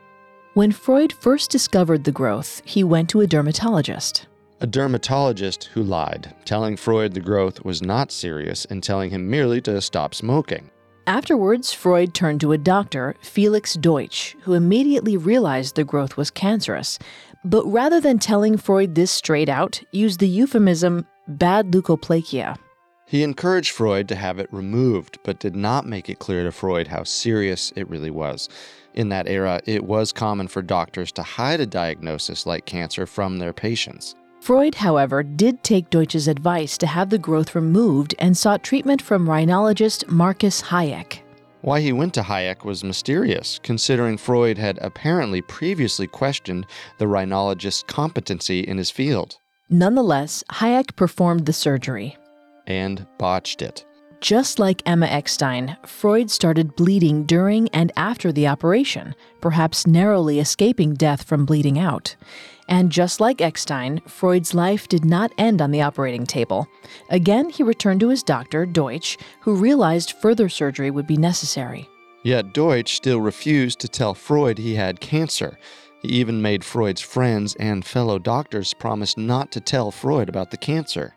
When 0.53 0.71
Freud 0.71 1.13
first 1.13 1.49
discovered 1.49 2.03
the 2.03 2.11
growth, 2.11 2.61
he 2.65 2.83
went 2.83 3.09
to 3.09 3.21
a 3.21 3.27
dermatologist. 3.27 4.27
A 4.61 4.67
dermatologist 4.67 5.69
who 5.73 5.81
lied, 5.81 6.35
telling 6.43 6.75
Freud 6.75 7.13
the 7.13 7.21
growth 7.21 7.63
was 7.63 7.81
not 7.81 8.11
serious 8.11 8.65
and 8.65 8.83
telling 8.83 9.09
him 9.09 9.29
merely 9.29 9.61
to 9.61 9.81
stop 9.81 10.13
smoking. 10.13 10.69
Afterwards, 11.09 11.73
Freud 11.73 12.13
turned 12.13 12.39
to 12.41 12.51
a 12.51 12.57
doctor, 12.59 13.15
Felix 13.19 13.73
Deutsch, 13.73 14.35
who 14.41 14.53
immediately 14.53 15.17
realized 15.17 15.75
the 15.75 15.83
growth 15.83 16.17
was 16.17 16.29
cancerous. 16.29 16.99
But 17.43 17.65
rather 17.65 17.99
than 17.99 18.19
telling 18.19 18.57
Freud 18.57 18.93
this 18.93 19.09
straight 19.09 19.49
out, 19.49 19.81
used 19.91 20.19
the 20.19 20.27
euphemism 20.27 21.07
bad 21.27 21.71
leukoplakia. 21.71 22.57
He 23.07 23.23
encouraged 23.23 23.71
Freud 23.71 24.07
to 24.09 24.15
have 24.15 24.37
it 24.37 24.53
removed, 24.53 25.17
but 25.23 25.39
did 25.39 25.55
not 25.55 25.87
make 25.87 26.11
it 26.11 26.19
clear 26.19 26.43
to 26.43 26.51
Freud 26.51 26.85
how 26.85 27.03
serious 27.05 27.73
it 27.75 27.89
really 27.89 28.11
was. 28.11 28.47
In 28.93 29.09
that 29.09 29.27
era, 29.27 29.61
it 29.65 29.85
was 29.85 30.13
common 30.13 30.47
for 30.47 30.61
doctors 30.61 31.11
to 31.13 31.23
hide 31.23 31.59
a 31.59 31.65
diagnosis 31.65 32.45
like 32.45 32.67
cancer 32.67 33.07
from 33.07 33.39
their 33.39 33.51
patients. 33.51 34.13
Freud, 34.41 34.75
however, 34.75 35.21
did 35.21 35.63
take 35.63 35.89
Deutsch's 35.89 36.27
advice 36.27 36.77
to 36.77 36.87
have 36.87 37.09
the 37.09 37.17
growth 37.17 37.55
removed 37.55 38.15
and 38.19 38.37
sought 38.37 38.63
treatment 38.63 39.01
from 39.01 39.27
rhinologist 39.27 40.09
Marcus 40.09 40.61
Hayek. 40.61 41.19
Why 41.61 41.81
he 41.81 41.91
went 41.91 42.13
to 42.13 42.21
Hayek 42.21 42.63
was 42.63 42.83
mysterious, 42.83 43.59
considering 43.61 44.17
Freud 44.17 44.57
had 44.57 44.79
apparently 44.81 45.41
previously 45.41 46.07
questioned 46.07 46.65
the 46.97 47.05
rhinologist's 47.05 47.83
competency 47.83 48.61
in 48.61 48.77
his 48.77 48.89
field. 48.89 49.37
Nonetheless, 49.69 50.43
Hayek 50.53 50.95
performed 50.95 51.45
the 51.45 51.53
surgery. 51.53 52.17
And 52.65 53.05
botched 53.17 53.61
it. 53.61 53.85
Just 54.21 54.59
like 54.59 54.81
Emma 54.85 55.05
Eckstein, 55.05 55.77
Freud 55.85 56.29
started 56.29 56.75
bleeding 56.75 57.23
during 57.23 57.69
and 57.69 57.91
after 57.95 58.31
the 58.31 58.47
operation, 58.47 59.15
perhaps 59.39 59.87
narrowly 59.87 60.39
escaping 60.39 60.93
death 60.93 61.23
from 61.23 61.45
bleeding 61.45 61.79
out. 61.79 62.15
And 62.69 62.91
just 62.91 63.19
like 63.19 63.41
Eckstein, 63.41 63.99
Freud's 64.05 64.53
life 64.53 64.87
did 64.87 65.03
not 65.03 65.33
end 65.39 65.59
on 65.59 65.71
the 65.71 65.81
operating 65.81 66.25
table. 66.25 66.67
Again, 67.09 67.49
he 67.49 67.63
returned 67.63 67.99
to 68.01 68.09
his 68.09 68.21
doctor, 68.21 68.65
Deutsch, 68.67 69.17
who 69.41 69.55
realized 69.55 70.13
further 70.21 70.47
surgery 70.47 70.91
would 70.91 71.07
be 71.07 71.17
necessary. 71.17 71.89
Yet 72.23 72.53
Deutsch 72.53 72.95
still 72.95 73.21
refused 73.21 73.79
to 73.79 73.87
tell 73.87 74.13
Freud 74.13 74.59
he 74.59 74.75
had 74.75 74.99
cancer. 74.99 75.57
He 76.03 76.09
even 76.09 76.43
made 76.43 76.63
Freud's 76.63 77.01
friends 77.01 77.55
and 77.55 77.83
fellow 77.83 78.19
doctors 78.19 78.75
promise 78.75 79.17
not 79.17 79.51
to 79.53 79.59
tell 79.59 79.89
Freud 79.89 80.29
about 80.29 80.51
the 80.51 80.57
cancer. 80.57 81.15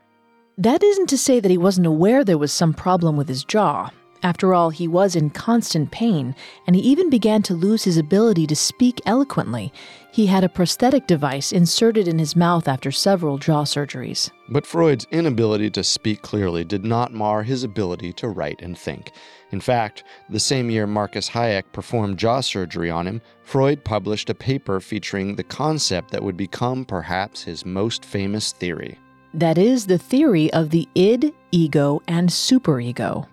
That 0.56 0.82
isn't 0.82 1.08
to 1.08 1.18
say 1.18 1.38
that 1.38 1.50
he 1.50 1.58
wasn't 1.58 1.86
aware 1.86 2.24
there 2.24 2.38
was 2.38 2.52
some 2.52 2.72
problem 2.72 3.16
with 3.16 3.28
his 3.28 3.44
jaw. 3.44 3.90
After 4.22 4.54
all, 4.54 4.70
he 4.70 4.86
was 4.86 5.16
in 5.16 5.30
constant 5.30 5.90
pain, 5.90 6.36
and 6.66 6.76
he 6.76 6.82
even 6.82 7.10
began 7.10 7.42
to 7.42 7.54
lose 7.54 7.82
his 7.82 7.98
ability 7.98 8.46
to 8.46 8.54
speak 8.54 9.00
eloquently. 9.04 9.72
He 10.12 10.26
had 10.26 10.44
a 10.44 10.48
prosthetic 10.48 11.08
device 11.08 11.50
inserted 11.50 12.06
in 12.06 12.20
his 12.20 12.36
mouth 12.36 12.68
after 12.68 12.92
several 12.92 13.38
jaw 13.38 13.64
surgeries. 13.64 14.30
But 14.48 14.66
Freud's 14.66 15.06
inability 15.10 15.70
to 15.70 15.82
speak 15.82 16.22
clearly 16.22 16.62
did 16.62 16.84
not 16.84 17.12
mar 17.12 17.42
his 17.42 17.64
ability 17.64 18.12
to 18.14 18.28
write 18.28 18.62
and 18.62 18.78
think. 18.78 19.10
In 19.50 19.60
fact, 19.60 20.04
the 20.30 20.38
same 20.38 20.70
year 20.70 20.86
Marcus 20.86 21.28
Hayek 21.30 21.64
performed 21.72 22.18
jaw 22.18 22.40
surgery 22.40 22.90
on 22.90 23.08
him, 23.08 23.22
Freud 23.42 23.82
published 23.84 24.30
a 24.30 24.34
paper 24.34 24.78
featuring 24.80 25.34
the 25.34 25.42
concept 25.42 26.12
that 26.12 26.22
would 26.22 26.36
become 26.36 26.84
perhaps 26.84 27.42
his 27.42 27.66
most 27.66 28.04
famous 28.04 28.52
theory. 28.52 28.98
That 29.34 29.58
is 29.58 29.86
the 29.86 29.98
theory 29.98 30.52
of 30.52 30.70
the 30.70 30.88
id, 30.94 31.34
ego, 31.50 32.02
and 32.06 32.28
superego. 32.28 33.26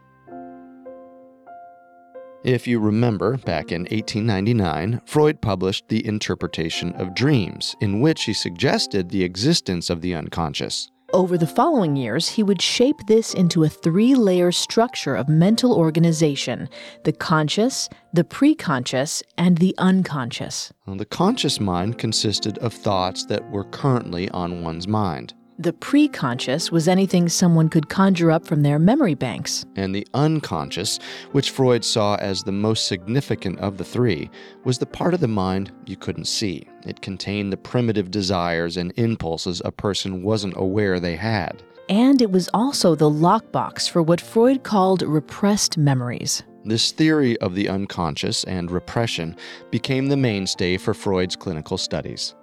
If 2.43 2.67
you 2.67 2.79
remember, 2.79 3.35
back 3.37 3.73
in 3.73 3.81
1899, 3.81 5.01
Freud 5.05 5.41
published 5.41 5.89
The 5.89 6.05
Interpretation 6.05 6.93
of 6.93 7.13
Dreams, 7.13 7.75
in 7.81 7.99
which 7.99 8.23
he 8.23 8.33
suggested 8.33 9.09
the 9.09 9.23
existence 9.23 9.89
of 9.89 9.99
the 9.99 10.15
unconscious. 10.15 10.89
Over 11.11 11.37
the 11.37 11.47
following 11.47 11.97
years, 11.97 12.29
he 12.29 12.43
would 12.43 12.61
shape 12.61 12.95
this 13.07 13.33
into 13.33 13.65
a 13.65 13.69
three 13.69 14.15
layer 14.15 14.53
structure 14.53 15.15
of 15.15 15.27
mental 15.27 15.73
organization 15.73 16.69
the 17.03 17.11
conscious, 17.11 17.89
the 18.13 18.23
preconscious, 18.23 19.21
and 19.37 19.57
the 19.57 19.75
unconscious. 19.77 20.71
Well, 20.85 20.95
the 20.95 21.05
conscious 21.05 21.59
mind 21.59 21.97
consisted 21.97 22.57
of 22.59 22.73
thoughts 22.73 23.25
that 23.25 23.49
were 23.51 23.65
currently 23.65 24.29
on 24.29 24.61
one's 24.61 24.87
mind. 24.87 25.33
The 25.61 25.73
preconscious 25.73 26.71
was 26.71 26.87
anything 26.87 27.27
someone 27.27 27.67
could 27.67 27.89
conjure 27.89 28.31
up 28.31 28.47
from 28.47 28.61
their 28.61 28.79
memory 28.79 29.13
banks. 29.13 29.65
And 29.75 29.93
the 29.93 30.07
unconscious, 30.13 30.99
which 31.33 31.51
Freud 31.51 31.83
saw 31.83 32.15
as 32.15 32.41
the 32.41 32.53
most 32.53 32.87
significant 32.87 33.59
of 33.59 33.77
the 33.77 33.83
three, 33.83 34.31
was 34.63 34.77
the 34.77 34.85
part 34.85 35.13
of 35.13 35.19
the 35.19 35.27
mind 35.27 35.73
you 35.85 35.97
couldn't 35.97 36.29
see. 36.29 36.65
It 36.85 37.01
contained 37.01 37.51
the 37.51 37.57
primitive 37.57 38.09
desires 38.09 38.77
and 38.77 38.93
impulses 38.95 39.61
a 39.65 39.71
person 39.73 40.23
wasn't 40.23 40.55
aware 40.55 40.97
they 40.97 41.17
had. 41.17 41.61
And 41.89 42.21
it 42.21 42.31
was 42.31 42.49
also 42.53 42.95
the 42.95 43.09
lockbox 43.09 43.89
for 43.89 44.01
what 44.01 44.21
Freud 44.21 44.63
called 44.63 45.01
repressed 45.01 45.77
memories. 45.77 46.41
This 46.63 46.93
theory 46.93 47.37
of 47.39 47.53
the 47.53 47.67
unconscious 47.67 48.45
and 48.45 48.71
repression 48.71 49.35
became 49.71 50.07
the 50.07 50.15
mainstay 50.15 50.77
for 50.77 50.93
Freud's 50.93 51.35
clinical 51.35 51.77
studies. 51.77 52.33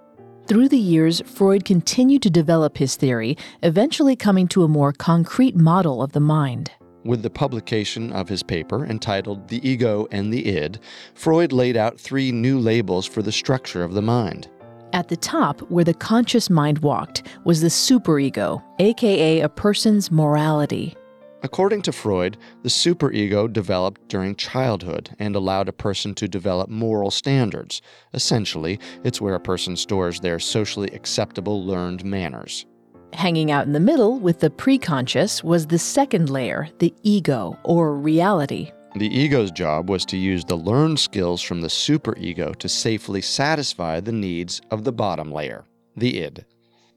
Through 0.47 0.69
the 0.69 0.77
years, 0.77 1.21
Freud 1.25 1.65
continued 1.65 2.21
to 2.21 2.29
develop 2.29 2.77
his 2.77 2.95
theory, 2.95 3.37
eventually 3.63 4.15
coming 4.15 4.47
to 4.47 4.63
a 4.63 4.69
more 4.69 4.93
concrete 4.93 5.57
model 5.57 6.01
of 6.01 6.13
the 6.13 6.21
mind. 6.21 6.71
With 7.03 7.21
the 7.21 7.29
publication 7.29 8.13
of 8.13 8.29
his 8.29 8.43
paper 8.43 8.85
entitled 8.85 9.49
The 9.49 9.67
Ego 9.67 10.07
and 10.09 10.31
the 10.31 10.47
Id, 10.47 10.79
Freud 11.15 11.51
laid 11.51 11.75
out 11.75 11.99
three 11.99 12.31
new 12.31 12.59
labels 12.59 13.05
for 13.05 13.21
the 13.21 13.31
structure 13.31 13.83
of 13.83 13.93
the 13.93 14.01
mind. 14.01 14.49
At 14.93 15.09
the 15.09 15.17
top, 15.17 15.59
where 15.69 15.83
the 15.83 15.93
conscious 15.93 16.49
mind 16.49 16.79
walked, 16.79 17.23
was 17.43 17.59
the 17.59 17.67
superego, 17.67 18.63
aka 18.79 19.41
a 19.41 19.49
person's 19.49 20.11
morality. 20.11 20.95
According 21.43 21.83
to 21.83 21.91
Freud, 21.91 22.37
the 22.63 22.69
superego 22.69 23.51
developed 23.51 24.07
during 24.07 24.35
childhood 24.35 25.15
and 25.19 25.35
allowed 25.35 25.69
a 25.69 25.73
person 25.73 26.15
to 26.15 26.27
develop 26.27 26.69
moral 26.69 27.11
standards. 27.11 27.81
Essentially, 28.13 28.79
it's 29.03 29.21
where 29.21 29.35
a 29.35 29.39
person 29.39 29.75
stores 29.75 30.19
their 30.19 30.39
socially 30.39 30.89
acceptable 30.93 31.63
learned 31.63 32.03
manners. 32.03 32.65
Hanging 33.13 33.51
out 33.51 33.67
in 33.67 33.73
the 33.73 33.79
middle 33.79 34.19
with 34.19 34.39
the 34.39 34.49
preconscious 34.49 35.43
was 35.43 35.67
the 35.67 35.79
second 35.79 36.29
layer, 36.29 36.69
the 36.79 36.93
ego, 37.03 37.57
or 37.63 37.93
reality. 37.93 38.71
The 38.95 39.15
ego's 39.15 39.51
job 39.51 39.89
was 39.89 40.05
to 40.05 40.17
use 40.17 40.43
the 40.43 40.57
learned 40.57 40.99
skills 40.99 41.41
from 41.41 41.61
the 41.61 41.67
superego 41.67 42.55
to 42.55 42.67
safely 42.67 43.21
satisfy 43.21 43.99
the 43.99 44.11
needs 44.11 44.59
of 44.71 44.83
the 44.83 44.91
bottom 44.91 45.31
layer, 45.31 45.65
the 45.95 46.19
id. 46.19 46.45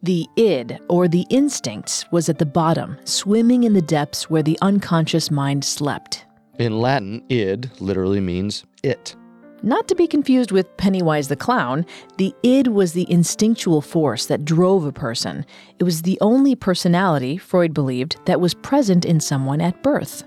The 0.03 0.27
id, 0.37 0.79
or 0.89 1.09
the 1.09 1.27
instincts, 1.29 2.07
was 2.11 2.31
at 2.31 2.39
the 2.39 2.47
bottom, 2.47 2.97
swimming 3.05 3.65
in 3.65 3.75
the 3.75 3.83
depths 3.83 4.31
where 4.31 4.43
the 4.43 4.59
unconscious 4.63 5.31
mind 5.31 5.63
slept. 5.63 6.25
In 6.59 6.81
Latin, 6.81 7.23
id 7.29 7.71
literally 7.81 8.21
means 8.21 8.65
it. 8.83 9.15
Not 9.63 9.89
to 9.89 9.95
be 9.95 10.07
confused 10.07 10.53
with 10.53 10.75
Pennywise 10.79 11.29
the 11.29 11.37
Clown, 11.37 11.85
the 12.17 12.35
id 12.43 12.69
was 12.69 12.95
the 12.95 13.11
instinctual 13.13 13.83
force 13.83 14.25
that 14.25 14.47
drove 14.47 14.87
a 14.87 14.93
person. 14.93 15.45
It 15.79 15.85
was 15.85 16.01
the 16.01 16.17
only 16.23 16.55
personality, 16.55 17.37
Freud 17.37 17.75
believed, 17.75 18.17
that 18.25 18.41
was 18.41 18.55
present 18.55 19.05
in 19.05 19.21
someone 19.21 19.61
at 19.61 19.83
birth. 19.83 20.25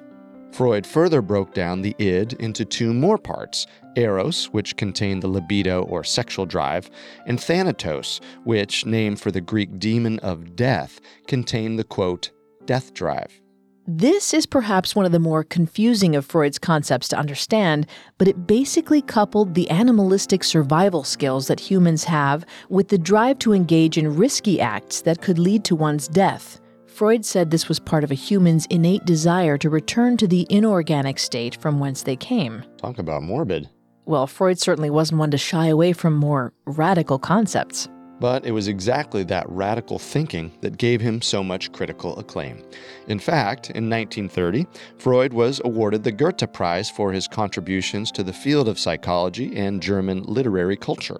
Freud 0.54 0.86
further 0.86 1.24
broke 1.24 1.54
down 1.56 1.82
the 1.82 1.96
id 1.98 2.34
into 2.40 2.64
two 2.64 2.94
more 2.94 3.18
parts 3.18 3.66
Eros, 3.96 4.46
which 4.46 4.78
contained 4.78 5.24
the 5.24 5.28
libido 5.28 5.84
or 5.84 6.04
sexual 6.04 6.46
drive, 6.46 6.90
and 7.26 7.40
Thanatos, 7.40 8.22
which, 8.44 8.86
named 8.86 9.20
for 9.20 9.32
the 9.32 9.42
Greek 9.42 9.80
demon 9.80 10.20
of 10.20 10.56
death, 10.56 11.00
contained 11.28 11.80
the 11.80 11.84
quote, 11.84 12.32
death 12.66 12.94
drive. 12.94 13.42
This 13.86 14.34
is 14.34 14.46
perhaps 14.46 14.96
one 14.96 15.06
of 15.06 15.12
the 15.12 15.20
more 15.20 15.44
confusing 15.44 16.16
of 16.16 16.26
Freud's 16.26 16.58
concepts 16.58 17.10
to 17.10 17.18
understand, 17.18 17.86
but 18.18 18.30
it 18.30 18.48
basically 18.48 19.02
coupled 19.02 19.56
the 19.56 19.70
animalistic 19.70 20.44
survival 20.44 21.04
skills 21.04 21.48
that 21.48 21.60
humans 21.60 22.06
have 22.06 22.46
with 22.70 22.88
the 22.88 22.98
drive 22.98 23.40
to 23.40 23.54
engage 23.54 23.98
in 23.98 24.16
risky 24.16 24.62
acts 24.62 25.02
that 25.02 25.22
could 25.22 25.38
lead 25.38 25.66
to 25.66 25.76
one's 25.76 26.08
death. 26.08 26.62
Freud 26.94 27.26
said 27.26 27.50
this 27.50 27.68
was 27.68 27.80
part 27.80 28.04
of 28.04 28.12
a 28.12 28.16
human's 28.16 28.68
innate 28.68 29.04
desire 29.04 29.58
to 29.58 29.68
return 29.68 30.16
to 30.16 30.28
the 30.28 30.46
inorganic 30.52 31.18
state 31.18 31.56
from 31.60 31.80
whence 31.80 32.04
they 32.04 32.16
came. 32.16 32.64
Talk 32.78 33.00
about 33.00 33.24
morbid. 33.24 33.68
Well, 34.06 34.28
Freud 34.28 34.60
certainly 34.60 34.92
wasn't 34.92 35.18
one 35.18 35.32
to 35.32 35.38
shy 35.40 35.68
away 35.68 35.94
from 35.94 36.14
more 36.14 36.54
radical 36.66 37.18
concepts. 37.18 37.90
But 38.20 38.46
it 38.46 38.52
was 38.52 38.68
exactly 38.68 39.24
that 39.24 39.50
radical 39.50 39.98
thinking 39.98 40.52
that 40.62 40.78
gave 40.78 41.02
him 41.02 41.20
so 41.20 41.44
much 41.44 41.72
critical 41.72 42.16
acclaim. 42.20 42.64
In 43.08 43.18
fact, 43.18 43.72
in 43.72 43.90
1930, 43.90 44.68
Freud 45.00 45.34
was 45.34 45.62
awarded 45.66 46.04
the 46.04 46.12
Goethe 46.12 46.54
Prize 46.54 46.92
for 46.92 47.12
his 47.12 47.28
contributions 47.28 48.12
to 48.12 48.22
the 48.22 48.32
field 48.32 48.68
of 48.68 48.78
psychology 48.78 49.58
and 49.58 49.82
German 49.82 50.22
literary 50.24 50.78
culture. 50.78 51.20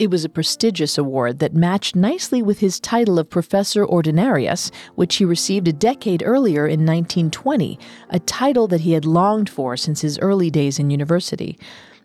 It 0.00 0.10
was 0.10 0.24
a 0.24 0.30
prestigious 0.30 0.96
award 0.96 1.40
that 1.40 1.52
matched 1.52 1.94
nicely 1.94 2.40
with 2.40 2.60
his 2.60 2.80
title 2.80 3.18
of 3.18 3.28
Professor 3.28 3.84
Ordinarius, 3.84 4.72
which 4.94 5.16
he 5.16 5.26
received 5.26 5.68
a 5.68 5.74
decade 5.74 6.22
earlier 6.24 6.66
in 6.66 6.86
1920, 6.86 7.78
a 8.08 8.18
title 8.20 8.66
that 8.68 8.80
he 8.80 8.92
had 8.92 9.04
longed 9.04 9.50
for 9.50 9.76
since 9.76 10.00
his 10.00 10.18
early 10.20 10.50
days 10.50 10.78
in 10.78 10.88
university. 10.88 11.58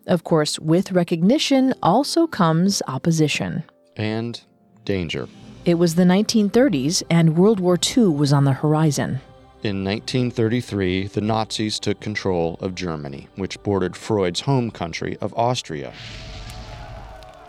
Of 0.06 0.24
course, 0.24 0.58
with 0.58 0.92
recognition 0.92 1.72
also 1.82 2.26
comes 2.26 2.82
opposition. 2.86 3.64
And 3.96 4.38
danger. 4.84 5.26
It 5.64 5.78
was 5.78 5.94
the 5.94 6.04
1930s, 6.04 7.02
and 7.08 7.38
World 7.38 7.60
War 7.60 7.78
II 7.96 8.08
was 8.08 8.30
on 8.30 8.44
the 8.44 8.52
horizon. 8.52 9.20
In 9.62 9.82
1933, 9.82 11.06
the 11.06 11.22
Nazis 11.22 11.80
took 11.80 12.00
control 12.00 12.58
of 12.60 12.74
Germany, 12.74 13.28
which 13.36 13.62
bordered 13.62 13.96
Freud's 13.96 14.40
home 14.40 14.70
country 14.70 15.16
of 15.22 15.32
Austria. 15.34 15.94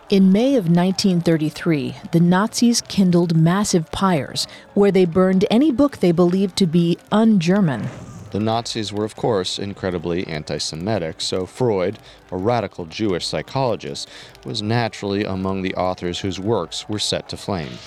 In 0.10 0.32
May 0.32 0.56
of 0.56 0.70
1933, 0.70 1.96
the 2.14 2.22
Nazis 2.22 2.80
kindled 2.80 3.36
massive 3.36 3.92
pyres 3.92 4.48
where 4.74 4.90
they 4.90 5.04
burned 5.04 5.44
any 5.52 5.70
book 5.70 5.98
they 5.98 6.14
believed 6.14 6.56
to 6.60 6.66
be 6.66 6.98
un 7.12 7.42
German. 7.42 7.90
The 8.32 8.40
Nazis 8.40 8.94
were, 8.94 9.04
of 9.04 9.18
course, 9.18 9.60
incredibly 9.60 10.26
anti 10.26 10.60
Semitic, 10.60 11.20
so 11.20 11.46
Freud, 11.46 12.00
a 12.32 12.38
radical 12.38 12.86
Jewish 12.86 13.28
psychologist, 13.28 14.08
was 14.46 14.62
naturally 14.62 15.26
among 15.26 15.62
the 15.62 15.76
authors 15.76 16.22
whose 16.22 16.40
works 16.40 16.88
were 16.88 17.00
set 17.00 17.28
to 17.28 17.36
flame. 17.36 17.78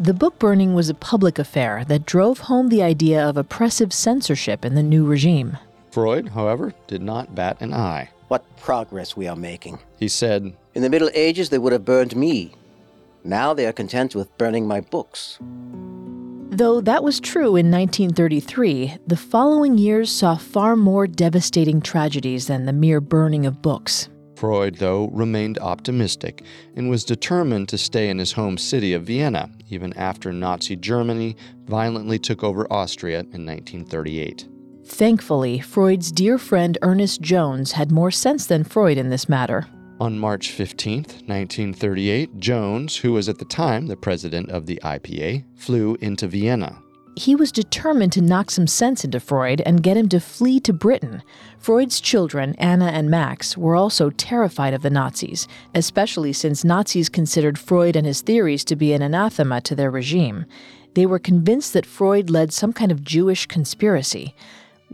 The 0.00 0.14
book 0.14 0.38
burning 0.38 0.72
was 0.72 0.88
a 0.88 0.94
public 0.94 1.38
affair 1.38 1.84
that 1.88 2.06
drove 2.06 2.38
home 2.38 2.70
the 2.70 2.82
idea 2.82 3.22
of 3.22 3.36
oppressive 3.36 3.92
censorship 3.92 4.64
in 4.64 4.74
the 4.76 4.82
new 4.82 5.04
regime. 5.04 5.58
Freud, 5.90 6.28
however, 6.28 6.72
did 6.86 7.02
not 7.02 7.34
bat 7.34 7.58
an 7.60 7.74
eye. 7.74 8.08
What 8.34 8.56
progress 8.56 9.16
we 9.16 9.28
are 9.28 9.36
making. 9.36 9.78
He 9.96 10.08
said, 10.08 10.56
In 10.74 10.82
the 10.82 10.90
Middle 10.90 11.08
Ages, 11.14 11.50
they 11.50 11.58
would 11.58 11.72
have 11.72 11.84
burned 11.84 12.16
me. 12.16 12.50
Now 13.22 13.54
they 13.54 13.64
are 13.64 13.72
content 13.72 14.16
with 14.16 14.36
burning 14.38 14.66
my 14.66 14.80
books. 14.80 15.38
Though 16.50 16.80
that 16.80 17.04
was 17.04 17.20
true 17.20 17.54
in 17.54 17.70
1933, 17.70 18.96
the 19.06 19.16
following 19.16 19.78
years 19.78 20.10
saw 20.10 20.34
far 20.34 20.74
more 20.74 21.06
devastating 21.06 21.80
tragedies 21.80 22.48
than 22.48 22.66
the 22.66 22.72
mere 22.72 23.00
burning 23.00 23.46
of 23.46 23.62
books. 23.62 24.08
Freud, 24.34 24.78
though, 24.78 25.10
remained 25.12 25.60
optimistic 25.60 26.42
and 26.74 26.90
was 26.90 27.04
determined 27.04 27.68
to 27.68 27.78
stay 27.78 28.08
in 28.08 28.18
his 28.18 28.32
home 28.32 28.58
city 28.58 28.94
of 28.94 29.04
Vienna, 29.04 29.48
even 29.70 29.92
after 29.92 30.32
Nazi 30.32 30.74
Germany 30.74 31.36
violently 31.66 32.18
took 32.18 32.42
over 32.42 32.66
Austria 32.72 33.20
in 33.20 33.46
1938. 33.46 34.48
Thankfully, 34.86 35.60
Freud's 35.60 36.12
dear 36.12 36.36
friend 36.36 36.76
Ernest 36.82 37.22
Jones 37.22 37.72
had 37.72 37.90
more 37.90 38.10
sense 38.10 38.46
than 38.46 38.64
Freud 38.64 38.98
in 38.98 39.08
this 39.08 39.28
matter. 39.28 39.66
On 39.98 40.18
March 40.18 40.50
15, 40.50 40.96
1938, 40.96 42.38
Jones, 42.38 42.96
who 42.96 43.12
was 43.12 43.28
at 43.28 43.38
the 43.38 43.46
time 43.46 43.86
the 43.86 43.96
president 43.96 44.50
of 44.50 44.66
the 44.66 44.78
IPA, 44.84 45.44
flew 45.56 45.96
into 46.00 46.26
Vienna. 46.26 46.78
He 47.16 47.34
was 47.34 47.52
determined 47.52 48.12
to 48.12 48.20
knock 48.20 48.50
some 48.50 48.66
sense 48.66 49.04
into 49.04 49.20
Freud 49.20 49.62
and 49.64 49.82
get 49.82 49.96
him 49.96 50.08
to 50.10 50.20
flee 50.20 50.58
to 50.60 50.72
Britain. 50.72 51.22
Freud's 51.58 52.00
children, 52.00 52.54
Anna 52.58 52.86
and 52.86 53.08
Max, 53.08 53.56
were 53.56 53.76
also 53.76 54.10
terrified 54.10 54.74
of 54.74 54.82
the 54.82 54.90
Nazis, 54.90 55.46
especially 55.74 56.32
since 56.32 56.64
Nazis 56.64 57.08
considered 57.08 57.58
Freud 57.58 57.96
and 57.96 58.06
his 58.06 58.20
theories 58.20 58.64
to 58.64 58.76
be 58.76 58.92
an 58.92 59.00
anathema 59.00 59.60
to 59.62 59.74
their 59.76 59.92
regime. 59.92 60.44
They 60.94 61.06
were 61.06 61.20
convinced 61.20 61.72
that 61.72 61.86
Freud 61.86 62.30
led 62.30 62.52
some 62.52 62.72
kind 62.72 62.92
of 62.92 63.04
Jewish 63.04 63.46
conspiracy. 63.46 64.34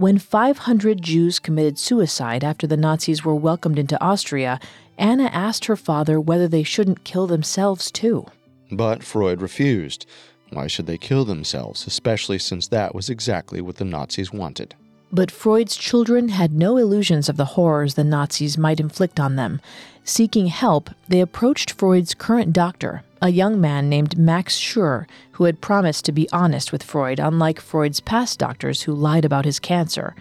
When 0.01 0.17
500 0.17 1.03
Jews 1.03 1.39
committed 1.39 1.79
suicide 1.79 2.43
after 2.43 2.67
the 2.67 2.79
Nazis 2.79 3.23
were 3.23 3.35
welcomed 3.35 3.79
into 3.79 4.03
Austria, 4.03 4.59
Anna 4.97 5.25
asked 5.25 5.67
her 5.67 5.77
father 5.77 6.19
whether 6.19 6.49
they 6.49 6.63
shouldn't 6.63 7.05
kill 7.05 7.27
themselves 7.27 7.91
too. 7.91 8.25
But 8.73 9.05
Freud 9.05 9.43
refused. 9.43 10.07
Why 10.55 10.69
should 10.69 10.87
they 10.87 10.97
kill 10.97 11.27
themselves, 11.27 11.87
especially 11.87 12.39
since 12.39 12.67
that 12.69 12.95
was 12.95 13.11
exactly 13.11 13.61
what 13.61 13.77
the 13.77 13.85
Nazis 13.85 14.33
wanted? 14.33 14.75
But 15.13 15.31
Freud's 15.31 15.77
children 15.77 16.31
had 16.31 16.55
no 16.55 16.79
illusions 16.79 17.29
of 17.29 17.37
the 17.37 17.45
horrors 17.45 17.93
the 17.93 18.03
Nazis 18.03 18.57
might 18.57 18.81
inflict 18.81 19.21
on 19.21 19.37
them. 19.37 19.61
Seeking 20.03 20.47
help, 20.47 20.89
they 21.09 21.21
approached 21.21 21.73
Freud's 21.73 22.15
current 22.15 22.55
doctor, 22.55 23.03
a 23.23 23.29
young 23.29 23.61
man 23.61 23.89
named 23.89 24.16
Max 24.16 24.59
Schur, 24.59 25.07
who 25.33 25.45
had 25.45 25.61
promised 25.61 26.05
to 26.05 26.12
be 26.12 26.29
honest 26.33 26.73
with 26.73 26.83
Freud, 26.83 27.18
unlike 27.18 27.61
Freud's 27.61 28.01
past 28.01 28.39
doctors 28.39 28.83
who 28.83 28.95
lied 28.95 29.25
about 29.25 29.45
his 29.45 29.61
cancer. 29.61 30.14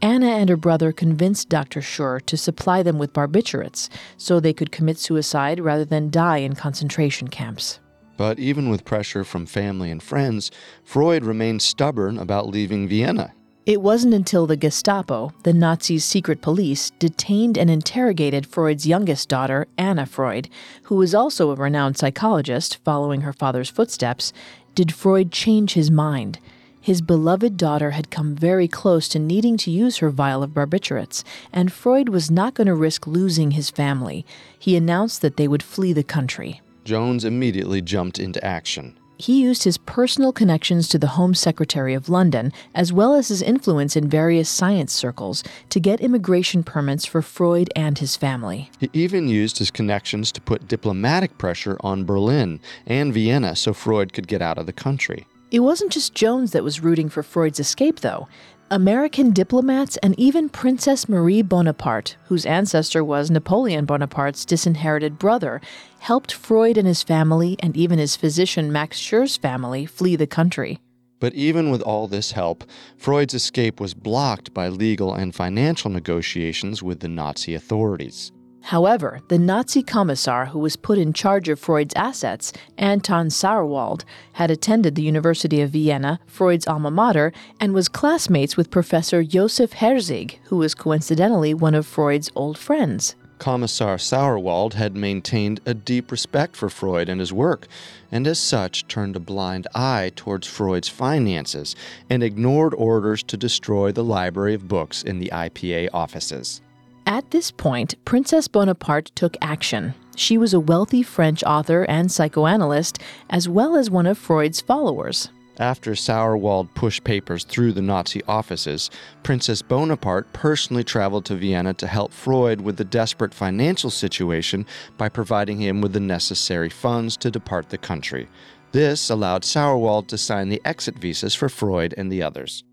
Anna 0.00 0.26
and 0.26 0.48
her 0.48 0.56
brother 0.56 0.90
convinced 0.90 1.48
Dr. 1.48 1.80
Schur 1.80 2.20
to 2.26 2.36
supply 2.36 2.82
them 2.82 2.98
with 2.98 3.12
barbiturates 3.12 3.88
so 4.16 4.40
they 4.40 4.52
could 4.52 4.72
commit 4.72 4.98
suicide 4.98 5.60
rather 5.60 5.84
than 5.84 6.10
die 6.10 6.38
in 6.38 6.56
concentration 6.56 7.28
camps. 7.28 7.78
But 8.16 8.38
even 8.38 8.68
with 8.68 8.84
pressure 8.84 9.24
from 9.24 9.46
family 9.46 9.90
and 9.90 10.02
friends, 10.02 10.50
Freud 10.84 11.24
remained 11.24 11.62
stubborn 11.62 12.18
about 12.18 12.48
leaving 12.48 12.88
Vienna. 12.88 13.32
It 13.64 13.80
wasn't 13.80 14.14
until 14.14 14.48
the 14.48 14.56
Gestapo, 14.56 15.32
the 15.44 15.52
Nazis' 15.52 16.04
secret 16.04 16.42
police, 16.42 16.90
detained 16.98 17.56
and 17.56 17.70
interrogated 17.70 18.44
Freud's 18.44 18.88
youngest 18.88 19.28
daughter, 19.28 19.68
Anna 19.78 20.04
Freud, 20.04 20.48
who 20.84 20.96
was 20.96 21.14
also 21.14 21.52
a 21.52 21.54
renowned 21.54 21.96
psychologist 21.96 22.78
following 22.84 23.20
her 23.20 23.32
father's 23.32 23.70
footsteps, 23.70 24.32
did 24.74 24.92
Freud 24.92 25.30
change 25.30 25.74
his 25.74 25.92
mind. 25.92 26.40
His 26.80 27.00
beloved 27.00 27.56
daughter 27.56 27.92
had 27.92 28.10
come 28.10 28.34
very 28.34 28.66
close 28.66 29.06
to 29.10 29.20
needing 29.20 29.56
to 29.58 29.70
use 29.70 29.98
her 29.98 30.10
vial 30.10 30.42
of 30.42 30.50
barbiturates, 30.50 31.22
and 31.52 31.72
Freud 31.72 32.08
was 32.08 32.32
not 32.32 32.54
going 32.54 32.66
to 32.66 32.74
risk 32.74 33.06
losing 33.06 33.52
his 33.52 33.70
family. 33.70 34.26
He 34.58 34.74
announced 34.74 35.22
that 35.22 35.36
they 35.36 35.46
would 35.46 35.62
flee 35.62 35.92
the 35.92 36.02
country. 36.02 36.60
Jones 36.84 37.24
immediately 37.24 37.80
jumped 37.80 38.18
into 38.18 38.44
action. 38.44 38.98
He 39.18 39.40
used 39.40 39.64
his 39.64 39.78
personal 39.78 40.32
connections 40.32 40.88
to 40.88 40.98
the 40.98 41.08
Home 41.08 41.34
Secretary 41.34 41.94
of 41.94 42.08
London, 42.08 42.52
as 42.74 42.92
well 42.92 43.14
as 43.14 43.28
his 43.28 43.42
influence 43.42 43.94
in 43.94 44.08
various 44.08 44.48
science 44.48 44.92
circles, 44.92 45.44
to 45.68 45.78
get 45.78 46.00
immigration 46.00 46.64
permits 46.64 47.06
for 47.06 47.22
Freud 47.22 47.70
and 47.76 47.98
his 47.98 48.16
family. 48.16 48.70
He 48.80 48.90
even 48.92 49.28
used 49.28 49.58
his 49.58 49.70
connections 49.70 50.32
to 50.32 50.40
put 50.40 50.66
diplomatic 50.66 51.38
pressure 51.38 51.76
on 51.80 52.04
Berlin 52.04 52.60
and 52.86 53.14
Vienna 53.14 53.54
so 53.54 53.72
Freud 53.72 54.12
could 54.12 54.26
get 54.26 54.42
out 54.42 54.58
of 54.58 54.66
the 54.66 54.72
country. 54.72 55.26
It 55.52 55.60
wasn't 55.60 55.92
just 55.92 56.14
Jones 56.14 56.52
that 56.52 56.64
was 56.64 56.80
rooting 56.80 57.08
for 57.08 57.22
Freud's 57.22 57.60
escape, 57.60 58.00
though. 58.00 58.26
American 58.70 59.32
diplomats 59.32 59.98
and 59.98 60.18
even 60.18 60.48
Princess 60.48 61.06
Marie 61.06 61.42
Bonaparte, 61.42 62.16
whose 62.24 62.46
ancestor 62.46 63.04
was 63.04 63.30
Napoleon 63.30 63.84
Bonaparte's 63.84 64.46
disinherited 64.46 65.18
brother, 65.18 65.60
helped 66.02 66.32
Freud 66.32 66.76
and 66.76 66.86
his 66.88 67.04
family 67.04 67.56
and 67.60 67.76
even 67.76 67.98
his 68.00 68.16
physician 68.16 68.72
Max 68.72 68.98
Schur's 68.98 69.36
family 69.36 69.86
flee 69.86 70.16
the 70.16 70.26
country. 70.26 70.80
But 71.20 71.32
even 71.34 71.70
with 71.70 71.80
all 71.82 72.08
this 72.08 72.32
help, 72.32 72.64
Freud's 72.96 73.34
escape 73.34 73.78
was 73.78 73.94
blocked 73.94 74.52
by 74.52 74.68
legal 74.68 75.14
and 75.14 75.32
financial 75.32 75.90
negotiations 75.90 76.82
with 76.82 76.98
the 76.98 77.08
Nazi 77.08 77.54
authorities. 77.54 78.32
However, 78.62 79.20
the 79.28 79.38
Nazi 79.38 79.84
commissar 79.84 80.46
who 80.46 80.58
was 80.58 80.74
put 80.74 80.98
in 80.98 81.12
charge 81.12 81.48
of 81.48 81.60
Freud's 81.60 81.94
assets, 81.94 82.52
Anton 82.78 83.28
Sauerwald, 83.28 84.04
had 84.32 84.50
attended 84.50 84.96
the 84.96 85.02
University 85.02 85.60
of 85.60 85.70
Vienna, 85.70 86.18
Freud's 86.26 86.66
alma 86.66 86.90
mater, 86.90 87.32
and 87.60 87.74
was 87.74 87.88
classmates 87.88 88.56
with 88.56 88.72
Professor 88.72 89.22
Josef 89.22 89.74
Herzig, 89.74 90.38
who 90.44 90.56
was 90.56 90.74
coincidentally 90.74 91.54
one 91.54 91.76
of 91.76 91.86
Freud's 91.86 92.30
old 92.34 92.58
friends. 92.58 93.14
Commissar 93.42 93.98
Sauerwald 93.98 94.74
had 94.74 94.94
maintained 94.94 95.60
a 95.66 95.74
deep 95.74 96.12
respect 96.12 96.54
for 96.54 96.70
Freud 96.70 97.08
and 97.08 97.18
his 97.18 97.32
work, 97.32 97.66
and 98.12 98.24
as 98.24 98.38
such 98.38 98.86
turned 98.86 99.16
a 99.16 99.18
blind 99.18 99.66
eye 99.74 100.12
towards 100.14 100.46
Freud's 100.46 100.88
finances 100.88 101.74
and 102.08 102.22
ignored 102.22 102.72
orders 102.72 103.20
to 103.24 103.36
destroy 103.36 103.90
the 103.90 104.04
library 104.04 104.54
of 104.54 104.68
books 104.68 105.02
in 105.02 105.18
the 105.18 105.28
IPA 105.32 105.88
offices. 105.92 106.60
At 107.04 107.32
this 107.32 107.50
point, 107.50 107.96
Princess 108.04 108.46
Bonaparte 108.46 109.10
took 109.16 109.36
action. 109.42 109.94
She 110.14 110.38
was 110.38 110.54
a 110.54 110.60
wealthy 110.60 111.02
French 111.02 111.42
author 111.42 111.82
and 111.88 112.12
psychoanalyst, 112.12 113.00
as 113.28 113.48
well 113.48 113.74
as 113.74 113.90
one 113.90 114.06
of 114.06 114.18
Freud's 114.18 114.60
followers. 114.60 115.30
After 115.58 115.94
Sauerwald 115.94 116.72
pushed 116.74 117.04
papers 117.04 117.44
through 117.44 117.72
the 117.72 117.82
Nazi 117.82 118.22
offices, 118.26 118.90
Princess 119.22 119.60
Bonaparte 119.60 120.32
personally 120.32 120.82
traveled 120.82 121.26
to 121.26 121.34
Vienna 121.34 121.74
to 121.74 121.86
help 121.86 122.12
Freud 122.12 122.62
with 122.62 122.78
the 122.78 122.84
desperate 122.84 123.34
financial 123.34 123.90
situation 123.90 124.64
by 124.96 125.10
providing 125.10 125.60
him 125.60 125.82
with 125.82 125.92
the 125.92 126.00
necessary 126.00 126.70
funds 126.70 127.18
to 127.18 127.30
depart 127.30 127.68
the 127.68 127.76
country. 127.76 128.28
This 128.72 129.10
allowed 129.10 129.42
Sauerwald 129.42 130.08
to 130.08 130.16
sign 130.16 130.48
the 130.48 130.62
exit 130.64 130.98
visas 130.98 131.34
for 131.34 131.50
Freud 131.50 131.94
and 131.98 132.10
the 132.10 132.22
others. 132.22 132.64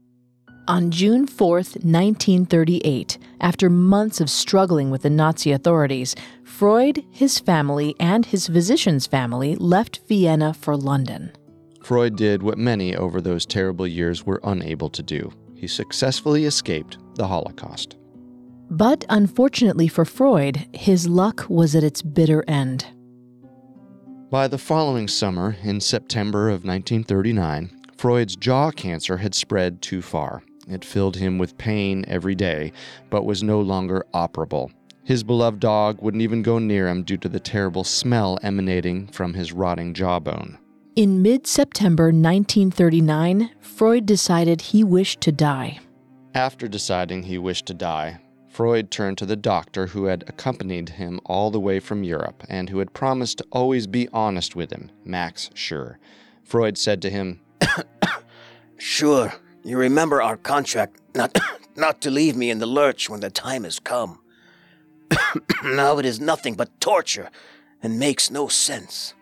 On 0.69 0.91
June 0.91 1.27
4, 1.27 1.55
1938, 1.55 3.17
after 3.41 3.69
months 3.69 4.21
of 4.21 4.29
struggling 4.29 4.91
with 4.91 5.01
the 5.01 5.09
Nazi 5.09 5.51
authorities, 5.51 6.15
Freud, 6.43 7.03
his 7.11 7.39
family, 7.39 7.95
and 7.99 8.27
his 8.27 8.47
physician's 8.47 9.07
family 9.07 9.55
left 9.55 9.99
Vienna 10.07 10.53
for 10.53 10.77
London. 10.77 11.31
Freud 11.89 12.15
did 12.15 12.43
what 12.43 12.59
many 12.59 12.95
over 12.95 13.19
those 13.19 13.47
terrible 13.47 13.87
years 13.87 14.23
were 14.23 14.39
unable 14.43 14.91
to 14.91 15.01
do. 15.01 15.31
He 15.55 15.65
successfully 15.65 16.45
escaped 16.45 16.99
the 17.15 17.25
Holocaust. 17.25 17.97
But 18.69 19.05
unfortunately 19.09 19.87
for 19.87 20.05
Freud, 20.05 20.67
his 20.71 21.07
luck 21.07 21.47
was 21.49 21.75
at 21.75 21.83
its 21.83 22.03
bitter 22.03 22.43
end. 22.47 22.85
By 24.29 24.47
the 24.47 24.59
following 24.59 25.07
summer, 25.07 25.57
in 25.63 25.81
September 25.81 26.49
of 26.49 26.63
1939, 26.63 27.71
Freud's 27.97 28.35
jaw 28.35 28.69
cancer 28.69 29.17
had 29.17 29.33
spread 29.33 29.81
too 29.81 30.03
far. 30.03 30.43
It 30.67 30.85
filled 30.85 31.15
him 31.15 31.39
with 31.39 31.57
pain 31.57 32.05
every 32.07 32.35
day, 32.35 32.71
but 33.09 33.25
was 33.25 33.41
no 33.41 33.61
longer 33.61 34.05
operable. 34.13 34.69
His 35.05 35.23
beloved 35.23 35.59
dog 35.59 36.03
wouldn't 36.03 36.21
even 36.21 36.43
go 36.43 36.59
near 36.59 36.87
him 36.87 37.01
due 37.01 37.17
to 37.17 37.29
the 37.29 37.39
terrible 37.39 37.83
smell 37.83 38.37
emanating 38.43 39.07
from 39.07 39.33
his 39.33 39.51
rotting 39.51 39.95
jawbone. 39.95 40.59
In 40.95 41.21
mid 41.21 41.45
September 41.45 42.05
1939, 42.05 43.51
Freud 43.61 44.05
decided 44.05 44.61
he 44.61 44.83
wished 44.83 45.21
to 45.21 45.31
die. 45.31 45.79
After 46.33 46.67
deciding 46.67 47.23
he 47.23 47.37
wished 47.37 47.67
to 47.67 47.73
die, 47.73 48.19
Freud 48.49 48.89
turned 48.89 49.17
to 49.19 49.25
the 49.25 49.35
doctor 49.35 49.87
who 49.87 50.05
had 50.05 50.23
accompanied 50.27 50.89
him 50.89 51.19
all 51.25 51.51
the 51.51 51.59
way 51.59 51.79
from 51.79 52.03
Europe 52.03 52.43
and 52.49 52.69
who 52.69 52.79
had 52.79 52.93
promised 52.93 53.37
to 53.37 53.45
always 53.51 53.87
be 53.87 54.09
honest 54.11 54.55
with 54.55 54.71
him, 54.71 54.91
Max 55.05 55.49
Schur. 55.53 55.95
Freud 56.43 56.77
said 56.77 57.01
to 57.03 57.09
him, 57.09 57.39
Schur, 58.77 59.33
you 59.63 59.77
remember 59.77 60.21
our 60.21 60.37
contract 60.37 60.99
not, 61.13 61.37
not 61.75 62.01
to 62.01 62.09
leave 62.09 62.35
me 62.35 62.49
in 62.49 62.57
the 62.57 62.65
lurch 62.65 63.09
when 63.09 63.19
the 63.19 63.29
time 63.29 63.63
has 63.63 63.79
come. 63.79 64.19
now 65.63 65.99
it 65.99 66.05
is 66.05 66.19
nothing 66.19 66.55
but 66.55 66.81
torture 66.81 67.29
and 67.81 67.99
makes 67.99 68.31
no 68.31 68.47
sense. 68.47 69.13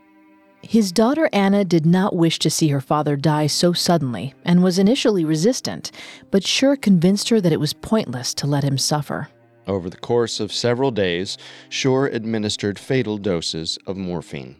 His 0.61 0.91
daughter 0.91 1.29
Anna 1.31 1.63
did 1.63 1.85
not 1.85 2.15
wish 2.15 2.39
to 2.39 2.49
see 2.49 2.69
her 2.69 2.81
father 2.81 3.15
die 3.15 3.47
so 3.47 3.73
suddenly 3.73 4.33
and 4.43 4.63
was 4.63 4.79
initially 4.79 5.23
resistant, 5.23 5.91
but 6.31 6.43
Schur 6.43 6.81
convinced 6.81 7.29
her 7.29 7.39
that 7.39 7.53
it 7.53 7.59
was 7.59 7.73
pointless 7.73 8.33
to 8.35 8.47
let 8.47 8.63
him 8.63 8.77
suffer. 8.77 9.29
Over 9.67 9.89
the 9.89 9.97
course 9.97 10.39
of 10.39 10.51
several 10.51 10.91
days, 10.91 11.37
Schur 11.69 12.13
administered 12.13 12.79
fatal 12.79 13.17
doses 13.17 13.77
of 13.85 13.97
morphine. 13.97 14.55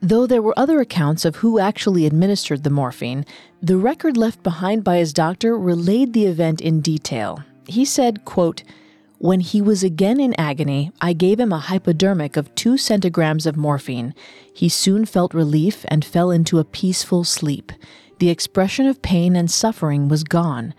Though 0.00 0.26
there 0.26 0.42
were 0.42 0.58
other 0.58 0.80
accounts 0.80 1.24
of 1.24 1.36
who 1.36 1.58
actually 1.58 2.04
administered 2.04 2.62
the 2.62 2.70
morphine, 2.70 3.24
the 3.62 3.76
record 3.76 4.16
left 4.16 4.42
behind 4.42 4.84
by 4.84 4.98
his 4.98 5.12
doctor 5.12 5.58
relayed 5.58 6.12
the 6.12 6.26
event 6.26 6.60
in 6.60 6.80
detail. 6.80 7.42
He 7.66 7.84
said, 7.84 8.24
quote, 8.24 8.62
when 9.24 9.40
he 9.40 9.62
was 9.62 9.82
again 9.82 10.20
in 10.20 10.38
agony, 10.38 10.92
I 11.00 11.14
gave 11.14 11.40
him 11.40 11.50
a 11.50 11.58
hypodermic 11.58 12.36
of 12.36 12.54
two 12.54 12.76
centigrams 12.76 13.46
of 13.46 13.56
morphine. 13.56 14.14
He 14.52 14.68
soon 14.68 15.06
felt 15.06 15.32
relief 15.32 15.86
and 15.88 16.04
fell 16.04 16.30
into 16.30 16.58
a 16.58 16.64
peaceful 16.64 17.24
sleep. 17.24 17.72
The 18.18 18.28
expression 18.28 18.84
of 18.84 19.00
pain 19.00 19.34
and 19.34 19.50
suffering 19.50 20.08
was 20.08 20.24
gone. 20.24 20.74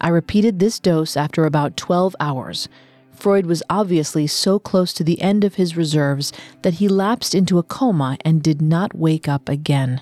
I 0.00 0.08
repeated 0.08 0.58
this 0.58 0.80
dose 0.80 1.14
after 1.14 1.44
about 1.44 1.76
12 1.76 2.16
hours. 2.18 2.70
Freud 3.12 3.44
was 3.44 3.62
obviously 3.68 4.26
so 4.26 4.58
close 4.58 4.94
to 4.94 5.04
the 5.04 5.20
end 5.20 5.44
of 5.44 5.56
his 5.56 5.76
reserves 5.76 6.32
that 6.62 6.74
he 6.80 6.88
lapsed 6.88 7.34
into 7.34 7.58
a 7.58 7.62
coma 7.62 8.16
and 8.24 8.42
did 8.42 8.62
not 8.62 8.96
wake 8.96 9.28
up 9.28 9.46
again. 9.46 10.00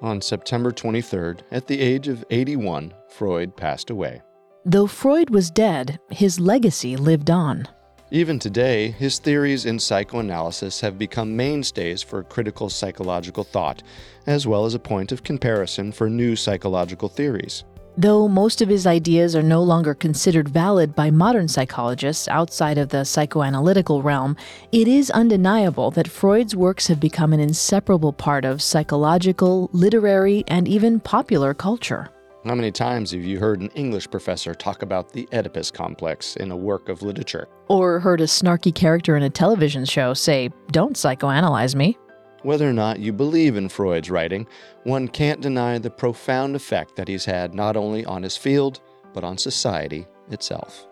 On 0.00 0.20
September 0.20 0.70
23rd, 0.70 1.40
at 1.50 1.66
the 1.66 1.80
age 1.80 2.06
of 2.06 2.24
81, 2.30 2.94
Freud 3.08 3.56
passed 3.56 3.90
away. 3.90 4.22
Though 4.66 4.86
Freud 4.86 5.28
was 5.28 5.50
dead, 5.50 6.00
his 6.10 6.40
legacy 6.40 6.96
lived 6.96 7.30
on. 7.30 7.68
Even 8.10 8.38
today, 8.38 8.92
his 8.92 9.18
theories 9.18 9.66
in 9.66 9.78
psychoanalysis 9.78 10.80
have 10.80 10.98
become 10.98 11.36
mainstays 11.36 12.02
for 12.02 12.22
critical 12.22 12.70
psychological 12.70 13.44
thought, 13.44 13.82
as 14.26 14.46
well 14.46 14.64
as 14.64 14.72
a 14.72 14.78
point 14.78 15.12
of 15.12 15.22
comparison 15.22 15.92
for 15.92 16.08
new 16.08 16.34
psychological 16.34 17.10
theories. 17.10 17.64
Though 17.98 18.26
most 18.26 18.62
of 18.62 18.70
his 18.70 18.86
ideas 18.86 19.36
are 19.36 19.42
no 19.42 19.62
longer 19.62 19.94
considered 19.94 20.48
valid 20.48 20.94
by 20.94 21.10
modern 21.10 21.46
psychologists 21.46 22.26
outside 22.28 22.78
of 22.78 22.88
the 22.88 23.04
psychoanalytical 23.04 24.02
realm, 24.02 24.34
it 24.72 24.88
is 24.88 25.10
undeniable 25.10 25.90
that 25.90 26.08
Freud's 26.08 26.56
works 26.56 26.86
have 26.86 26.98
become 26.98 27.34
an 27.34 27.40
inseparable 27.40 28.14
part 28.14 28.46
of 28.46 28.62
psychological, 28.62 29.68
literary, 29.72 30.42
and 30.48 30.66
even 30.66 31.00
popular 31.00 31.52
culture. 31.52 32.08
How 32.46 32.54
many 32.54 32.70
times 32.70 33.12
have 33.12 33.24
you 33.24 33.38
heard 33.38 33.62
an 33.62 33.70
English 33.70 34.10
professor 34.10 34.54
talk 34.54 34.82
about 34.82 35.10
the 35.14 35.26
Oedipus 35.32 35.70
complex 35.70 36.36
in 36.36 36.50
a 36.50 36.56
work 36.56 36.90
of 36.90 37.00
literature? 37.00 37.48
Or 37.68 37.98
heard 38.00 38.20
a 38.20 38.24
snarky 38.24 38.74
character 38.74 39.16
in 39.16 39.22
a 39.22 39.30
television 39.30 39.86
show 39.86 40.12
say, 40.12 40.50
Don't 40.70 40.94
psychoanalyze 40.94 41.74
me? 41.74 41.96
Whether 42.42 42.68
or 42.68 42.74
not 42.74 42.98
you 43.00 43.14
believe 43.14 43.56
in 43.56 43.70
Freud's 43.70 44.10
writing, 44.10 44.46
one 44.82 45.08
can't 45.08 45.40
deny 45.40 45.78
the 45.78 45.88
profound 45.88 46.54
effect 46.54 46.96
that 46.96 47.08
he's 47.08 47.24
had 47.24 47.54
not 47.54 47.78
only 47.78 48.04
on 48.04 48.22
his 48.22 48.36
field, 48.36 48.82
but 49.14 49.24
on 49.24 49.38
society 49.38 50.06
itself. 50.30 50.86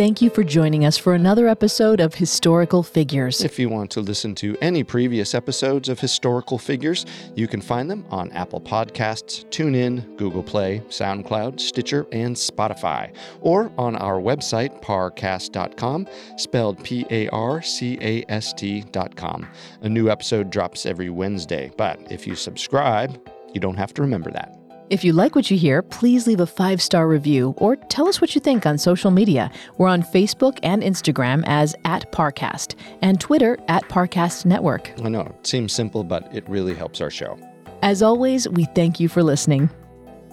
Thank 0.00 0.22
you 0.22 0.30
for 0.30 0.42
joining 0.42 0.86
us 0.86 0.96
for 0.96 1.12
another 1.12 1.46
episode 1.46 2.00
of 2.00 2.14
Historical 2.14 2.82
Figures. 2.82 3.42
If 3.42 3.58
you 3.58 3.68
want 3.68 3.90
to 3.90 4.00
listen 4.00 4.34
to 4.36 4.56
any 4.62 4.82
previous 4.82 5.34
episodes 5.34 5.90
of 5.90 6.00
Historical 6.00 6.56
Figures, 6.56 7.04
you 7.34 7.46
can 7.46 7.60
find 7.60 7.90
them 7.90 8.06
on 8.10 8.32
Apple 8.32 8.62
Podcasts, 8.62 9.44
TuneIn, 9.50 10.16
Google 10.16 10.42
Play, 10.42 10.80
SoundCloud, 10.88 11.60
Stitcher, 11.60 12.06
and 12.12 12.34
Spotify, 12.34 13.14
or 13.42 13.70
on 13.76 13.94
our 13.96 14.22
website, 14.22 14.82
parcast.com, 14.82 16.08
spelled 16.38 16.82
P 16.82 17.04
A 17.10 17.28
R 17.28 17.60
C 17.60 17.98
A 18.00 18.24
S 18.30 18.54
T.com. 18.54 19.46
A 19.82 19.88
new 19.90 20.08
episode 20.08 20.48
drops 20.48 20.86
every 20.86 21.10
Wednesday, 21.10 21.70
but 21.76 22.00
if 22.10 22.26
you 22.26 22.34
subscribe, 22.34 23.20
you 23.52 23.60
don't 23.60 23.76
have 23.76 23.92
to 23.92 24.00
remember 24.00 24.30
that. 24.30 24.59
If 24.90 25.04
you 25.04 25.12
like 25.12 25.36
what 25.36 25.52
you 25.52 25.56
hear, 25.56 25.82
please 25.82 26.26
leave 26.26 26.40
a 26.40 26.46
five 26.46 26.82
star 26.82 27.06
review 27.06 27.54
or 27.58 27.76
tell 27.76 28.08
us 28.08 28.20
what 28.20 28.34
you 28.34 28.40
think 28.40 28.66
on 28.66 28.76
social 28.76 29.12
media. 29.12 29.48
We're 29.78 29.86
on 29.86 30.02
Facebook 30.02 30.58
and 30.64 30.82
Instagram 30.82 31.44
as 31.46 31.76
at 31.84 32.10
Parcast 32.10 32.74
and 33.00 33.20
Twitter 33.20 33.56
at 33.68 33.84
Parcast 33.84 34.46
Network. 34.46 34.92
I 35.04 35.08
know, 35.08 35.20
it 35.20 35.46
seems 35.46 35.72
simple, 35.72 36.02
but 36.02 36.34
it 36.34 36.48
really 36.48 36.74
helps 36.74 37.00
our 37.00 37.08
show. 37.08 37.38
As 37.82 38.02
always, 38.02 38.48
we 38.48 38.64
thank 38.74 38.98
you 38.98 39.08
for 39.08 39.22
listening. 39.22 39.70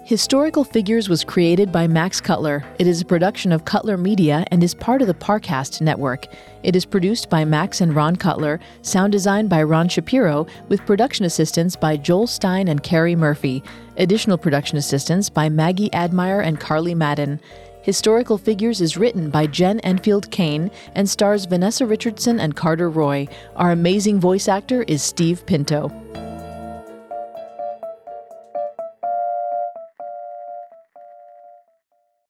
Historical 0.08 0.64
Figures 0.64 1.10
was 1.10 1.22
created 1.22 1.70
by 1.70 1.86
Max 1.86 2.18
Cutler. 2.18 2.64
It 2.78 2.86
is 2.86 3.02
a 3.02 3.04
production 3.04 3.52
of 3.52 3.66
Cutler 3.66 3.98
Media 3.98 4.42
and 4.50 4.64
is 4.64 4.72
part 4.72 5.02
of 5.02 5.06
the 5.06 5.12
Parcast 5.12 5.82
network. 5.82 6.24
It 6.62 6.74
is 6.74 6.86
produced 6.86 7.28
by 7.28 7.44
Max 7.44 7.82
and 7.82 7.94
Ron 7.94 8.16
Cutler, 8.16 8.58
sound 8.80 9.12
design 9.12 9.48
by 9.48 9.62
Ron 9.62 9.86
Shapiro, 9.86 10.46
with 10.70 10.86
production 10.86 11.26
assistance 11.26 11.76
by 11.76 11.98
Joel 11.98 12.26
Stein 12.26 12.68
and 12.68 12.82
Carrie 12.82 13.16
Murphy. 13.16 13.62
Additional 13.98 14.38
production 14.38 14.78
assistance 14.78 15.28
by 15.28 15.50
Maggie 15.50 15.92
Admire 15.92 16.40
and 16.40 16.58
Carly 16.58 16.94
Madden. 16.94 17.38
Historical 17.82 18.38
Figures 18.38 18.80
is 18.80 18.96
written 18.96 19.28
by 19.28 19.46
Jen 19.46 19.78
Enfield 19.80 20.30
Kane 20.30 20.70
and 20.94 21.06
stars 21.06 21.44
Vanessa 21.44 21.84
Richardson 21.84 22.40
and 22.40 22.56
Carter 22.56 22.88
Roy. 22.88 23.28
Our 23.56 23.72
amazing 23.72 24.20
voice 24.20 24.48
actor 24.48 24.84
is 24.84 25.02
Steve 25.02 25.44
Pinto. 25.44 25.92